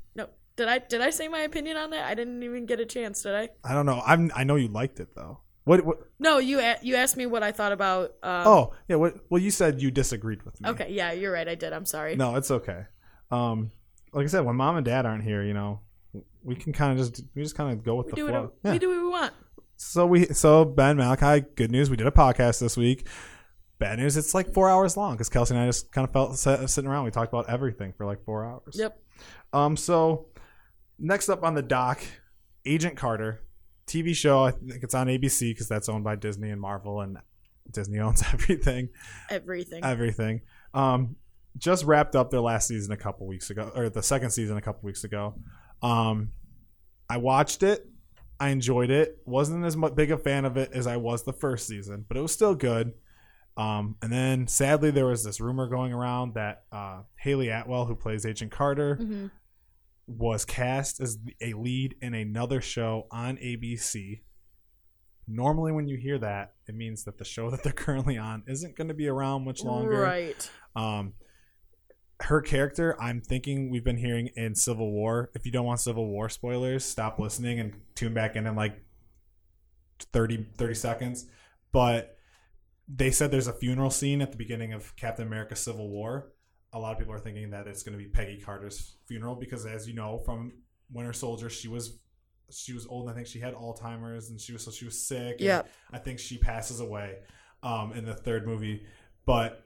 Did 0.57 0.67
I 0.67 0.79
did 0.79 1.01
I 1.01 1.11
say 1.11 1.27
my 1.27 1.39
opinion 1.41 1.77
on 1.77 1.91
that? 1.91 2.05
I 2.05 2.13
didn't 2.15 2.43
even 2.43 2.65
get 2.65 2.79
a 2.79 2.85
chance, 2.85 3.21
did 3.23 3.35
I? 3.35 3.49
I 3.63 3.73
don't 3.73 3.85
know. 3.85 4.01
I'm. 4.05 4.31
I 4.35 4.43
know 4.43 4.55
you 4.55 4.67
liked 4.67 4.99
it 4.99 5.09
though. 5.15 5.39
What? 5.63 5.85
what 5.85 5.97
No, 6.19 6.39
you 6.39 6.59
a- 6.59 6.77
you 6.81 6.95
asked 6.95 7.15
me 7.17 7.25
what 7.25 7.43
I 7.43 7.51
thought 7.51 7.71
about. 7.71 8.11
Um, 8.23 8.47
oh 8.47 8.73
yeah. 8.87 8.95
What? 8.97 9.15
Well, 9.29 9.41
you 9.41 9.51
said 9.51 9.81
you 9.81 9.91
disagreed 9.91 10.43
with 10.43 10.59
me. 10.59 10.69
okay, 10.69 10.87
yeah, 10.91 11.11
you're 11.11 11.31
right. 11.31 11.47
I 11.47 11.55
did. 11.55 11.73
I'm 11.73 11.85
sorry. 11.85 12.15
No, 12.15 12.35
it's 12.35 12.49
okay. 12.51 12.85
Um, 13.31 13.71
like 14.13 14.23
I 14.23 14.27
said, 14.27 14.45
when 14.45 14.55
mom 14.55 14.77
and 14.77 14.85
dad 14.85 15.05
aren't 15.05 15.23
here, 15.23 15.43
you 15.43 15.53
know, 15.53 15.81
we 16.43 16.55
can 16.55 16.73
kind 16.73 16.91
of 16.91 16.97
just 17.05 17.23
we 17.35 17.43
just 17.43 17.55
kind 17.55 17.71
of 17.71 17.83
go 17.83 17.95
with 17.95 18.07
we 18.07 18.11
the 18.11 18.15
do 18.15 18.27
flow. 18.27 18.41
what 18.43 18.53
Yeah. 18.63 18.71
we 18.71 18.79
do 18.79 18.89
what 18.89 18.97
we 18.97 19.07
want. 19.09 19.33
So 19.75 20.07
we 20.07 20.25
so 20.27 20.65
Ben 20.65 20.97
Malachi, 20.97 21.45
good 21.55 21.69
news. 21.69 21.89
We 21.91 21.97
did 21.97 22.07
a 22.07 22.11
podcast 22.11 22.59
this 22.59 22.75
week. 22.77 23.07
Bad 23.77 23.99
news, 23.99 24.17
it's 24.17 24.33
like 24.33 24.51
four 24.55 24.69
hours 24.69 24.97
long 24.97 25.13
because 25.13 25.29
Kelsey 25.29 25.53
and 25.53 25.61
I 25.61 25.67
just 25.67 25.91
kind 25.91 26.07
of 26.07 26.11
felt 26.11 26.35
sitting 26.35 26.89
around. 26.89 27.05
We 27.05 27.11
talked 27.11 27.31
about 27.31 27.47
everything 27.47 27.93
for 27.95 28.07
like 28.07 28.23
four 28.25 28.43
hours. 28.43 28.73
Yep. 28.73 28.99
Um. 29.53 29.77
So 29.77 30.29
next 30.99 31.29
up 31.29 31.43
on 31.43 31.53
the 31.55 31.61
dock, 31.61 32.01
Agent 32.65 32.97
Carter, 32.97 33.41
TV 33.87 34.15
show. 34.15 34.43
I 34.43 34.51
think 34.51 34.83
it's 34.83 34.93
on 34.95 35.07
ABC 35.07 35.51
because 35.51 35.67
that's 35.67 35.89
owned 35.89 36.03
by 36.03 36.15
Disney 36.15 36.49
and 36.49 36.59
Marvel, 36.61 37.01
and 37.01 37.17
Disney 37.71 37.99
owns 38.05 38.23
everything. 38.33 38.89
Everything. 39.29 39.83
Everything. 39.83 40.41
Um. 40.73 41.15
Just 41.57 41.85
wrapped 41.85 42.15
up 42.15 42.29
their 42.29 42.41
last 42.41 42.67
season 42.67 42.91
a 42.91 42.97
couple 42.97 43.25
weeks 43.25 43.49
ago, 43.49 43.71
or 43.75 43.89
the 43.89 44.03
second 44.03 44.29
season 44.29 44.57
a 44.57 44.61
couple 44.61 44.81
weeks 44.85 45.03
ago. 45.03 45.33
Um, 45.81 46.31
I 47.09 47.17
watched 47.17 47.63
it. 47.63 47.83
I 48.39 48.49
enjoyed 48.49 48.91
it. 48.91 49.17
wasn't 49.25 49.65
as 49.65 49.75
big 49.95 50.11
a 50.11 50.19
fan 50.19 50.45
of 50.45 50.55
it 50.57 50.69
as 50.73 50.85
I 50.85 50.97
was 50.97 51.23
the 51.23 51.33
first 51.33 51.65
season, 51.65 52.05
but 52.07 52.15
it 52.15 52.21
was 52.21 52.31
still 52.31 52.53
good. 52.53 52.93
Um, 53.57 53.95
and 54.03 54.13
then 54.13 54.45
sadly, 54.45 54.91
there 54.91 55.07
was 55.07 55.23
this 55.23 55.41
rumor 55.41 55.67
going 55.67 55.93
around 55.93 56.35
that 56.35 56.61
uh, 56.71 56.99
Hayley 57.15 57.49
Atwell, 57.49 57.85
who 57.87 57.95
plays 57.95 58.23
Agent 58.27 58.51
Carter, 58.51 58.97
Mhm. 59.01 59.31
Was 60.07 60.45
cast 60.45 61.01
as 61.01 61.17
a 61.41 61.53
lead 61.53 61.95
in 62.01 62.13
another 62.13 62.61
show 62.61 63.07
on 63.11 63.37
ABC. 63.37 64.21
Normally, 65.27 65.73
when 65.73 65.87
you 65.87 65.97
hear 65.97 66.17
that, 66.19 66.53
it 66.67 66.75
means 66.75 67.03
that 67.03 67.17
the 67.17 67.25
show 67.25 67.49
that 67.51 67.63
they're 67.63 67.73
currently 67.73 68.17
on 68.17 68.43
isn't 68.47 68.75
going 68.75 68.87
to 68.87 68.93
be 68.93 69.07
around 69.07 69.45
much 69.45 69.63
longer. 69.63 69.99
Right. 69.99 70.49
Um, 70.75 71.13
her 72.21 72.41
character, 72.41 72.99
I'm 72.99 73.21
thinking 73.21 73.69
we've 73.69 73.83
been 73.83 73.97
hearing 73.97 74.29
in 74.35 74.55
Civil 74.55 74.91
War. 74.91 75.29
If 75.35 75.45
you 75.45 75.51
don't 75.51 75.65
want 75.65 75.81
Civil 75.81 76.07
War 76.07 76.29
spoilers, 76.29 76.83
stop 76.83 77.19
listening 77.19 77.59
and 77.59 77.73
tune 77.93 78.13
back 78.13 78.35
in 78.35 78.47
in 78.47 78.55
like 78.55 78.81
30, 80.13 80.47
30 80.57 80.73
seconds. 80.73 81.25
But 81.71 82.17
they 82.87 83.11
said 83.11 83.29
there's 83.29 83.47
a 83.47 83.53
funeral 83.53 83.89
scene 83.91 84.21
at 84.21 84.31
the 84.31 84.37
beginning 84.37 84.73
of 84.73 84.95
Captain 84.95 85.27
America 85.27 85.55
Civil 85.55 85.89
War. 85.89 86.31
A 86.73 86.79
lot 86.79 86.91
of 86.93 86.99
people 86.99 87.13
are 87.13 87.19
thinking 87.19 87.51
that 87.51 87.67
it's 87.67 87.83
going 87.83 87.97
to 87.97 88.03
be 88.03 88.09
Peggy 88.09 88.41
Carter's 88.43 88.97
funeral 89.07 89.35
because, 89.35 89.65
as 89.65 89.87
you 89.87 89.95
know 89.95 90.19
from 90.19 90.53
Winter 90.91 91.13
Soldier, 91.13 91.49
she 91.49 91.67
was 91.67 91.99
she 92.51 92.73
was 92.73 92.85
old. 92.87 93.03
And 93.03 93.11
I 93.11 93.15
think 93.15 93.27
she 93.27 93.39
had 93.39 93.53
Alzheimer's 93.53 94.29
and 94.29 94.39
she 94.39 94.53
was 94.53 94.63
so 94.63 94.71
she 94.71 94.85
was 94.85 95.07
sick. 95.07 95.37
Yeah, 95.39 95.63
I 95.91 95.97
think 95.97 96.19
she 96.19 96.37
passes 96.37 96.79
away 96.79 97.17
um, 97.63 97.93
in 97.93 98.05
the 98.05 98.13
third 98.13 98.45
movie. 98.45 98.85
But 99.25 99.63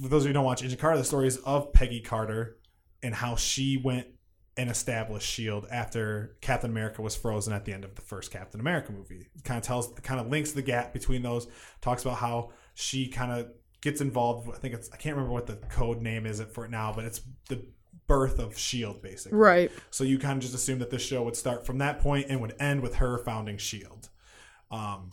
for 0.00 0.08
those 0.08 0.22
of 0.22 0.26
you 0.26 0.28
who 0.28 0.34
don't 0.34 0.44
watch 0.44 0.62
Agent 0.62 0.80
Carter, 0.80 0.98
the 0.98 1.04
stories 1.04 1.36
of 1.38 1.72
Peggy 1.72 2.00
Carter 2.00 2.58
and 3.02 3.14
how 3.14 3.36
she 3.36 3.80
went 3.82 4.06
and 4.56 4.68
established 4.68 5.26
Shield 5.26 5.66
after 5.70 6.36
Captain 6.40 6.70
America 6.70 7.00
was 7.02 7.16
frozen 7.16 7.52
at 7.52 7.64
the 7.64 7.72
end 7.72 7.84
of 7.84 7.94
the 7.94 8.02
first 8.02 8.30
Captain 8.30 8.60
America 8.60 8.92
movie. 8.92 9.26
It 9.34 9.44
kind 9.44 9.58
of 9.58 9.64
tells, 9.64 9.88
kind 10.02 10.20
of 10.20 10.28
links 10.28 10.52
the 10.52 10.62
gap 10.62 10.92
between 10.92 11.22
those. 11.22 11.46
Talks 11.80 12.02
about 12.02 12.18
how 12.18 12.50
she 12.74 13.08
kind 13.08 13.32
of 13.32 13.52
gets 13.80 14.00
involved. 14.00 14.48
I 14.48 14.58
think 14.58 14.74
it's 14.74 14.90
I 14.92 14.96
can't 14.96 15.16
remember 15.16 15.32
what 15.32 15.46
the 15.46 15.56
code 15.56 16.00
name 16.00 16.26
is 16.26 16.40
it 16.40 16.52
for 16.52 16.64
it 16.64 16.70
now, 16.70 16.92
but 16.94 17.04
it's 17.04 17.20
the 17.48 17.64
birth 18.06 18.38
of 18.38 18.58
Shield 18.58 19.02
basically. 19.02 19.38
Right. 19.38 19.70
So 19.90 20.04
you 20.04 20.18
kind 20.18 20.36
of 20.36 20.42
just 20.42 20.54
assume 20.54 20.80
that 20.80 20.90
this 20.90 21.02
show 21.02 21.22
would 21.22 21.36
start 21.36 21.66
from 21.66 21.78
that 21.78 22.00
point 22.00 22.26
and 22.28 22.40
would 22.40 22.54
end 22.60 22.80
with 22.82 22.96
her 22.96 23.18
founding 23.18 23.56
Shield. 23.56 24.08
Um, 24.70 25.10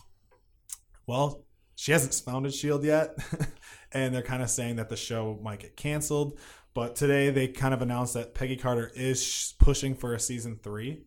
well, 1.06 1.44
she 1.74 1.92
hasn't 1.92 2.14
founded 2.24 2.52
Shield 2.52 2.84
yet, 2.84 3.16
and 3.92 4.14
they're 4.14 4.22
kind 4.22 4.42
of 4.42 4.50
saying 4.50 4.76
that 4.76 4.88
the 4.88 4.96
show 4.96 5.38
might 5.42 5.60
get 5.60 5.76
canceled. 5.76 6.38
But 6.74 6.96
today 6.96 7.30
they 7.30 7.48
kind 7.48 7.72
of 7.72 7.82
announced 7.82 8.14
that 8.14 8.34
Peggy 8.34 8.56
Carter 8.56 8.90
is 8.94 9.22
sh- 9.22 9.52
pushing 9.58 9.94
for 9.94 10.14
a 10.14 10.20
season 10.20 10.58
three. 10.62 11.04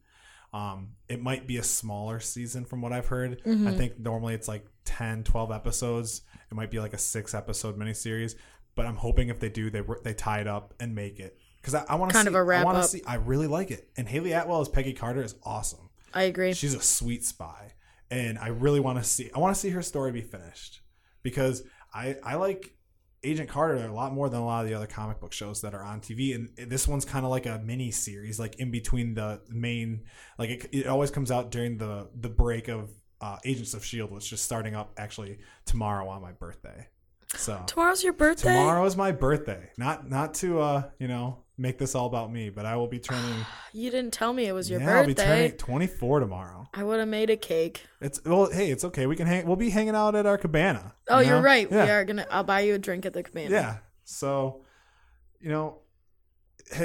Um, 0.53 0.89
it 1.07 1.21
might 1.21 1.47
be 1.47 1.57
a 1.57 1.63
smaller 1.63 2.19
season 2.19 2.65
from 2.65 2.81
what 2.81 2.91
I've 2.91 3.07
heard. 3.07 3.41
I 3.45 3.71
think 3.71 3.97
normally 3.99 4.33
it's 4.33 4.47
like 4.47 4.65
10, 4.85 5.23
12 5.23 5.51
episodes. 5.51 6.21
It 6.51 6.55
might 6.55 6.69
be 6.71 6.79
like 6.79 6.93
a 6.93 6.97
six 6.97 7.33
episode 7.33 7.77
miniseries. 7.79 8.35
But 8.75 8.85
I'm 8.85 8.95
hoping 8.97 9.29
if 9.29 9.39
they 9.39 9.49
do, 9.49 9.69
they 9.69 9.81
they 10.03 10.13
tie 10.13 10.39
it 10.39 10.47
up 10.47 10.73
and 10.79 10.95
make 10.95 11.19
it 11.19 11.37
because 11.57 11.75
I, 11.75 11.83
I 11.89 11.95
want 11.95 12.09
to 12.11 12.13
Kind 12.13 12.25
see, 12.25 12.29
of 12.29 12.35
a 12.35 12.43
wrap 12.43 12.61
I 12.61 12.65
want 12.65 12.77
to 12.77 12.83
up. 12.83 12.89
see. 12.89 13.01
I 13.05 13.15
really 13.15 13.47
like 13.47 13.69
it. 13.69 13.89
And 13.97 14.07
Hayley 14.07 14.31
Atwell 14.31 14.61
as 14.61 14.69
Peggy 14.69 14.93
Carter 14.93 15.21
is 15.23 15.35
awesome. 15.43 15.89
I 16.13 16.23
agree. 16.23 16.53
She's 16.53 16.73
a 16.73 16.81
sweet 16.81 17.23
spy, 17.25 17.73
and 18.09 18.39
I 18.39 18.47
really 18.47 18.79
want 18.79 18.97
to 18.97 19.03
see. 19.03 19.29
I 19.35 19.39
want 19.39 19.53
to 19.55 19.59
see 19.59 19.69
her 19.71 19.81
story 19.81 20.11
be 20.13 20.21
finished 20.21 20.79
because 21.21 21.63
I 21.93 22.15
I 22.23 22.35
like 22.35 22.73
Agent 23.23 23.49
Carter 23.49 23.75
a 23.85 23.93
lot 23.93 24.13
more 24.13 24.29
than 24.29 24.39
a 24.39 24.45
lot 24.45 24.63
of 24.63 24.69
the 24.69 24.75
other 24.75 24.87
comic 24.87 25.19
book 25.19 25.31
shows 25.33 25.61
that 25.61 25.73
are 25.73 25.83
on 25.83 26.01
TV, 26.01 26.33
and 26.33 26.49
this 26.69 26.87
one's 26.87 27.05
kind 27.05 27.23
of 27.25 27.31
like 27.31 27.45
a 27.45 27.59
mini 27.63 27.91
series, 27.91 28.39
like 28.39 28.55
in 28.55 28.71
between 28.71 29.13
the 29.13 29.41
main. 29.49 30.03
Like 30.39 30.49
it, 30.49 30.69
it 30.71 30.87
always 30.87 31.11
comes 31.11 31.29
out 31.31 31.51
during 31.51 31.77
the 31.77 32.09
the 32.19 32.29
break 32.29 32.67
of 32.67 32.89
uh, 33.21 33.37
Agents 33.45 33.73
of 33.73 33.85
Shield, 33.85 34.11
which 34.11 34.31
is 34.33 34.41
starting 34.41 34.75
up 34.75 34.93
actually 34.97 35.39
tomorrow 35.65 36.07
on 36.09 36.21
my 36.21 36.31
birthday. 36.31 36.87
So 37.35 37.63
Tomorrow's 37.67 38.03
your 38.03 38.13
birthday. 38.13 38.49
tomorrow 38.49 38.83
is 38.85 38.97
my 38.97 39.11
birthday. 39.11 39.69
Not 39.77 40.09
not 40.09 40.33
to 40.35 40.59
uh 40.59 40.83
you 40.99 41.07
know 41.07 41.43
make 41.61 41.77
this 41.77 41.95
all 41.95 42.07
about 42.07 42.31
me, 42.31 42.49
but 42.49 42.65
I 42.65 42.75
will 42.75 42.87
be 42.87 42.99
turning. 43.09 43.45
You 43.73 43.91
didn't 43.91 44.11
tell 44.13 44.33
me 44.33 44.45
it 44.47 44.51
was 44.53 44.69
your 44.69 44.81
yeah, 44.81 44.99
I'll 44.99 45.05
be 45.05 45.13
turning 45.13 45.51
24 45.51 46.19
tomorrow. 46.19 46.67
I 46.73 46.83
would 46.83 46.99
have 46.99 47.07
made 47.07 47.29
a 47.29 47.37
cake. 47.37 47.85
It's 48.01 48.23
well, 48.25 48.49
hey, 48.51 48.71
it's 48.71 48.83
okay. 48.85 49.05
We 49.05 49.15
can 49.15 49.27
hang. 49.27 49.45
We'll 49.45 49.55
be 49.55 49.69
hanging 49.69 49.95
out 49.95 50.15
at 50.15 50.25
our 50.25 50.37
cabana. 50.37 50.93
Oh, 51.07 51.19
you 51.19 51.33
are 51.33 51.41
right. 51.41 51.67
Yeah, 51.71 51.85
We 51.85 51.89
are 51.91 52.05
gonna. 52.05 52.25
I'll 52.31 52.43
buy 52.43 52.61
you 52.61 52.73
a 52.73 52.79
drink 52.79 53.05
at 53.05 53.13
the 53.13 53.23
cabana. 53.23 53.49
yeah. 53.49 53.77
So, 54.03 54.63
you 55.39 55.49
know, 55.49 55.79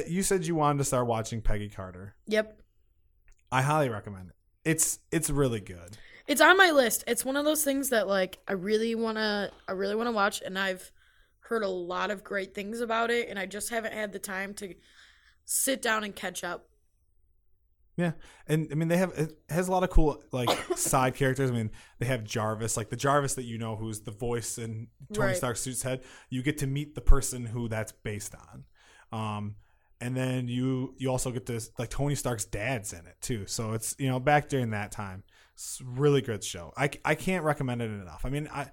you 0.07 0.23
said 0.23 0.47
you 0.47 0.55
wanted 0.55 0.79
to 0.79 0.85
start 0.85 1.07
watching 1.07 1.41
Peggy 1.41 1.69
Carter. 1.69 2.15
Yep. 2.27 2.61
I 3.51 3.63
highly 3.63 3.89
recommend 3.89 4.29
it. 4.31 4.35
It's 4.65 4.99
it's 5.11 5.31
really 5.31 5.61
good. 5.61 5.97
It's 6.27 6.41
on 6.41 6.57
my 6.59 6.73
list. 6.73 7.05
It's 7.07 7.25
one 7.25 7.37
of 7.37 7.45
those 7.45 7.63
things 7.63 7.91
that 7.91 8.09
like 8.09 8.39
I 8.49 8.53
really 8.53 8.95
wanna 8.95 9.51
I 9.69 9.73
really 9.73 9.95
wanna 9.95 10.13
watch 10.13 10.43
and 10.45 10.59
I've 10.59 10.91
heard 11.49 11.63
a 11.63 11.69
lot 11.69 12.11
of 12.11 12.25
great 12.25 12.55
things 12.55 12.81
about 12.81 13.11
it 13.11 13.29
and 13.29 13.39
I 13.39 13.47
just 13.47 13.71
haven't 13.71 13.95
had 13.95 14.13
the 14.13 14.19
time 14.19 14.55
to 14.55 14.75
sit 15.45 15.81
down 15.81 16.05
and 16.05 16.15
catch 16.15 16.45
up. 16.45 16.69
Yeah, 17.97 18.13
and 18.47 18.69
I 18.71 18.75
mean 18.75 18.89
they 18.89 18.99
have 18.99 19.13
it 19.13 19.39
has 19.49 19.69
a 19.69 19.73
lot 19.73 19.83
of 19.83 19.89
cool 19.89 20.23
like 20.31 20.51
side 20.77 21.15
characters. 21.15 21.51
I 21.51 21.55
mean 21.55 21.71
they 21.99 22.07
have 22.07 22.25
Jarvis, 22.25 22.77
like 22.77 22.91
the 22.91 22.97
Jarvis 22.97 23.35
that 23.35 23.45
you 23.45 23.57
know, 23.57 23.75
who's 23.75 24.01
the 24.01 24.11
voice 24.11 24.59
in 24.59 24.89
Tony 25.15 25.29
Right. 25.29 25.37
Stark's 25.37 25.63
suit's 25.63 25.83
head. 25.83 26.03
You 26.29 26.43
get 26.43 26.59
to 26.59 26.67
meet 26.67 26.95
the 26.95 27.01
person 27.01 27.47
who 27.47 27.69
that's 27.69 27.93
based 27.93 28.35
on, 28.35 29.19
um, 29.19 29.55
and 29.99 30.15
then 30.15 30.47
you 30.47 30.95
you 30.99 31.11
also 31.11 31.31
get 31.31 31.47
to 31.47 31.59
like 31.79 31.89
Tony 31.89 32.15
Stark's 32.15 32.45
dad's 32.45 32.93
in 32.93 33.07
it 33.07 33.17
too. 33.23 33.47
So 33.47 33.73
it's 33.73 33.97
you 33.99 34.11
know 34.11 34.21
back 34.21 34.51
during 34.51 34.71
that 34.71 34.93
time. 34.93 35.23
It's 35.55 35.81
a 35.81 35.85
really 35.85 36.21
good 36.21 36.45
show. 36.45 36.75
I, 36.77 36.91
I 37.03 37.15
can't 37.15 37.45
recommend 37.45 37.81
it 37.81 37.91
enough. 37.91 38.27
I 38.27 38.29
mean 38.29 38.47
I 38.53 38.71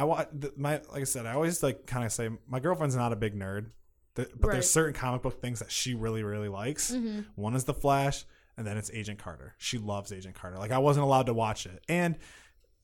I 0.00 0.04
want 0.04 0.56
my 0.58 0.80
like 0.92 1.00
I 1.02 1.04
said 1.04 1.26
I 1.26 1.32
always 1.32 1.62
like 1.62 1.86
kind 1.86 2.04
of 2.04 2.12
say 2.12 2.28
my 2.48 2.60
girlfriend's 2.60 2.96
not 2.96 3.12
a 3.12 3.16
big 3.16 3.34
nerd, 3.34 3.66
but 4.14 4.28
Right. 4.40 4.52
there's 4.52 4.70
certain 4.70 4.94
comic 4.94 5.22
book 5.22 5.40
things 5.40 5.58
that 5.58 5.70
she 5.70 5.94
really 5.94 6.22
really 6.22 6.48
likes. 6.48 6.90
Mm-hmm. 6.92 7.20
One 7.34 7.54
is 7.54 7.64
the 7.64 7.74
Flash, 7.74 8.24
and 8.56 8.66
then 8.66 8.76
it's 8.76 8.90
Agent 8.92 9.18
Carter. 9.18 9.54
She 9.58 9.78
loves 9.78 10.12
Agent 10.12 10.34
Carter. 10.34 10.56
Like 10.58 10.70
I 10.70 10.78
wasn't 10.78 11.04
allowed 11.04 11.26
to 11.26 11.34
watch 11.34 11.66
it, 11.66 11.82
and 11.88 12.16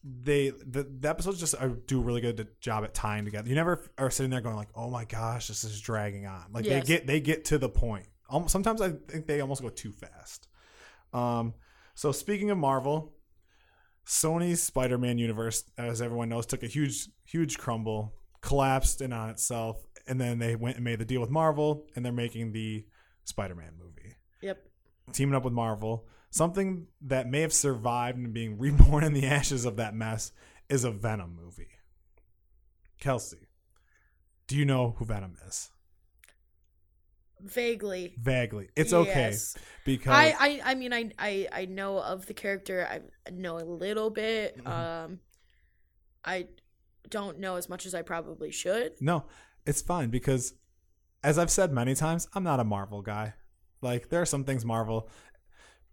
they 0.03 0.51
the, 0.51 0.83
the 0.83 1.09
episodes 1.09 1.41
just 1.41 1.55
uh, 1.59 1.69
do 1.87 1.99
a 2.01 2.05
really 2.05 2.21
good 2.21 2.49
job 2.61 2.85
at 2.85 2.93
tying 2.93 3.25
together. 3.25 3.49
You 3.49 3.55
never 3.55 3.83
are 3.97 4.11
sitting 4.11 4.31
there 4.31 4.41
going 4.43 4.57
like, 4.57 4.69
"Oh 4.75 4.91
my 4.91 5.05
gosh, 5.07 5.49
this 5.49 5.65
is 5.65 5.81
dragging 5.81 6.27
on." 6.27 6.45
Like 6.53 6.67
Yes. 6.67 6.83
they 6.83 6.87
get 6.87 7.07
they 7.07 7.21
get 7.21 7.45
to 7.47 7.59
the 7.59 7.69
point. 7.71 8.07
Almost, 8.29 8.53
sometimes 8.53 8.81
I 8.83 8.91
think 9.09 9.27
they 9.27 9.41
almost 9.41 9.63
go 9.63 9.69
too 9.71 9.93
fast. 9.93 10.49
Um, 11.13 11.55
so 11.95 12.13
speaking 12.13 12.51
of 12.51 12.59
Marvel, 12.59 13.14
Sony's 14.07 14.63
Spider-Man 14.63 15.19
universe, 15.19 15.65
as 15.79 16.03
everyone 16.03 16.29
knows, 16.29 16.47
took 16.47 16.63
a 16.63 16.67
huge 16.67 17.09
huge 17.25 17.59
crumble, 17.59 18.15
collapsed 18.43 19.01
in 19.01 19.13
on 19.13 19.31
itself, 19.31 19.87
and 20.07 20.21
then 20.21 20.39
they 20.39 20.57
went 20.57 20.77
and 20.77 20.85
made 20.85 20.99
the 20.99 21.05
deal 21.05 21.21
with 21.21 21.31
Marvel, 21.31 21.87
and 21.97 22.05
they're 22.05 22.13
making 22.13 22.53
the 22.53 22.85
Spider-Man 23.25 23.73
movie 23.79 24.15
Yep. 24.43 24.63
teaming 25.13 25.35
up 25.35 25.45
with 25.45 25.55
Marvel. 25.55 26.07
Something 26.31 26.89
that 27.03 27.29
may 27.29 27.41
have 27.41 27.53
survived 27.53 28.19
and 28.19 28.35
being 28.35 28.59
reborn 28.59 29.05
in 29.05 29.13
the 29.15 29.27
ashes 29.27 29.65
of 29.65 29.77
that 29.77 29.95
mess 29.95 30.33
is 30.69 30.85
a 30.85 30.91
Venom 30.91 31.35
movie. 31.41 31.69
Kelsey, 33.01 33.49
do 34.47 34.57
you 34.57 34.65
know 34.65 34.95
who 34.99 35.05
Venom 35.05 35.37
is? 35.47 35.71
Vaguely. 37.45 38.15
Vaguely. 38.21 38.69
It's 38.75 38.93
okay 38.93 39.35
because 39.85 40.13
I, 40.13 40.35
I 40.39 40.71
I 40.73 40.75
mean 40.75 40.93
I, 40.93 41.11
I 41.19 41.49
I 41.53 41.65
know 41.67 41.99
of 41.99 42.27
the 42.27 42.35
character. 42.35 42.87
I 42.91 43.31
know 43.31 43.59
a 43.59 43.65
little 43.65 44.11
bit. 44.11 44.63
Mhm. 44.65 44.67
Um 44.69 45.21
I 46.25 46.49
don't 47.11 47.39
know 47.39 47.57
as 47.57 47.69
much 47.69 47.85
as 47.87 47.95
I 47.95 48.03
probably 48.03 48.51
should. 48.51 48.93
no, 49.01 49.25
it's 49.67 49.83
fine 49.83 50.09
because 50.11 50.55
as 51.23 51.39
I've 51.39 51.51
said 51.51 51.73
many 51.73 51.95
times, 51.95 52.29
I'm 52.35 52.45
not 52.45 52.61
a 52.61 52.65
Marvel 52.65 53.03
guy. 53.03 53.35
Like 53.83 54.09
there 54.09 54.23
are 54.23 54.27
some 54.27 54.45
things 54.45 54.65
Marvel. 54.65 55.09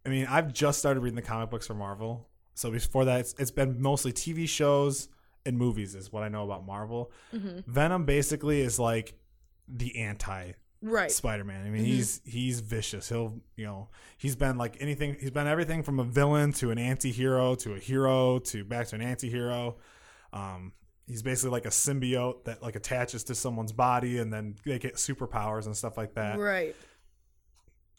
I 0.06 0.10
mean, 0.10 0.26
I've 0.28 0.52
just 0.54 0.80
started 0.80 1.02
reading 1.02 1.16
the 1.16 1.22
comic 1.22 1.50
books 1.50 1.68
for 1.68 1.74
Marvel. 1.76 2.30
So 2.54 2.72
before 2.72 3.06
that, 3.06 3.20
it's, 3.22 3.36
it's 3.38 3.52
been 3.52 3.82
mostly 3.82 4.12
TV 4.14 4.48
shows 4.48 5.10
and 5.46 5.58
movies 5.58 5.96
is 5.96 6.12
what 6.12 6.24
I 6.24 6.30
know 6.30 6.44
about 6.44 6.66
Marvel. 6.66 7.12
hmm 7.32 7.60
Venom 7.68 8.06
basically 8.06 8.62
is 8.62 8.80
like 8.80 9.14
the 9.68 9.98
anti 9.98 10.52
Right. 10.82 11.12
Spider-Man. 11.12 11.66
I 11.66 11.70
mean, 11.70 11.84
Mhm. 11.84 11.86
he's 11.86 12.22
he's 12.26 12.60
vicious. 12.60 13.10
He'll, 13.10 13.40
you 13.56 13.66
know, 13.66 13.90
he's 14.18 14.36
been 14.36 14.58
like 14.58 14.78
anything. 14.80 15.16
He's 15.20 15.30
been 15.32 15.46
everything 15.48 15.84
from 15.84 16.00
a 16.00 16.04
villain 16.04 16.54
to 16.54 16.72
an 16.72 16.78
anti-hero 16.80 17.54
to 17.56 17.74
a 17.76 17.80
hero 17.80 18.40
to 18.40 18.64
back 18.64 18.88
to 18.88 18.96
an 18.96 19.02
anti-hero. 19.02 19.78
Um, 20.34 20.74
he's 21.06 21.22
basically 21.22 21.52
like 21.52 21.66
a 21.66 21.70
symbiote 21.70 22.46
that 22.46 22.64
like 22.64 22.76
attaches 22.76 23.24
to 23.26 23.36
someone's 23.36 23.72
body 23.74 24.18
and 24.18 24.34
then 24.34 24.56
they 24.66 24.80
get 24.80 24.96
superpowers 24.96 25.66
and 25.68 25.78
stuff 25.78 25.98
like 25.98 26.16
that. 26.16 26.40
Right. 26.40 26.76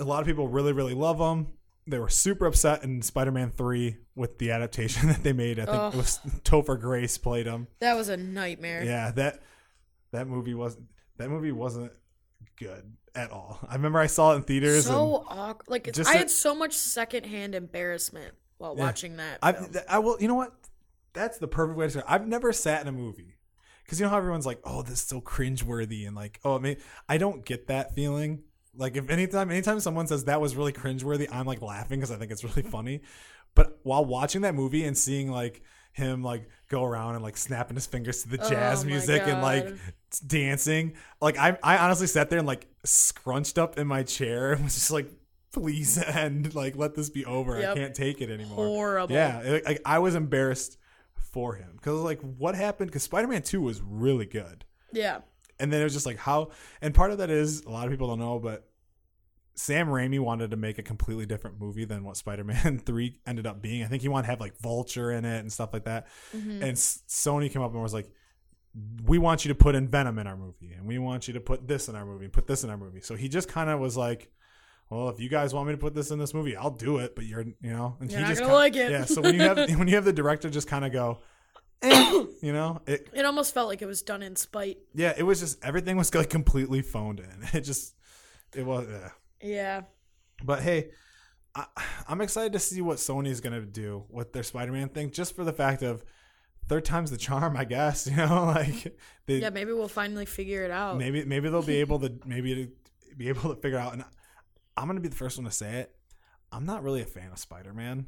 A 0.01 0.05
lot 0.05 0.21
of 0.21 0.27
people 0.27 0.49
really 0.49 0.73
really 0.73 0.95
love 0.95 1.19
him. 1.19 1.53
They 1.87 1.99
were 1.99 2.09
super 2.09 2.47
upset 2.47 2.85
in 2.85 3.03
Spider-Man 3.03 3.51
3 3.51 3.97
with 4.15 4.39
the 4.39 4.51
adaptation 4.53 5.09
that 5.09 5.23
they 5.23 5.33
made. 5.33 5.59
I 5.59 5.65
think 5.67 5.77
Ugh. 5.79 5.95
it 5.95 5.97
was 5.97 6.21
Topher 6.45 6.81
Grace 6.81 7.19
played 7.19 7.47
him. 7.47 7.67
That 7.81 7.95
was 7.95 8.09
a 8.09 8.17
nightmare. 8.17 8.83
Yeah, 8.85 9.11
that 9.13 9.41
that 10.13 10.27
movie 10.27 10.55
was 10.55 10.77
that 11.19 11.29
movie 11.29 11.53
wasn't 11.53 11.93
good 12.57 12.93
at 13.15 13.31
all. 13.31 13.59
I 13.69 13.75
remember 13.75 13.99
I 13.99 14.07
saw 14.07 14.33
it 14.33 14.37
in 14.37 14.43
theaters. 14.43 14.87
So 14.87 15.25
awkward. 15.29 15.69
Like 15.71 15.89
it's, 15.89 15.99
Just 15.99 16.11
I 16.11 16.15
had 16.15 16.31
so 16.31 16.55
much 16.55 16.75
secondhand 16.75 17.55
embarrassment 17.55 18.35
while 18.59 18.75
Yeah. 18.77 18.85
watching 18.85 19.17
that. 19.17 19.39
I. 19.43 19.55
I 19.89 19.99
will. 19.99 20.21
You 20.21 20.29
know 20.29 20.35
what? 20.35 20.53
That's 21.13 21.39
the 21.39 21.49
perfect 21.49 21.77
way 21.79 21.87
to 21.87 21.91
say. 21.91 22.03
I've 22.07 22.27
never 22.27 22.53
sat 22.53 22.81
in 22.83 22.89
a 22.89 22.93
movie 22.93 23.37
because 23.85 24.01
you 24.01 24.07
know 24.07 24.11
how 24.11 24.19
everyone's 24.19 24.47
like, 24.47 24.61
"Oh, 24.65 24.83
this 24.83 24.95
is 24.95 25.03
so 25.03 25.21
cringeworthy," 25.21 26.07
and 26.07 26.17
like, 26.17 26.41
"Oh, 26.45 26.57
I 26.57 26.59
mean, 26.59 26.77
I 27.09 27.19
don't 27.19 27.45
get 27.45 27.67
that 27.69 27.95
feeling." 27.95 28.45
Like 28.75 28.97
if 28.97 29.11
anytime, 29.11 29.51
anytime 29.51 29.81
someone 29.81 30.07
says 30.07 30.25
that 30.25 30.41
was 30.41 30.57
really 30.57 30.73
cringeworthy, 30.73 31.29
I'm 31.31 31.45
like 31.47 31.61
laughing 31.61 32.01
because 32.01 32.11
I 32.11 32.17
think 32.17 32.33
it's 32.33 32.43
really 32.45 32.63
funny. 32.63 33.03
But 33.55 33.79
while 33.83 34.05
watching 34.05 34.41
that 34.43 34.55
movie 34.55 34.85
and 34.85 34.97
seeing 34.97 35.31
like 35.31 35.63
him 35.93 36.23
like 36.23 36.49
go 36.69 36.85
around 36.85 37.15
and 37.15 37.23
like 37.23 37.37
snapping 37.37 37.77
his 37.77 37.87
fingers 37.87 38.23
to 38.23 38.29
the 38.31 38.43
oh 38.45 38.49
jazz 38.49 38.83
Oh 38.83 38.87
music 38.87 39.23
and 39.27 39.43
like 39.43 39.75
dancing, 40.27 40.95
like 41.21 41.39
I 41.39 41.57
I 41.63 41.79
honestly 41.79 42.07
sat 42.07 42.31
there 42.31 42.39
and 42.39 42.47
like 42.49 42.67
scrunched 42.85 43.59
up 43.59 43.79
in 43.79 43.87
my 43.87 44.03
chair 44.03 44.53
and 44.53 44.65
was 44.65 44.75
just 44.75 44.91
like, 44.91 45.11
"Please 45.53 45.99
end, 45.99 46.55
like 46.55 46.77
let 46.77 46.95
this 46.95 47.11
be 47.11 47.25
over. 47.25 47.57
I 47.57 47.75
can't 47.75 47.95
take 47.95 48.21
it 48.21 48.31
anymore." 48.31 48.57
horrible. 48.67 49.15
Yeah, 49.15 49.61
like 49.65 49.81
I 49.85 49.99
was 49.99 50.15
embarrassed 50.15 50.79
for 51.33 51.55
him 51.55 51.71
because 51.77 52.01
like 52.01 52.21
what 52.21 52.55
happened? 52.55 52.91
Because 52.91 53.03
Spider 53.03 53.29
Man 53.29 53.43
Two 53.43 53.61
was 53.63 53.81
really 53.83 54.27
good, 54.27 54.65
Yeah. 54.93 55.21
and 55.59 55.73
then 55.73 55.81
it 55.81 55.85
was 55.85 55.93
just 55.95 56.07
like 56.07 56.19
how. 56.19 56.51
And 56.81 56.95
part 56.95 57.11
of 57.11 57.19
that 57.19 57.31
is 57.31 57.63
a 57.65 57.71
lot 57.71 57.85
of 57.87 57.91
people 57.91 58.09
don't 58.09 58.19
know, 58.19 58.39
but 58.39 58.69
Sam 59.55 59.89
Raimi 59.89 60.19
wanted 60.19 60.51
to 60.53 60.57
make 60.57 60.79
a 60.79 60.83
completely 60.83 61.27
different 61.27 61.61
movie 61.61 61.85
than 61.85 62.05
what 62.05 62.17
Spider 62.17 62.45
Man 62.45 62.79
Three 62.87 63.21
ended 63.27 63.47
up 63.47 63.61
being. 63.63 63.85
I 63.85 63.87
think 63.87 64.03
he 64.03 64.09
wanted 64.09 64.27
to 64.27 64.31
have 64.31 64.41
like 64.41 64.57
Vulture 64.59 65.11
in 65.13 65.25
it 65.25 65.39
and 65.41 65.53
stuff 65.53 65.71
like 65.73 65.85
that. 65.85 66.09
Mhm. 66.35 66.63
And 66.63 66.77
Sony 66.77 67.51
came 67.53 67.63
up 67.63 67.73
and 67.73 67.83
was 67.83 67.95
like, 67.95 68.11
"We 69.05 69.19
want 69.19 69.45
you 69.45 69.51
to 69.51 69.55
put 69.55 69.75
in 69.75 69.89
Venom 69.89 70.19
in 70.19 70.27
our 70.27 70.37
movie, 70.37 70.73
and 70.73 70.87
we 70.87 70.99
want 70.99 71.29
you 71.29 71.35
to 71.35 71.41
put 71.41 71.69
this 71.69 71.89
in 71.89 71.95
our 71.97 72.07
movie, 72.07 72.25
and 72.25 72.33
put 72.33 72.47
this 72.47 72.65
in 72.65 72.71
our 72.71 72.77
movie." 72.79 73.01
So 73.03 73.15
he 73.15 73.29
just 73.29 73.49
kind 73.49 73.71
of 73.71 73.81
was 73.81 73.97
like. 73.97 74.31
Well, 74.91 75.09
if 75.09 75.19
you 75.21 75.31
guys 75.31 75.55
want 75.55 75.69
me 75.69 75.73
to 75.73 75.79
put 75.79 75.95
this 75.95 76.11
in 76.11 76.19
this 76.19 76.35
movie, 76.35 76.55
I'll 76.55 76.69
do 76.71 76.99
it. 76.99 77.15
But 77.17 77.25
you're, 77.25 77.41
you 77.63 77.73
know, 77.73 77.97
and 77.99 78.11
You're 78.11 78.19
he 78.19 78.25
not 78.25 78.29
just 78.29 78.41
gonna 78.43 78.51
kin- 78.53 78.59
like 78.59 78.77
it. 78.77 78.91
Yeah. 78.91 79.05
So 79.07 79.23
when 79.23 79.35
you 79.37 79.41
have 79.41 79.57
when 79.79 79.89
you 79.89 79.95
have 79.95 80.05
the 80.05 80.13
director 80.13 80.51
just 80.51 80.69
kind 80.69 80.85
of 80.85 80.93
go, 80.93 81.21
eh, 81.81 82.25
you 82.43 82.53
know, 82.53 82.83
it 82.87 83.09
It 83.15 83.25
almost 83.25 83.55
felt 83.55 83.69
like 83.69 83.81
it 83.81 83.87
was 83.87 84.03
done 84.03 84.23
in 84.23 84.37
spite. 84.37 84.77
yeah, 84.95 85.15
it 85.17 85.23
was 85.23 85.41
just 85.41 85.65
everything 85.65 85.97
was 85.97 86.15
like 86.15 86.29
completely 86.29 86.83
phoned 86.83 87.21
in. 87.21 87.49
It 87.55 87.63
just 87.63 87.95
it 88.55 88.67
was. 88.67 88.87
Yeah. 88.91 89.09
Yeah. 89.43 89.83
But 90.45 90.63
hey, 90.63 90.91
I, 91.55 91.67
I'm 92.09 92.21
excited 92.21 92.53
to 92.55 92.59
see 92.59 92.81
what 92.81 92.99
Sony's 92.99 93.41
gonna 93.41 93.61
do 93.63 94.05
with 94.09 94.33
their 94.33 94.43
Spider-Man 94.43 94.89
thing, 94.91 95.11
just 95.11 95.37
for 95.37 95.45
the 95.45 95.53
fact 95.53 95.83
of 95.83 96.05
third 96.69 96.85
time's 96.85 97.11
the 97.11 97.17
charm, 97.17 97.57
I 97.57 97.65
guess. 97.65 98.07
You 98.11 98.17
know, 98.17 98.45
like 98.47 98.97
they, 99.27 99.39
Yeah, 99.39 99.51
maybe 99.51 99.73
we'll 99.73 99.89
finally 99.89 100.27
figure 100.27 100.65
it 100.65 100.71
out. 100.71 100.97
maybe 100.99 101.25
maybe 101.25 101.49
they'll 101.49 101.63
be 101.63 101.77
able 101.81 101.99
to 102.01 102.13
maybe 102.27 102.55
to 103.11 103.17
be 103.17 103.29
able 103.29 103.55
to 103.55 103.61
figure 103.61 103.79
out. 103.79 103.93
And 103.93 104.05
I'm 104.77 104.87
gonna 104.87 105.01
be 105.01 105.09
the 105.09 105.17
first 105.17 105.37
one 105.39 105.45
to 105.45 105.51
say 105.51 105.81
it. 105.81 105.95
I'm 106.51 106.65
not 106.67 106.83
really 106.83 107.03
a 107.03 107.07
fan 107.07 107.31
of 107.33 107.39
Spider-Man. 107.39 108.07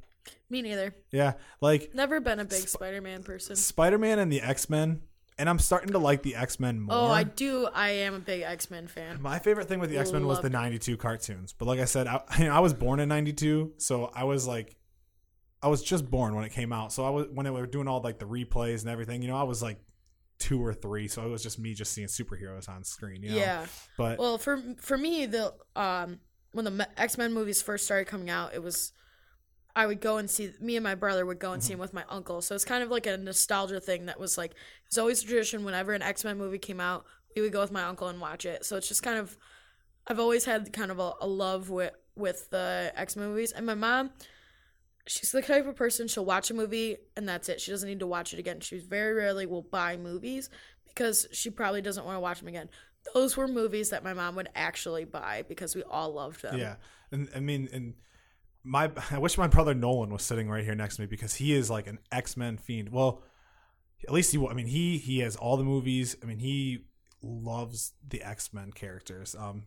Me 0.49 0.63
neither. 0.63 0.95
Yeah, 1.11 1.35
like 1.61 1.91
Never 1.95 2.21
been 2.21 2.41
a 2.41 2.45
big 2.45 2.61
Sp- 2.65 2.81
Spider-Man 2.81 3.23
person. 3.23 3.57
Spider-Man 3.57 4.19
and 4.19 4.33
the 4.33 4.41
X-Men, 4.41 5.03
and 5.39 5.49
I'm 5.49 5.59
starting 5.59 5.93
to 5.93 5.99
like 5.99 6.23
the 6.23 6.37
X-Men 6.37 6.81
more. 6.81 6.95
Oh, 6.97 7.07
I 7.07 7.25
do. 7.25 7.67
I 7.73 7.91
am 7.91 8.15
a 8.15 8.19
big 8.19 8.43
X-Men 8.43 8.87
fan. 8.87 9.21
My 9.21 9.39
favorite 9.39 9.69
thing 9.69 9.81
with 9.81 9.91
the 9.91 9.99
X 9.99 10.13
Men 10.13 10.27
was 10.27 10.41
the 10.41 10.51
'92 10.51 10.97
cartoons, 10.97 11.53
but 11.53 11.67
like 11.67 11.81
I 11.81 11.85
said, 11.85 12.07
I, 12.07 12.21
you 12.39 12.45
know, 12.47 12.55
I 12.55 12.61
was 12.61 12.73
born 12.73 13.01
in 13.01 13.09
'92, 13.09 13.75
so 13.79 14.11
I 14.15 14.25
was 14.25 14.47
like, 14.47 14.77
I 15.63 15.69
was 15.69 15.83
just 15.83 16.11
born 16.11 16.35
when 16.35 16.45
it 16.45 16.53
came 16.53 16.73
out. 16.73 16.93
So 16.93 17.05
I 17.05 17.11
was 17.11 17.27
when 17.33 17.45
they 17.45 17.51
were 17.51 17.67
doing 17.67 17.89
all 17.89 18.01
like 18.01 18.19
the 18.19 18.27
replays 18.27 18.83
and 18.83 18.91
everything. 18.91 19.23
You 19.23 19.29
know, 19.29 19.37
I 19.37 19.45
was 19.45 19.63
like 19.63 19.79
two 20.39 20.63
or 20.65 20.73
three, 20.75 21.09
so 21.09 21.25
it 21.25 21.31
was 21.31 21.43
just 21.43 21.59
me 21.59 21.75
just 21.75 21.93
seeing 21.93 22.09
superheroes 22.09 22.69
on 22.69 22.85
screen. 22.85 23.23
You 23.23 23.31
know? 23.31 23.37
Yeah. 23.37 23.67
but 23.97 24.19
Well, 24.19 24.39
for 24.39 24.63
for 24.81 24.97
me, 24.97 25.27
the 25.27 25.55
um 25.75 26.21
when 26.53 26.65
the 26.65 26.89
X 26.97 27.19
Men 27.19 27.33
movies 27.33 27.61
first 27.61 27.85
started 27.85 28.07
coming 28.07 28.31
out, 28.31 28.55
it 28.55 28.63
was 28.63 28.93
I 29.77 29.87
would 29.87 30.01
go 30.01 30.19
and 30.19 30.31
see 30.31 30.53
me 30.61 30.77
and 30.77 30.85
my 30.85 30.95
brother 30.95 31.27
would 31.27 31.39
go 31.41 31.53
and 31.53 31.63
see 31.63 31.69
Mm-hmm. 31.73 31.73
them 31.73 31.81
with 31.81 31.95
my 31.95 32.05
uncle. 32.09 32.41
So 32.43 32.55
it's 32.55 32.65
kind 32.65 32.83
of 32.85 32.91
like 32.91 33.07
a 33.07 33.17
nostalgia 33.17 33.81
thing 33.81 34.07
that 34.07 34.21
was 34.21 34.39
like 34.39 34.53
it 34.53 34.57
was 34.91 34.99
always 34.99 35.23
a 35.23 35.27
tradition. 35.27 35.65
Whenever 35.65 35.93
an 35.93 36.03
X 36.03 36.25
Men 36.25 36.39
movie 36.39 36.59
came 36.59 36.81
out, 36.81 37.05
we 37.35 37.43
would 37.43 37.53
go 37.53 37.61
with 37.61 37.73
my 37.73 37.83
uncle 37.83 38.09
and 38.09 38.21
watch 38.21 38.47
it. 38.47 38.65
So 38.65 38.77
it's 38.77 38.89
just 38.89 39.03
kind 39.03 39.19
of 39.19 39.37
I've 40.07 40.21
always 40.21 40.45
had 40.45 40.73
kind 40.73 40.91
of 40.91 40.99
a, 41.01 41.13
a 41.21 41.27
love 41.27 41.71
with 41.71 41.93
with 42.17 42.51
the 42.51 42.93
X 42.95 43.17
Men 43.17 43.29
movies. 43.31 43.51
And 43.53 43.67
my 43.67 43.75
mom, 43.75 44.11
she's 45.07 45.33
the 45.33 45.43
type 45.43 45.67
of 45.67 45.77
person 45.77 46.09
she'll 46.09 46.25
watch 46.25 46.51
a 46.51 46.55
movie 46.55 46.97
and 47.17 47.29
that's 47.29 47.49
it. 47.49 47.61
She 47.61 47.71
doesn't 47.71 47.89
need 47.89 48.01
to 48.01 48.07
watch 48.07 48.33
it 48.33 48.39
again. 48.39 48.61
She 48.61 48.79
very 48.79 49.13
rarely 49.15 49.47
will 49.47 49.63
buy 49.63 49.97
movies 49.97 50.51
because 50.87 51.27
she 51.33 51.51
probably 51.51 51.83
doesn't 51.83 52.05
want 52.05 52.17
to 52.17 52.21
watch 52.21 52.39
them 52.39 52.49
again. 52.49 52.69
Those 53.13 53.37
were 53.37 53.49
movies 53.49 53.91
that 53.91 54.05
my 54.05 54.15
mom 54.15 54.37
would 54.37 54.49
actually 54.55 55.05
buy 55.05 55.43
because 55.49 55.75
we 55.75 55.83
all 55.83 56.13
loved 56.15 56.41
them. 56.43 56.57
yeah, 56.59 56.77
and 57.13 57.29
I 57.35 57.41
mean, 57.41 57.69
and 57.73 57.95
my 58.65 58.91
I 59.11 59.19
wish 59.19 59.39
my 59.39 59.47
brother 59.47 59.75
Nolan 59.75 60.11
was 60.11 60.23
sitting 60.23 60.49
right 60.49 60.65
here 60.65 60.75
next 60.75 60.97
to 60.97 61.03
me 61.03 61.07
because 61.07 61.35
he 61.35 61.53
is 61.53 61.71
like 61.71 61.87
an 61.87 61.99
X 62.11 62.37
Men 62.37 62.57
fiend. 62.57 62.89
Well, 62.89 63.23
at 64.03 64.13
least 64.13 64.33
he. 64.33 64.45
I 64.45 64.55
mean, 64.55 64.67
he 64.67 64.99
he 64.99 65.21
has 65.21 65.37
all 65.37 65.57
the 65.57 65.65
movies. 65.65 66.17
I 66.23 66.27
mean, 66.27 66.39
he 66.39 66.87
loves 67.23 67.93
the 68.07 68.23
X 68.23 68.53
Men 68.53 68.73
characters. 68.73 69.37
Um, 69.39 69.65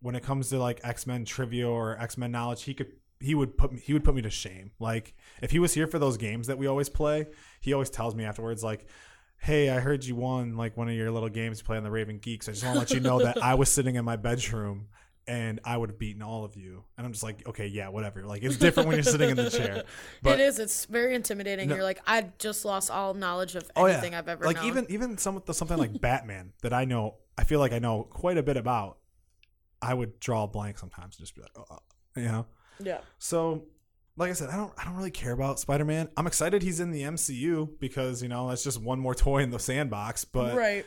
when 0.00 0.14
it 0.14 0.22
comes 0.22 0.50
to 0.50 0.58
like 0.58 0.80
X 0.84 1.06
Men 1.06 1.24
trivia 1.24 1.68
or 1.68 1.98
X 1.98 2.16
Men 2.16 2.30
knowledge, 2.30 2.62
he 2.62 2.74
could 2.74 2.92
he 3.20 3.34
would 3.34 3.56
put 3.56 3.72
me 3.72 3.80
he 3.80 3.92
would 3.94 4.04
put 4.04 4.14
me 4.14 4.22
to 4.22 4.30
shame. 4.30 4.72
Like 4.78 5.14
if 5.42 5.50
he 5.50 5.58
was 5.58 5.74
here 5.74 5.86
for 5.86 5.98
those 5.98 6.16
games 6.16 6.46
that 6.46 6.58
we 6.58 6.66
always 6.66 6.88
play, 6.88 7.26
he 7.60 7.72
always 7.72 7.90
tells 7.90 8.14
me 8.14 8.24
afterwards 8.24 8.62
like. 8.62 8.86
Hey, 9.36 9.68
I 9.68 9.78
heard 9.80 10.06
you 10.06 10.16
won 10.16 10.56
like 10.56 10.74
one 10.74 10.88
of 10.88 10.94
your 10.94 11.10
little 11.10 11.28
games 11.28 11.58
you 11.58 11.64
play 11.66 11.76
on 11.76 11.82
the 11.82 11.90
Raving 11.90 12.20
Geeks. 12.20 12.48
I 12.48 12.52
just 12.52 12.64
want 12.64 12.76
to 12.76 12.78
let 12.78 12.90
you 12.92 13.00
know 13.00 13.18
that 13.18 13.42
I 13.42 13.52
was 13.56 13.68
sitting 13.68 13.96
in 13.96 14.04
my 14.04 14.16
bedroom 14.16 14.88
and 15.26 15.60
I 15.64 15.76
would 15.76 15.90
have 15.90 15.98
beaten 15.98 16.22
all 16.22 16.44
of 16.44 16.56
you. 16.56 16.84
And 16.96 17.06
I'm 17.06 17.12
just 17.12 17.22
like, 17.22 17.46
okay, 17.48 17.66
yeah, 17.66 17.88
whatever. 17.88 18.24
Like 18.24 18.42
it's 18.42 18.56
different 18.56 18.88
when 18.88 18.96
you're 18.96 19.04
sitting 19.04 19.30
in 19.30 19.36
the 19.36 19.50
chair. 19.50 19.84
But 20.22 20.40
it 20.40 20.44
is. 20.44 20.58
It's 20.58 20.84
very 20.86 21.14
intimidating. 21.14 21.68
You're 21.68 21.82
like, 21.82 22.00
I 22.06 22.30
just 22.38 22.64
lost 22.64 22.90
all 22.90 23.14
knowledge 23.14 23.54
of 23.54 23.70
oh 23.76 23.86
yeah, 23.86 24.00
I've 24.02 24.28
ever 24.28 24.44
like 24.44 24.56
known. 24.56 24.66
even 24.66 24.86
even 24.88 25.18
some 25.18 25.42
something 25.50 25.76
like 25.76 26.00
Batman 26.00 26.52
that 26.62 26.72
I 26.72 26.84
know. 26.84 27.16
I 27.36 27.44
feel 27.44 27.58
like 27.58 27.72
I 27.72 27.78
know 27.78 28.04
quite 28.04 28.38
a 28.38 28.42
bit 28.42 28.56
about. 28.56 28.98
I 29.82 29.92
would 29.92 30.18
draw 30.18 30.44
a 30.44 30.48
blank 30.48 30.78
sometimes 30.78 31.18
and 31.18 31.26
just 31.26 31.34
be 31.34 31.42
like, 31.42 31.50
oh, 31.56 31.64
uh, 31.70 31.76
you 32.16 32.28
know. 32.28 32.46
yeah. 32.82 32.98
So, 33.18 33.64
like 34.16 34.30
I 34.30 34.32
said, 34.32 34.48
I 34.48 34.56
don't 34.56 34.72
I 34.78 34.84
don't 34.84 34.96
really 34.96 35.10
care 35.10 35.32
about 35.32 35.60
Spider 35.60 35.84
Man. 35.84 36.08
I'm 36.16 36.26
excited 36.26 36.62
he's 36.62 36.80
in 36.80 36.90
the 36.90 37.02
MCU 37.02 37.68
because 37.80 38.22
you 38.22 38.28
know 38.28 38.48
that's 38.48 38.64
just 38.64 38.80
one 38.80 38.98
more 38.98 39.14
toy 39.14 39.42
in 39.42 39.50
the 39.50 39.58
sandbox. 39.58 40.24
But 40.24 40.56
right. 40.56 40.86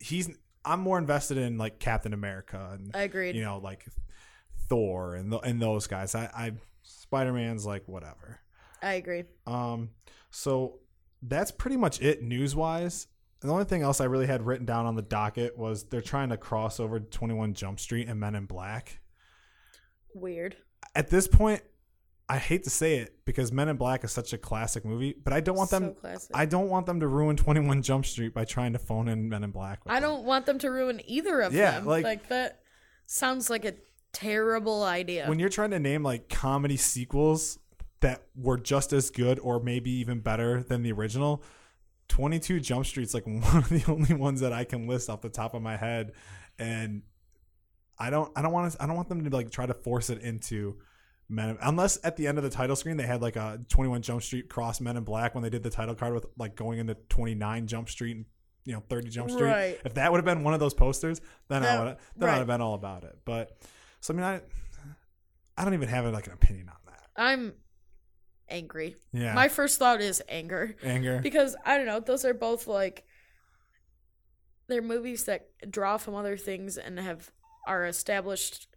he's 0.00 0.30
I'm 0.68 0.80
more 0.80 0.98
invested 0.98 1.38
in 1.38 1.58
like 1.58 1.78
Captain 1.78 2.12
America 2.12 2.70
and 2.74 2.90
I 2.94 3.02
agreed. 3.02 3.34
you 3.34 3.42
know 3.42 3.58
like 3.58 3.86
Thor 4.68 5.14
and 5.14 5.30
th- 5.30 5.42
and 5.44 5.60
those 5.60 5.86
guys. 5.86 6.14
I, 6.14 6.30
I 6.34 6.52
Spider 6.82 7.32
Man's 7.32 7.64
like 7.66 7.84
whatever. 7.86 8.40
I 8.82 8.94
agree. 8.94 9.24
Um, 9.46 9.90
so 10.30 10.80
that's 11.22 11.50
pretty 11.50 11.76
much 11.76 12.00
it 12.00 12.22
news 12.22 12.54
wise. 12.54 13.06
The 13.40 13.48
only 13.48 13.64
thing 13.64 13.82
else 13.82 14.00
I 14.00 14.04
really 14.04 14.26
had 14.26 14.44
written 14.44 14.66
down 14.66 14.86
on 14.86 14.94
the 14.96 15.02
docket 15.02 15.56
was 15.56 15.84
they're 15.84 16.00
trying 16.00 16.28
to 16.30 16.36
cross 16.36 16.80
over 16.80 16.98
21 17.00 17.54
Jump 17.54 17.78
Street 17.80 18.08
and 18.08 18.18
Men 18.18 18.34
in 18.34 18.46
Black. 18.46 19.00
Weird. 20.14 20.56
At 20.94 21.08
this 21.08 21.28
point, 21.28 21.62
I 22.30 22.36
hate 22.38 22.64
to 22.64 22.70
say 22.70 22.96
it 22.96 23.14
because 23.24 23.52
Men 23.52 23.68
in 23.68 23.76
Black 23.76 24.04
is 24.04 24.12
such 24.12 24.32
a 24.34 24.38
classic 24.38 24.84
movie, 24.84 25.14
but 25.24 25.32
I 25.32 25.40
don't 25.40 25.56
want 25.56 25.70
So 25.70 25.80
them. 25.80 25.94
classic. 25.94 26.30
I 26.34 26.44
don't 26.44 26.68
want 26.68 26.84
them 26.86 27.00
to 27.00 27.08
ruin 27.08 27.36
21 27.36 27.80
Jump 27.82 28.04
Street 28.04 28.34
by 28.34 28.44
trying 28.44 28.74
to 28.74 28.78
phone 28.78 29.08
in 29.08 29.28
Men 29.30 29.44
in 29.44 29.50
Black. 29.50 29.80
I 29.86 29.98
don't 30.00 30.24
want 30.24 30.44
them 30.44 30.58
to 30.58 30.70
ruin 30.70 31.00
either 31.06 31.40
of 31.40 31.54
Yeah, 31.54 31.72
them. 31.78 31.86
like- 31.86 32.04
Like, 32.04 32.28
that 32.28 32.60
sounds 33.06 33.48
like 33.48 33.64
a 33.64 33.74
terrible 34.12 34.82
idea. 34.84 35.26
When 35.26 35.38
you're 35.38 35.48
trying 35.48 35.70
to 35.70 35.78
name 35.78 36.02
like 36.02 36.28
comedy 36.28 36.76
sequels 36.76 37.58
that 38.00 38.22
were 38.36 38.58
just 38.58 38.92
as 38.92 39.10
good 39.10 39.38
or 39.38 39.58
maybe 39.60 39.90
even 39.90 40.20
better 40.20 40.62
than 40.62 40.82
the 40.82 40.92
original, 40.92 41.42
22 42.08 42.60
Jump 42.60 42.84
Street's 42.86 43.14
like 43.14 43.26
one 43.26 43.56
of 43.56 43.68
the 43.70 43.84
only 43.90 44.14
ones 44.14 44.40
that 44.40 44.52
I 44.52 44.64
can 44.64 44.86
list 44.86 45.08
off 45.08 45.22
the 45.22 45.28
top 45.30 45.54
of 45.54 45.62
my 45.62 45.76
head, 45.76 46.12
and 46.58 47.02
I 47.98 48.10
don't 48.10 48.30
I 48.36 48.42
don't 48.42 48.52
want 48.52 48.72
to 48.72 48.82
I 48.82 48.86
don't 48.86 48.96
want 48.96 49.08
them 49.08 49.24
to 49.24 49.30
like 49.34 49.50
try 49.50 49.66
to 49.66 49.74
force 49.74 50.10
it 50.10 50.20
into 50.22 50.76
Men 51.30 51.58
unless 51.60 51.98
at 52.04 52.16
the 52.16 52.26
end 52.26 52.38
of 52.38 52.44
the 52.44 52.50
title 52.50 52.74
screen 52.74 52.96
they 52.96 53.06
had 53.06 53.20
like 53.20 53.36
a 53.36 53.60
21 53.68 54.00
Jump 54.02 54.22
Street 54.22 54.48
cross 54.48 54.80
Men 54.80 54.96
in 54.96 55.04
Black 55.04 55.34
when 55.34 55.42
they 55.42 55.50
did 55.50 55.62
the 55.62 55.70
title 55.70 55.94
card 55.94 56.14
with 56.14 56.26
like 56.38 56.56
going 56.56 56.78
into 56.78 56.94
29 57.10 57.66
Jump 57.66 57.90
Street 57.90 58.16
and 58.16 58.24
you 58.64 58.72
know 58.72 58.82
30 58.88 59.10
Jump 59.10 59.30
Street. 59.30 59.44
Right. 59.44 59.80
If 59.84 59.94
that 59.94 60.10
would 60.10 60.18
have 60.18 60.24
been 60.24 60.42
one 60.42 60.54
of 60.54 60.60
those 60.60 60.74
posters, 60.74 61.20
then 61.48 61.64
I 61.64 61.84
would 61.84 61.96
then 62.16 62.30
I'd 62.30 62.38
have 62.38 62.46
been 62.46 62.62
all 62.62 62.74
about 62.74 63.04
it. 63.04 63.18
But 63.24 63.58
so 64.00 64.14
I 64.14 64.16
mean 64.16 64.24
I 64.24 64.40
I 65.56 65.64
don't 65.64 65.74
even 65.74 65.88
have 65.88 66.06
like 66.06 66.26
an 66.26 66.32
opinion 66.32 66.68
on 66.68 66.76
that. 66.86 67.02
I'm 67.16 67.52
angry. 68.48 68.96
Yeah. 69.12 69.34
My 69.34 69.48
first 69.48 69.78
thought 69.78 70.00
is 70.00 70.22
anger. 70.28 70.76
anger. 70.82 71.20
Because 71.22 71.56
I 71.64 71.76
don't 71.76 71.86
know, 71.86 72.00
those 72.00 72.24
are 72.24 72.32
both 72.32 72.66
like 72.66 73.04
they're 74.68 74.82
movies 74.82 75.24
that 75.24 75.48
draw 75.70 75.96
from 75.96 76.14
other 76.14 76.36
things 76.36 76.78
and 76.78 76.98
have 76.98 77.30
are 77.66 77.86
established 77.86 78.67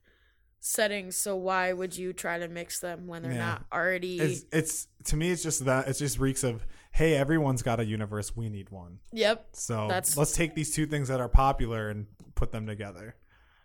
settings, 0.62 1.18
so 1.18 1.36
why 1.36 1.74
would 1.74 1.98
you 1.98 2.14
try 2.14 2.38
to 2.40 2.48
mix 2.48 2.80
them 2.80 3.08
when 3.08 3.24
they're 3.24 3.32
Yeah. 3.34 3.38
not 3.46 3.66
already 3.74 4.20
It's 4.20 4.46
it's 4.52 4.88
to 5.06 5.18
me 5.18 5.32
it's 5.32 5.42
just 5.44 5.66
that 5.66 5.88
it 5.88 5.94
just 5.94 6.20
reeks 6.20 6.44
of 6.44 6.66
hey 6.94 7.16
everyone's 7.16 7.64
got 7.64 7.80
a 7.80 7.86
universe 7.86 8.36
we 8.36 8.48
need 8.48 8.70
one 8.70 9.00
Yep. 9.12 9.48
so 9.54 9.88
That's- 9.88 10.16
let's 10.16 10.34
take 10.34 10.54
these 10.56 10.74
two 10.74 10.86
things 10.86 11.08
that 11.08 11.20
are 11.20 11.28
popular 11.30 11.90
and 11.90 12.06
put 12.36 12.52
them 12.52 12.66
together. 12.68 13.16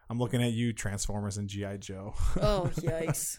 I'm 0.08 0.18
looking 0.18 0.42
at 0.42 0.52
you 0.52 0.72
Transformers 0.72 1.36
and 1.36 1.48
GI 1.48 1.78
Joe, 1.78 2.14
Oh 2.40 2.70
yikes. 2.76 3.38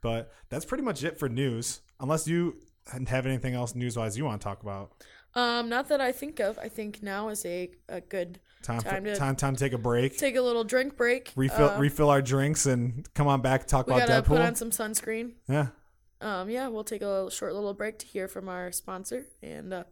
but 0.00 0.32
that's 0.48 0.64
pretty 0.64 0.84
much 0.84 1.02
it 1.02 1.18
for 1.18 1.28
news. 1.28 1.80
Unless 1.98 2.26
you 2.28 2.60
have 3.08 3.26
anything 3.26 3.54
else 3.54 3.74
news 3.74 3.96
wise 3.96 4.16
you 4.18 4.24
want 4.24 4.40
to 4.40 4.44
talk 4.44 4.62
about. 4.62 4.92
um, 5.34 5.68
not 5.68 5.88
that 5.88 6.00
I 6.00 6.12
think 6.12 6.38
of. 6.40 6.58
I 6.58 6.68
think 6.68 7.02
now 7.02 7.30
is 7.30 7.44
a, 7.46 7.70
a 7.88 8.00
good 8.00 8.38
Time 8.62 8.80
Time 8.80 9.02
for, 9.04 9.10
to- 9.10 9.16
time 9.16 9.36
time 9.36 9.56
to 9.56 9.64
take 9.64 9.72
a 9.72 9.78
break, 9.78 10.16
take 10.16 10.36
a 10.36 10.40
little 10.42 10.64
drink 10.64 10.96
break. 10.96 11.32
refill 11.36 11.70
Uh, 11.70 11.78
refill 11.78 12.10
our 12.10 12.22
drinks, 12.22 12.66
and 12.66 13.06
come 13.14 13.26
on 13.26 13.40
back 13.42 13.66
talk 13.66 13.86
we 13.88 13.94
about 13.94 14.08
gotta 14.08 14.22
put 14.22 14.40
on 14.40 14.54
some 14.54 14.70
sunscreen. 14.70 15.32
yeah, 15.48 15.66
Um, 16.20 16.48
yeah, 16.48 16.68
we'll 16.68 16.84
take 16.84 17.02
a 17.02 17.30
short 17.30 17.54
little 17.54 17.74
break 17.74 17.98
to 18.00 18.06
hear 18.06 18.28
from 18.28 18.48
our 18.48 18.70
sponsor, 18.72 19.26
and 19.42 19.72
uh, 19.74 19.84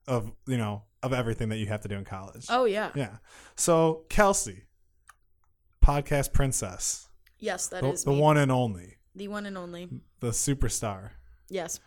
of 0.07 0.31
you 0.47 0.57
know 0.57 0.83
of 1.01 1.13
everything 1.13 1.49
that 1.49 1.57
you 1.57 1.67
have 1.67 1.81
to 1.81 1.87
do 1.87 1.95
in 1.95 2.03
college? 2.05 2.45
Oh 2.49 2.65
yeah. 2.65 2.91
Yeah. 2.93 3.17
So 3.55 4.03
Kelsey, 4.09 4.63
podcast 5.83 6.33
princess, 6.33 7.07
Yes, 7.39 7.67
that 7.67 7.81
the, 7.81 7.91
is 7.91 8.03
the 8.03 8.11
me. 8.11 8.19
one 8.19 8.37
and 8.37 8.51
only, 8.51 8.97
the 9.15 9.27
one 9.27 9.45
and 9.45 9.57
only. 9.57 9.89
the 10.19 10.29
superstar. 10.29 11.11
Yes. 11.49 11.79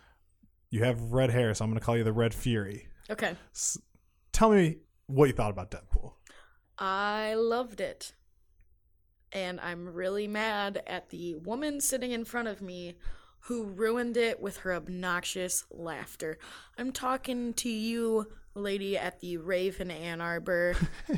You 0.69 0.83
have 0.83 1.01
red 1.13 1.29
hair, 1.29 1.53
so 1.53 1.63
I'm 1.63 1.71
going 1.71 1.79
to 1.79 1.85
call 1.85 1.95
you 1.97 2.03
the 2.03 2.11
Red 2.13 2.33
Fury. 2.33 2.87
Okay. 3.09 3.35
Tell 4.33 4.49
me 4.51 4.77
what 5.07 5.25
you 5.27 5.33
thought 5.33 5.51
about 5.51 5.71
Deadpool. 5.71 6.13
I 6.77 7.35
loved 7.35 7.79
it. 7.79 8.13
And 9.31 9.59
I'm 9.61 9.93
really 9.93 10.27
mad 10.27 10.83
at 10.87 11.09
the 11.09 11.35
woman 11.35 11.79
sitting 11.81 12.11
in 12.11 12.25
front 12.25 12.47
of 12.47 12.61
me 12.61 12.95
who 13.41 13.63
ruined 13.65 14.17
it 14.17 14.41
with 14.41 14.57
her 14.57 14.73
obnoxious 14.73 15.65
laughter. 15.69 16.37
I'm 16.77 16.91
talking 16.91 17.53
to 17.55 17.69
you, 17.69 18.27
lady 18.55 18.97
at 18.97 19.19
the 19.19 19.37
Raven 19.37 19.91
Ann 19.91 20.19
Arbor, 20.19 20.75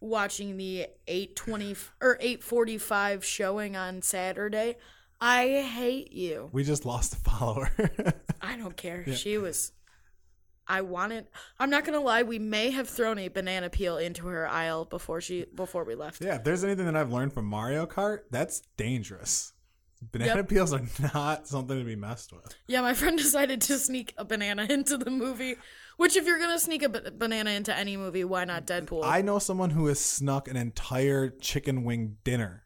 watching 0.00 0.56
the 0.56 0.86
820 1.06 1.76
or 2.00 2.16
845 2.20 3.24
showing 3.24 3.76
on 3.76 4.02
Saturday. 4.02 4.76
I 5.20 5.62
hate 5.62 6.12
you. 6.12 6.48
We 6.52 6.62
just 6.64 6.84
lost 6.86 7.12
a 7.14 7.16
follower. 7.16 7.70
I 8.40 8.56
don't 8.56 8.76
care. 8.76 9.04
She 9.14 9.36
was. 9.38 9.72
I 10.70 10.82
wanted. 10.82 11.26
I'm 11.58 11.70
not 11.70 11.84
gonna 11.84 11.98
lie. 12.00 12.22
We 12.22 12.38
may 12.38 12.70
have 12.70 12.88
thrown 12.88 13.18
a 13.18 13.28
banana 13.28 13.70
peel 13.70 13.96
into 13.96 14.26
her 14.26 14.46
aisle 14.46 14.84
before 14.84 15.20
she 15.20 15.46
before 15.54 15.84
we 15.84 15.94
left. 15.94 16.22
yeah, 16.22 16.36
if 16.36 16.44
there's 16.44 16.62
anything 16.62 16.84
that 16.86 16.94
I've 16.96 17.10
learned 17.12 17.32
from 17.32 17.46
Mario 17.46 17.86
Kart, 17.86 18.20
that's 18.30 18.60
dangerous. 18.76 19.54
Banana 20.12 20.36
Yep. 20.36 20.48
peels 20.48 20.72
are 20.72 20.82
not 21.14 21.48
something 21.48 21.76
to 21.76 21.84
be 21.84 21.96
messed 21.96 22.32
with. 22.32 22.54
Yeah, 22.68 22.82
my 22.82 22.94
friend 22.94 23.16
decided 23.18 23.62
to 23.62 23.78
sneak 23.78 24.14
a 24.18 24.24
banana 24.24 24.64
into 24.70 24.96
the 24.98 25.10
movie. 25.10 25.56
Which, 25.98 26.16
if 26.16 26.26
you're 26.26 26.38
gonna 26.38 26.60
sneak 26.60 26.84
a 26.84 26.88
banana 26.88 27.50
into 27.50 27.76
any 27.76 27.96
movie, 27.96 28.22
why 28.22 28.44
not 28.44 28.66
Deadpool? 28.66 29.04
I 29.04 29.20
know 29.20 29.40
someone 29.40 29.70
who 29.70 29.86
has 29.86 29.98
snuck 29.98 30.46
an 30.46 30.56
entire 30.56 31.28
chicken 31.28 31.82
wing 31.82 32.18
dinner 32.22 32.64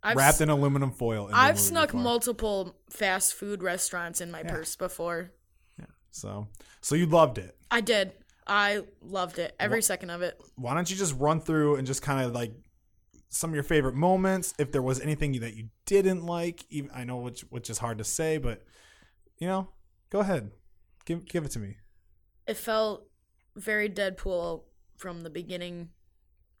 I've 0.00 0.16
wrapped 0.16 0.40
in 0.40 0.48
aluminum 0.48 0.92
foil. 0.92 1.26
In 1.26 1.34
I've 1.34 1.58
snuck 1.58 1.88
before. 1.88 2.00
multiple 2.00 2.76
fast 2.88 3.34
food 3.34 3.64
restaurants 3.64 4.20
in 4.20 4.30
my 4.30 4.44
purse 4.44 4.76
before. 4.76 5.32
Yeah. 5.76 5.86
So, 6.12 6.46
so 6.80 6.94
you 6.94 7.06
loved 7.06 7.38
it. 7.38 7.56
I 7.68 7.80
did. 7.80 8.12
I 8.46 8.84
loved 9.02 9.40
it. 9.40 9.56
Every 9.58 9.82
second 9.82 10.10
of 10.10 10.22
it. 10.22 10.40
Why 10.54 10.74
don't 10.74 10.88
you 10.88 10.96
just 10.96 11.16
run 11.18 11.40
through 11.40 11.76
and 11.76 11.86
just 11.86 12.00
kind 12.00 12.24
of 12.24 12.32
like 12.32 12.52
some 13.28 13.50
of 13.50 13.54
your 13.54 13.64
favorite 13.64 13.96
moments? 13.96 14.54
If 14.56 14.70
there 14.70 14.82
was 14.82 15.00
anything 15.00 15.32
that 15.40 15.54
you 15.54 15.68
didn't 15.84 16.24
like, 16.24 16.64
even 16.70 16.90
I 16.94 17.02
know 17.02 17.16
which 17.16 17.40
which 17.50 17.68
is 17.70 17.78
hard 17.78 17.98
to 17.98 18.04
say, 18.04 18.38
but 18.38 18.62
you 19.38 19.48
know, 19.48 19.68
go 20.10 20.20
ahead, 20.20 20.52
give 21.04 21.24
give 21.26 21.44
it 21.44 21.50
to 21.52 21.58
me. 21.58 21.76
It 22.48 22.56
felt 22.56 23.06
very 23.54 23.88
Deadpool 23.88 24.62
from 24.96 25.22
the 25.22 25.30
beginning. 25.30 25.90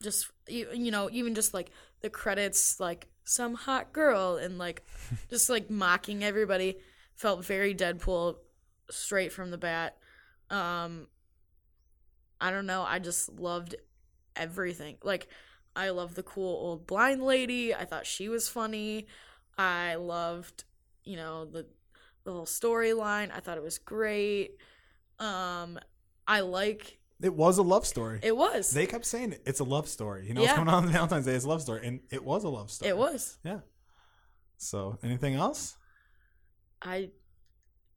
Just 0.02 0.30
you, 0.46 0.68
you 0.72 0.90
know, 0.90 1.08
even 1.10 1.34
just 1.34 1.54
like 1.54 1.70
the 2.02 2.10
credits, 2.10 2.78
like 2.78 3.08
some 3.24 3.54
hot 3.54 3.92
girl 3.92 4.36
and 4.36 4.58
like 4.58 4.84
just 5.30 5.48
like 5.50 5.70
mocking 5.70 6.22
everybody 6.22 6.76
felt 7.14 7.44
very 7.44 7.74
Deadpool 7.74 8.36
straight 8.90 9.32
from 9.32 9.50
the 9.50 9.58
bat. 9.58 9.96
Um 10.50 11.08
I 12.40 12.50
don't 12.50 12.66
know, 12.66 12.82
I 12.82 13.00
just 13.00 13.32
loved 13.40 13.74
everything. 14.36 14.98
Like 15.02 15.28
I 15.74 15.90
love 15.90 16.14
the 16.14 16.22
cool 16.22 16.54
old 16.54 16.86
blind 16.86 17.22
lady. 17.22 17.74
I 17.74 17.84
thought 17.84 18.06
she 18.06 18.28
was 18.28 18.48
funny. 18.48 19.06
I 19.56 19.94
loved, 19.94 20.64
you 21.04 21.16
know, 21.16 21.46
the 21.46 21.66
the 22.24 22.32
whole 22.32 22.46
storyline. 22.46 23.30
I 23.34 23.40
thought 23.40 23.56
it 23.56 23.62
was 23.62 23.78
great. 23.78 24.58
Um 25.20 25.78
I 26.26 26.40
like 26.40 26.98
It 27.20 27.34
was 27.34 27.58
a 27.58 27.62
love 27.62 27.86
story. 27.86 28.20
it 28.22 28.36
was. 28.36 28.70
they 28.70 28.86
kept 28.86 29.04
saying 29.06 29.32
it. 29.32 29.42
It's 29.46 29.60
a 29.60 29.64
love 29.64 29.88
story. 29.88 30.26
You 30.28 30.34
know 30.34 30.40
what's 30.42 30.50
Yeah. 30.52 30.56
coming 30.56 30.72
on 30.74 30.88
Valentine's 30.92 31.26
Day? 31.26 31.34
It's 31.34 31.44
a 31.44 31.48
love 31.48 31.62
story, 31.62 31.86
and 31.86 32.00
it 32.10 32.22
was 32.24 32.44
a 32.44 32.48
love 32.48 32.70
story. 32.70 32.90
it 32.90 32.96
was. 32.96 33.38
Yeah. 33.44 33.60
So, 34.56 34.98
anything 35.02 35.34
else? 35.34 35.76
I 36.82 37.10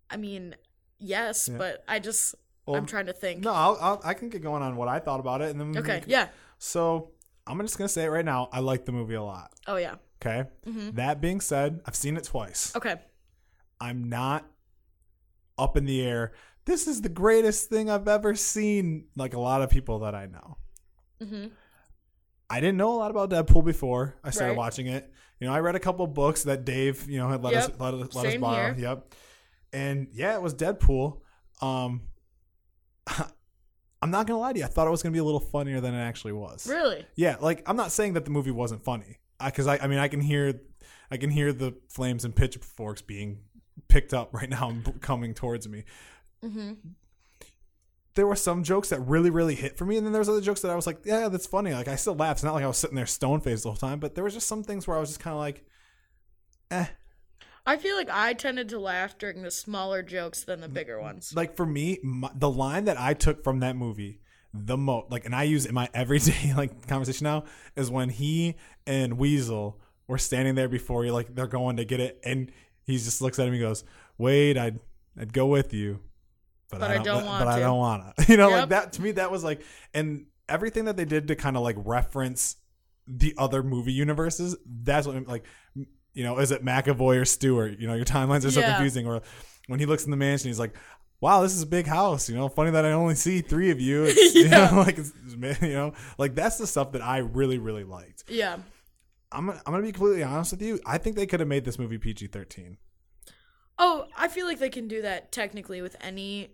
I 0.09 0.17
mean, 0.17 0.55
yes, 0.99 1.47
Yeah. 1.51 1.57
but 1.57 1.84
I 1.88 1.99
just 1.99 2.36
Well, 2.65 2.76
I'm 2.76 2.86
trying 2.86 3.05
to 3.07 3.13
think. 3.13 3.43
No, 3.43 3.51
I'll, 3.53 3.78
I'll, 3.82 4.01
I 4.03 4.13
can 4.13 4.30
get 4.30 4.41
going 4.41 4.61
on 4.63 4.76
what 4.76 4.88
I 4.88 4.99
thought 4.99 5.19
about 5.19 5.41
it, 5.41 5.49
and 5.51 5.59
then 5.59 5.72
we 5.72 5.80
Okay, 5.80 6.01
can- 6.01 6.09
yeah. 6.09 6.28
So 6.57 7.11
I'm 7.47 7.59
just 7.61 7.78
gonna 7.78 7.88
say 7.89 8.03
it 8.05 8.09
right 8.09 8.26
now. 8.26 8.49
I 8.51 8.59
like 8.59 8.86
the 8.86 8.91
movie 8.91 9.15
a 9.15 9.24
lot. 9.24 9.51
Oh 9.67 9.78
yeah. 9.78 9.95
Okay. 10.24 10.47
Mhm. 10.67 10.95
That 10.95 11.19
being 11.22 11.41
said, 11.41 11.82
I've 11.86 11.95
seen 11.95 12.15
it 12.17 12.24
twice. 12.24 12.76
Okay. 12.76 12.95
I'm 13.80 14.09
not 14.09 14.45
up 15.57 15.76
in 15.78 15.86
the 15.86 16.01
air. 16.03 16.34
This 16.66 16.88
is 16.88 17.01
the 17.01 17.09
greatest 17.09 17.70
thing 17.70 17.89
I've 17.89 18.07
ever 18.07 18.36
seen. 18.36 19.05
Like 19.16 19.34
a 19.34 19.39
lot 19.39 19.62
of 19.62 19.70
people 19.70 19.99
that 19.99 20.14
I 20.16 20.28
know. 20.28 20.57
Mhm. 21.22 21.51
I 22.49 22.59
didn't 22.59 22.78
know 22.78 22.93
a 22.93 22.97
lot 22.97 23.12
about 23.12 23.30
Deadpool 23.30 23.64
before 23.66 24.16
I 24.24 24.30
started 24.30 24.51
Right. 24.51 24.57
watching 24.57 24.88
it. 24.88 25.12
You 25.39 25.47
know, 25.47 25.53
I 25.53 25.59
read 25.59 25.76
a 25.76 25.80
couple 25.80 26.05
books 26.07 26.43
that 26.43 26.66
Dave, 26.66 27.09
you 27.09 27.18
know, 27.18 27.30
had 27.30 27.41
let 27.43 27.53
us 27.55 27.70
Yep. 27.70 27.80
let, 27.80 27.93
us 27.93 28.14
let 28.16 28.26
us 28.28 28.36
borrow. 28.38 28.74
here. 28.74 28.84
Yep. 28.89 29.14
And 29.74 30.07
yeah, 30.12 30.36
it 30.36 30.41
was 30.41 30.53
Deadpool. 30.53 31.22
Um 31.62 32.01
I'm 34.03 34.09
not 34.12 34.26
gonna 34.28 34.39
lie 34.39 34.53
to 34.53 34.59
you. 34.59 34.66
I 34.66 34.68
thought 34.68 34.88
it 34.88 34.91
was 34.91 35.03
gonna 35.03 35.14
be 35.14 35.20
a 35.20 35.24
little 35.24 35.39
funnier 35.39 35.80
than 35.80 35.93
it 35.93 35.99
actually 36.01 36.34
was. 36.34 36.68
Really? 36.68 37.05
Yeah, 37.16 37.38
like 37.39 37.62
I'm 37.70 37.76
not 37.78 37.91
saying 37.91 38.14
that 38.14 38.26
the 38.26 38.32
movie 38.32 38.51
wasn't 38.51 38.84
funny, 38.84 39.20
because 39.43 39.68
I, 39.68 39.78
I, 39.78 39.88
mean 39.88 39.99
I 39.99 40.07
can 40.07 40.22
hear, 40.22 40.59
I 41.12 41.18
can 41.18 41.30
hear 41.30 41.53
the 41.53 41.76
flames 41.89 42.26
and 42.26 42.36
pitchforks 42.36 43.01
being 43.01 43.39
picked 43.88 44.14
up 44.14 44.34
right 44.34 44.49
now 44.49 44.70
and 44.70 45.01
coming 45.01 45.34
towards 45.34 45.68
me. 45.70 45.84
Mhm. 46.44 46.78
There 48.14 48.28
were 48.28 48.36
some 48.36 48.64
jokes 48.64 48.89
that 48.89 49.00
really, 49.00 49.30
really 49.30 49.56
hit 49.56 49.78
for 49.78 49.86
me, 49.86 49.96
and 49.96 50.06
then 50.06 50.12
there 50.12 50.20
was 50.20 50.28
other 50.28 50.42
jokes 50.42 50.62
that 50.62 50.72
I 50.72 50.76
was 50.76 50.86
like, 50.86 51.00
yeah, 51.06 51.30
that's 51.30 51.48
funny. 51.48 51.74
Like 51.74 51.88
I 51.88 51.96
still 51.96 52.16
laughed. 52.16 52.39
It's 52.39 52.44
not 52.44 52.54
like 52.54 52.64
I 52.64 52.68
was 52.68 52.78
sitting 52.78 52.96
there 52.96 53.06
stone 53.06 53.39
faced 53.39 53.64
the 53.64 53.70
whole 53.70 53.78
time, 53.78 54.00
but 54.00 54.16
there 54.16 54.24
was 54.24 54.34
just 54.34 54.48
some 54.48 54.64
things 54.64 54.86
where 54.88 54.98
I 54.98 55.00
was 55.00 55.10
just 55.10 55.22
kind 55.22 55.34
of 55.34 55.39
like, 55.39 55.64
eh. 56.72 56.88
I 57.66 57.78
feel 57.78 57.96
like 57.96 58.10
I 58.10 58.34
tended 58.34 58.70
to 58.70 58.80
laugh 58.80 59.18
during 59.18 59.44
the 59.44 59.52
smaller 59.52 60.02
jokes 60.02 60.44
than 60.44 60.62
the 60.62 60.68
bigger 60.68 61.00
ones. 61.00 61.32
Like 61.36 61.56
for 61.56 61.66
me, 61.66 62.00
my, 62.04 62.32
the 62.36 62.50
line 62.50 62.86
that 62.86 63.00
I 63.00 63.14
took 63.14 63.44
from 63.44 63.60
that 63.60 63.76
movie 63.76 64.20
the 64.54 64.76
most, 64.78 65.12
like, 65.12 65.26
and 65.26 65.34
I 65.36 65.44
use 65.44 65.66
it 65.66 65.70
in 65.70 65.76
my 65.76 65.88
everyday 65.94 66.54
like 66.54 66.88
conversation 66.88 67.26
now, 67.26 67.46
is 67.76 67.89
when 67.89 68.10
he 68.10 68.56
and 68.86 69.18
Weasel 69.18 69.80
were 70.08 70.18
standing 70.18 70.56
there 70.56 70.68
before 70.68 71.06
you, 71.06 71.14
like 71.14 71.34
they're 71.36 71.48
going 71.48 71.78
to 71.78 71.86
get 71.86 72.00
it, 72.00 72.20
and 72.26 72.52
he 72.84 72.98
just 72.98 73.22
looks 73.22 73.39
at 73.39 73.48
him 73.48 73.54
and 73.54 73.62
goes, 73.62 73.84
"Wait, 74.18 74.58
I'd 74.58 74.80
I'd 75.18 75.32
go 75.32 75.46
with 75.46 75.74
you, 75.74 76.02
but, 76.80 76.91
I 76.91 76.97
don't, 76.97 77.19
but, 77.22 77.26
want 77.26 77.47
I 77.47 77.55
to." 77.55 77.61
don't 77.61 77.78
wanna." 77.78 78.13
You 78.28 78.38
know, 78.38 78.49
like 78.49 78.69
that 78.69 78.93
to 78.93 79.01
me, 79.01 79.11
that 79.11 79.32
was 79.32 79.43
like, 79.43 79.61
and 79.93 80.26
everything 80.49 80.86
that 80.86 80.97
they 80.97 81.05
did 81.05 81.28
to 81.30 81.36
kind 81.36 81.55
of 81.57 81.63
like 81.63 81.76
reference 81.80 82.55
the 83.07 83.34
other 83.38 83.63
movie 83.63 83.93
universes. 83.93 84.55
That's 84.65 85.07
what 85.07 85.28
like, 85.28 85.45
you 86.13 86.24
know, 86.24 86.38
is 86.39 86.51
it 86.51 86.63
McAvoy 86.63 87.22
or 87.22 87.26
Stewart? 87.26 87.80
You 87.80 87.88
know, 87.88 87.93
your 87.95 88.05
timelines 88.05 88.45
are 88.45 88.51
so 88.51 88.59
Yeah. 88.61 88.74
confusing. 88.76 89.07
Or 89.07 89.22
when 89.67 89.80
he 89.80 89.86
looks 89.86 90.05
in 90.05 90.11
the 90.11 90.17
mansion, 90.17 90.49
he's 90.49 90.59
like, 90.59 90.76
"Wow, 91.19 91.41
this 91.41 91.53
is 91.53 91.61
a 91.61 91.67
big 91.67 91.88
house." 91.88 92.30
You 92.30 92.36
know, 92.36 92.47
funny 92.49 92.72
that 92.72 92.86
I 92.86 92.91
only 92.91 93.15
see 93.15 93.41
three 93.41 93.69
of 93.72 93.80
you. 93.80 94.03
It's, 94.07 94.36
you 94.36 94.49
know, 94.49 94.69
like 94.74 94.97
it's, 94.97 95.11
you 95.61 95.74
know, 95.74 95.93
like 96.17 96.36
that's 96.36 96.57
the 96.57 96.67
stuff 96.67 96.91
that 96.93 97.01
I 97.01 97.17
really 97.19 97.57
really 97.57 97.84
liked. 97.84 98.24
Yeah. 98.28 98.57
I'm 99.34 99.49
I'm 99.49 99.59
gonna 99.65 99.82
be 99.82 99.91
completely 99.93 100.24
honest 100.24 100.51
with 100.51 100.61
you. 100.61 100.80
I 100.86 100.97
think 100.97 101.15
they 101.15 101.26
could 101.26 101.39
have 101.39 101.47
made 101.49 101.63
this 101.63 101.80
movie 101.80 101.97
PG 101.97 102.28
13. 102.28 102.78
Oh, 103.80 104.05
I 104.17 104.28
feel 104.28 104.45
like 104.45 104.59
they 104.59 104.69
can 104.69 104.88
do 104.88 105.01
that 105.03 105.32
technically 105.32 105.82
with 105.82 105.95
any 106.01 106.51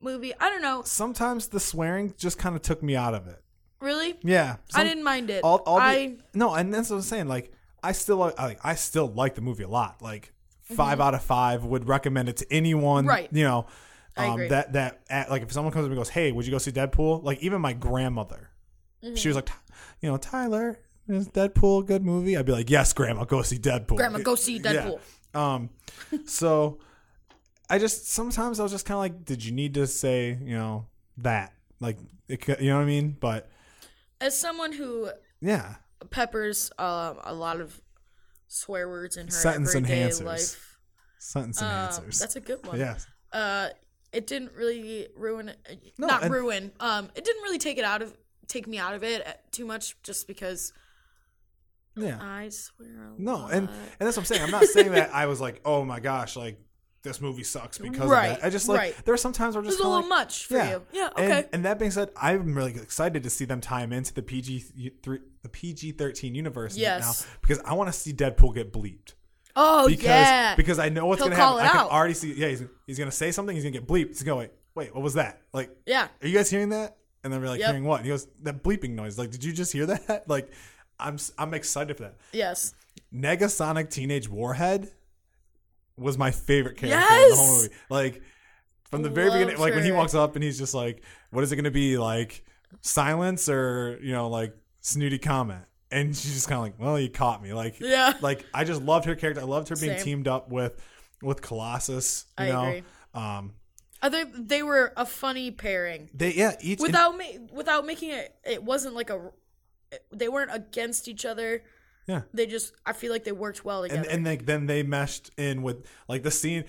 movie. 0.00 0.32
I 0.38 0.50
don't 0.50 0.62
know. 0.62 0.82
Sometimes 0.84 1.48
the 1.48 1.60
swearing 1.60 2.14
just 2.18 2.38
kind 2.38 2.56
of 2.56 2.62
took 2.62 2.82
me 2.82 2.96
out 2.96 3.14
of 3.14 3.26
it. 3.26 3.42
Really? 3.80 4.18
Yeah, 4.22 4.56
I 4.74 4.84
didn't 4.84 5.04
mind 5.04 5.30
it. 5.30 5.42
all, 5.42 5.58
all 5.66 5.76
the- 5.76 5.82
I 5.82 6.16
no, 6.34 6.54
and 6.54 6.72
that's 6.72 6.90
what 6.90 6.96
I'm 6.96 7.02
saying. 7.02 7.28
Like, 7.28 7.52
I 7.82 7.92
still 7.92 8.16
like, 8.18 8.60
I, 8.64 8.74
still 8.74 9.06
like 9.08 9.34
the 9.36 9.40
movie 9.40 9.62
a 9.62 9.68
lot. 9.68 10.02
Like, 10.02 10.32
5 10.64 11.00
out 11.00 11.14
of 11.14 11.22
five 11.22 11.64
would 11.64 11.88
recommend 11.88 12.28
it 12.28 12.36
to 12.38 12.46
anyone. 12.52 13.04
Mm-hmm. 13.04 13.08
Right. 13.08 13.28
You 13.32 13.44
know, 13.44 13.66
um, 14.16 14.48
that 14.48 14.74
that 14.74 15.00
at, 15.08 15.30
like 15.30 15.42
if 15.42 15.50
someone 15.52 15.72
comes 15.72 15.84
up 15.86 15.90
and 15.90 15.96
goes, 15.98 16.10
"Hey, 16.10 16.30
would 16.30 16.44
you 16.44 16.52
go 16.52 16.58
see 16.58 16.70
Deadpool?" 16.72 17.24
Like, 17.24 17.40
even 17.42 17.60
my 17.60 17.72
grandmother, 17.72 18.50
Mm-hmm. 19.02 19.14
she 19.14 19.28
was 19.28 19.34
like, 19.34 19.48
you 20.02 20.10
know, 20.10 20.18
Tyler, 20.18 20.78
is 21.08 21.28
Deadpool 21.28 21.80
a 21.80 21.84
good 21.84 22.04
movie? 22.04 22.36
I'd 22.36 22.44
be 22.44 22.52
like, 22.52 22.68
yes, 22.68 22.92
Grandma, 22.92 23.24
go 23.24 23.40
see 23.40 23.56
Deadpool. 23.58 23.96
Grandma, 23.96 24.18
go 24.18 24.34
see 24.34 24.56
Yeah. 24.62 24.90
Deadpool. 25.32 25.38
Um, 25.40 25.70
so 26.26 26.78
I 27.70 27.78
just 27.78 28.08
sometimes 28.10 28.58
I 28.60 28.62
was 28.64 28.72
just 28.72 28.84
kind 28.84 28.96
of 28.96 29.00
like, 29.00 29.24
did 29.24 29.44
you 29.44 29.52
need 29.52 29.74
to 29.74 29.86
say, 29.86 30.36
you 30.42 30.56
know, 30.56 30.86
that? 31.18 31.52
Like, 31.80 31.96
it, 32.28 32.46
you 32.60 32.70
know 32.70 32.76
what 32.76 32.82
I 32.82 32.86
mean? 32.86 33.16
But 33.18 33.48
As 34.20 34.38
someone 34.38 34.72
who 34.72 35.10
yeah, 35.40 35.76
peppers 36.10 36.70
um, 36.78 37.18
a 37.24 37.32
lot 37.32 37.60
of 37.60 37.80
swear 38.48 38.88
words 38.88 39.16
in 39.16 39.26
her 39.26 39.32
Sentence 39.32 39.74
everyday 39.74 40.02
enhancers. 40.08 40.24
life, 40.24 40.78
sentence 41.18 41.62
um, 41.62 41.68
enhancers. 41.68 42.18
that's 42.18 42.36
a 42.36 42.40
good 42.40 42.66
one. 42.66 42.78
yes. 42.78 43.06
uh 43.32 43.68
it 44.12 44.26
didn't 44.26 44.52
really 44.54 45.06
ruin 45.16 45.52
No, 45.98 46.06
not 46.08 46.22
and- 46.24 46.32
ruin 46.32 46.72
um 46.80 47.10
it 47.14 47.24
didn't 47.24 47.42
really 47.42 47.58
take 47.58 47.78
it 47.78 47.84
out 47.84 48.02
of 48.02 48.12
take 48.48 48.66
me 48.66 48.76
out 48.78 48.94
of 48.94 49.04
it 49.04 49.24
uh, 49.26 49.32
too 49.52 49.64
much 49.64 49.94
just 50.02 50.26
because 50.26 50.72
Yeah. 51.96 52.18
i 52.20 52.48
swear 52.48 52.88
a 53.16 53.22
No, 53.22 53.34
lot. 53.36 53.52
and 53.52 53.68
and 53.68 53.78
that's 54.00 54.16
what 54.16 54.22
I'm 54.22 54.24
saying. 54.26 54.42
I'm 54.42 54.50
not 54.50 54.64
saying 54.64 54.90
that 54.92 55.14
I 55.14 55.26
was 55.26 55.40
like, 55.40 55.60
oh 55.64 55.84
my 55.84 56.00
gosh, 56.00 56.34
like 56.36 56.58
this 57.02 57.20
movie 57.20 57.42
sucks 57.44 57.78
because 57.78 58.08
Right, 58.10 58.32
of 58.32 58.40
that. 58.40 58.46
I 58.46 58.50
just 58.50 58.68
like 58.68 58.78
right. 58.78 59.04
there 59.04 59.14
are 59.14 59.18
some 59.18 59.32
times 59.32 59.54
where 59.54 59.62
I'm 59.62 59.68
just 59.68 59.80
a 59.80 59.82
little 59.82 60.00
like, 60.00 60.08
much 60.08 60.46
for 60.46 60.54
you 60.58 60.82
yeah 60.92 61.08
And, 61.16 61.32
okay 61.32 61.48
and 61.52 61.64
that 61.64 61.78
being 61.78 61.90
said, 61.90 62.10
I'm 62.16 62.54
really 62.54 62.74
excited 62.76 63.22
to 63.22 63.30
see 63.30 63.44
them 63.46 63.60
tie 63.60 63.80
him 63.82 63.92
into 63.92 64.12
the 64.12 64.22
PG 64.22 64.92
three, 65.02 65.20
the 65.42 65.48
PG 65.48 65.92
thirteen 65.92 66.34
universe 66.34 66.76
Yes. 66.76 67.00
now 67.26 67.36
because 67.40 67.58
I 67.64 67.72
want 67.74 67.88
to 67.92 67.98
see 67.98 68.12
Deadpool 68.12 68.54
get 68.54 68.72
bleeped. 68.72 69.14
oh 69.56 69.88
Because 69.88 70.04
yeah 70.04 70.54
because 70.56 70.78
I 70.78 70.88
know 70.90 71.06
what's 71.06 71.20
He'll 71.22 71.30
gonna 71.30 71.40
happen. 71.40 71.60
I 71.60 71.68
can 71.68 71.80
out. 71.86 71.90
already 71.90 72.14
see. 72.14 72.34
Yeah, 72.34 72.48
he's, 72.48 72.62
he's 72.86 72.98
gonna 72.98 73.10
say 73.10 73.30
something. 73.32 73.54
He's 73.56 73.64
gonna 73.64 73.72
get 73.72 73.86
bleeped. 73.86 74.08
He's 74.08 74.22
gonna 74.22 74.36
wait, 74.38 74.50
wait, 74.74 74.94
what 74.94 75.02
was 75.02 75.14
that? 75.14 75.40
Like, 75.54 75.70
yeah 75.86 76.08
are 76.22 76.28
you 76.28 76.34
guys 76.36 76.50
hearing 76.50 76.68
that? 76.70 76.96
And 77.24 77.32
then 77.32 77.40
we're 77.40 77.48
like, 77.48 77.60
Yep. 77.60 77.68
hearing 77.68 77.84
what? 77.84 77.96
And 77.96 78.04
he 78.06 78.10
goes, 78.10 78.26
that 78.42 78.62
bleeping 78.62 78.90
noise. 78.90 79.18
Like, 79.18 79.30
did 79.30 79.42
you 79.44 79.52
just 79.52 79.72
hear 79.72 79.86
that? 79.86 80.24
Like, 80.28 80.50
I'm 80.98 81.16
I'm 81.38 81.54
excited 81.54 81.96
for 81.96 82.02
that. 82.04 82.16
yes 82.32 82.74
Negasonic 83.14 83.90
Teenage 83.90 84.28
Warhead 84.28 84.90
was 86.00 86.18
my 86.18 86.30
favorite 86.30 86.76
character 86.78 86.96
in 86.96 87.30
the 87.30 87.36
whole 87.36 87.46
Yes! 87.56 87.62
movie. 87.62 87.74
Like 87.90 88.22
from 88.90 89.02
the 89.02 89.10
very 89.10 89.28
Loved 89.28 89.40
beginning, 89.40 89.60
like 89.60 89.74
when 89.74 89.84
he 89.84 89.92
walks 89.92 90.14
up 90.14 90.34
and 90.34 90.42
he's 90.42 90.58
just 90.58 90.74
like, 90.74 91.02
"What 91.30 91.44
is 91.44 91.52
it 91.52 91.56
going 91.56 91.64
to 91.64 91.70
be 91.70 91.96
like? 91.98 92.44
Silence 92.82 93.48
or 93.48 93.98
you 94.02 94.12
know 94.12 94.28
like 94.28 94.54
snooty 94.80 95.18
comment?" 95.18 95.64
And 95.92 96.16
she's 96.16 96.34
just 96.34 96.48
kind 96.48 96.56
of 96.58 96.62
like, 96.62 96.74
"Well, 96.78 96.98
you 96.98 97.08
caught 97.10 97.42
me." 97.42 97.52
Like, 97.52 97.80
Yeah. 97.80 98.14
like 98.20 98.44
I 98.54 98.64
just 98.64 98.82
loved 98.82 99.04
her 99.06 99.14
character. 99.16 99.40
I 99.42 99.44
loved 99.44 99.68
her 99.68 99.76
being 99.76 99.96
Same. 99.96 100.04
teamed 100.04 100.28
up 100.28 100.50
with 100.50 100.80
with 101.22 101.42
Colossus. 101.42 102.26
You 102.38 102.44
I 102.44 102.48
know, 102.48 102.64
agree. 102.64 102.82
um, 103.14 103.52
think 104.08 104.30
they 104.48 104.62
were 104.62 104.92
a 104.96 105.04
funny 105.04 105.50
pairing 105.50 106.08
they 106.14 106.32
yeah 106.32 106.56
each 106.62 106.80
without 106.80 107.18
ma- 107.18 107.24
without 107.52 107.84
making 107.84 108.10
it 108.10 108.34
it 108.46 108.62
wasn't 108.62 108.94
like 108.94 109.10
a 109.10 109.30
they 110.10 110.28
weren't 110.28 110.50
against 110.54 111.06
each 111.06 111.26
other 111.26 111.62
Yeah. 112.06 112.22
They 112.34 112.46
just 112.46 112.72
I 112.84 112.92
feel 112.92 113.12
like 113.12 113.24
they 113.24 113.32
worked 113.32 113.64
well 113.64 113.82
and 113.84 113.90
together. 113.90 114.08
and 114.10 114.24
like 114.24 114.46
then 114.46 114.66
they 114.66 114.82
meshed 114.82 115.30
in 115.36 115.62
with 115.62 115.86
like 116.08 116.22
the 116.22 116.30
scene. 116.30 116.64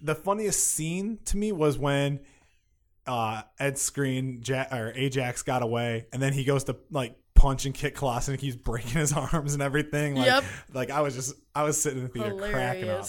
The 0.00 0.14
funniest 0.14 0.64
scene 0.66 1.18
to 1.26 1.36
me 1.36 1.52
was 1.52 1.78
when 1.78 2.20
uh 3.06 3.42
Ed 3.58 3.74
Skrein 3.74 4.46
ja- 4.46 4.66
or 4.76 4.92
Ajax 4.94 5.42
got 5.42 5.62
away, 5.62 6.06
and 6.12 6.20
then 6.22 6.32
he 6.32 6.44
goes 6.44 6.64
to 6.64 6.76
like 6.90 7.16
punch 7.34 7.66
and 7.66 7.74
kick 7.74 7.94
Colossus, 7.94 8.28
and 8.28 8.40
he 8.40 8.46
keeps 8.50 8.60
breaking 8.62 8.92
his 9.00 9.12
arms 9.32 9.54
and 9.54 9.62
everything. 9.62 10.14
Like, 10.16 10.26
Yep. 10.26 10.44
like 10.72 10.90
I 10.90 11.00
was 11.02 11.14
just 11.14 11.34
I 11.54 11.62
was 11.62 11.80
sitting 11.80 11.98
in 11.98 12.04
the 12.04 12.10
theater 12.10 12.36
cracking 12.50 12.88
up. 12.90 13.06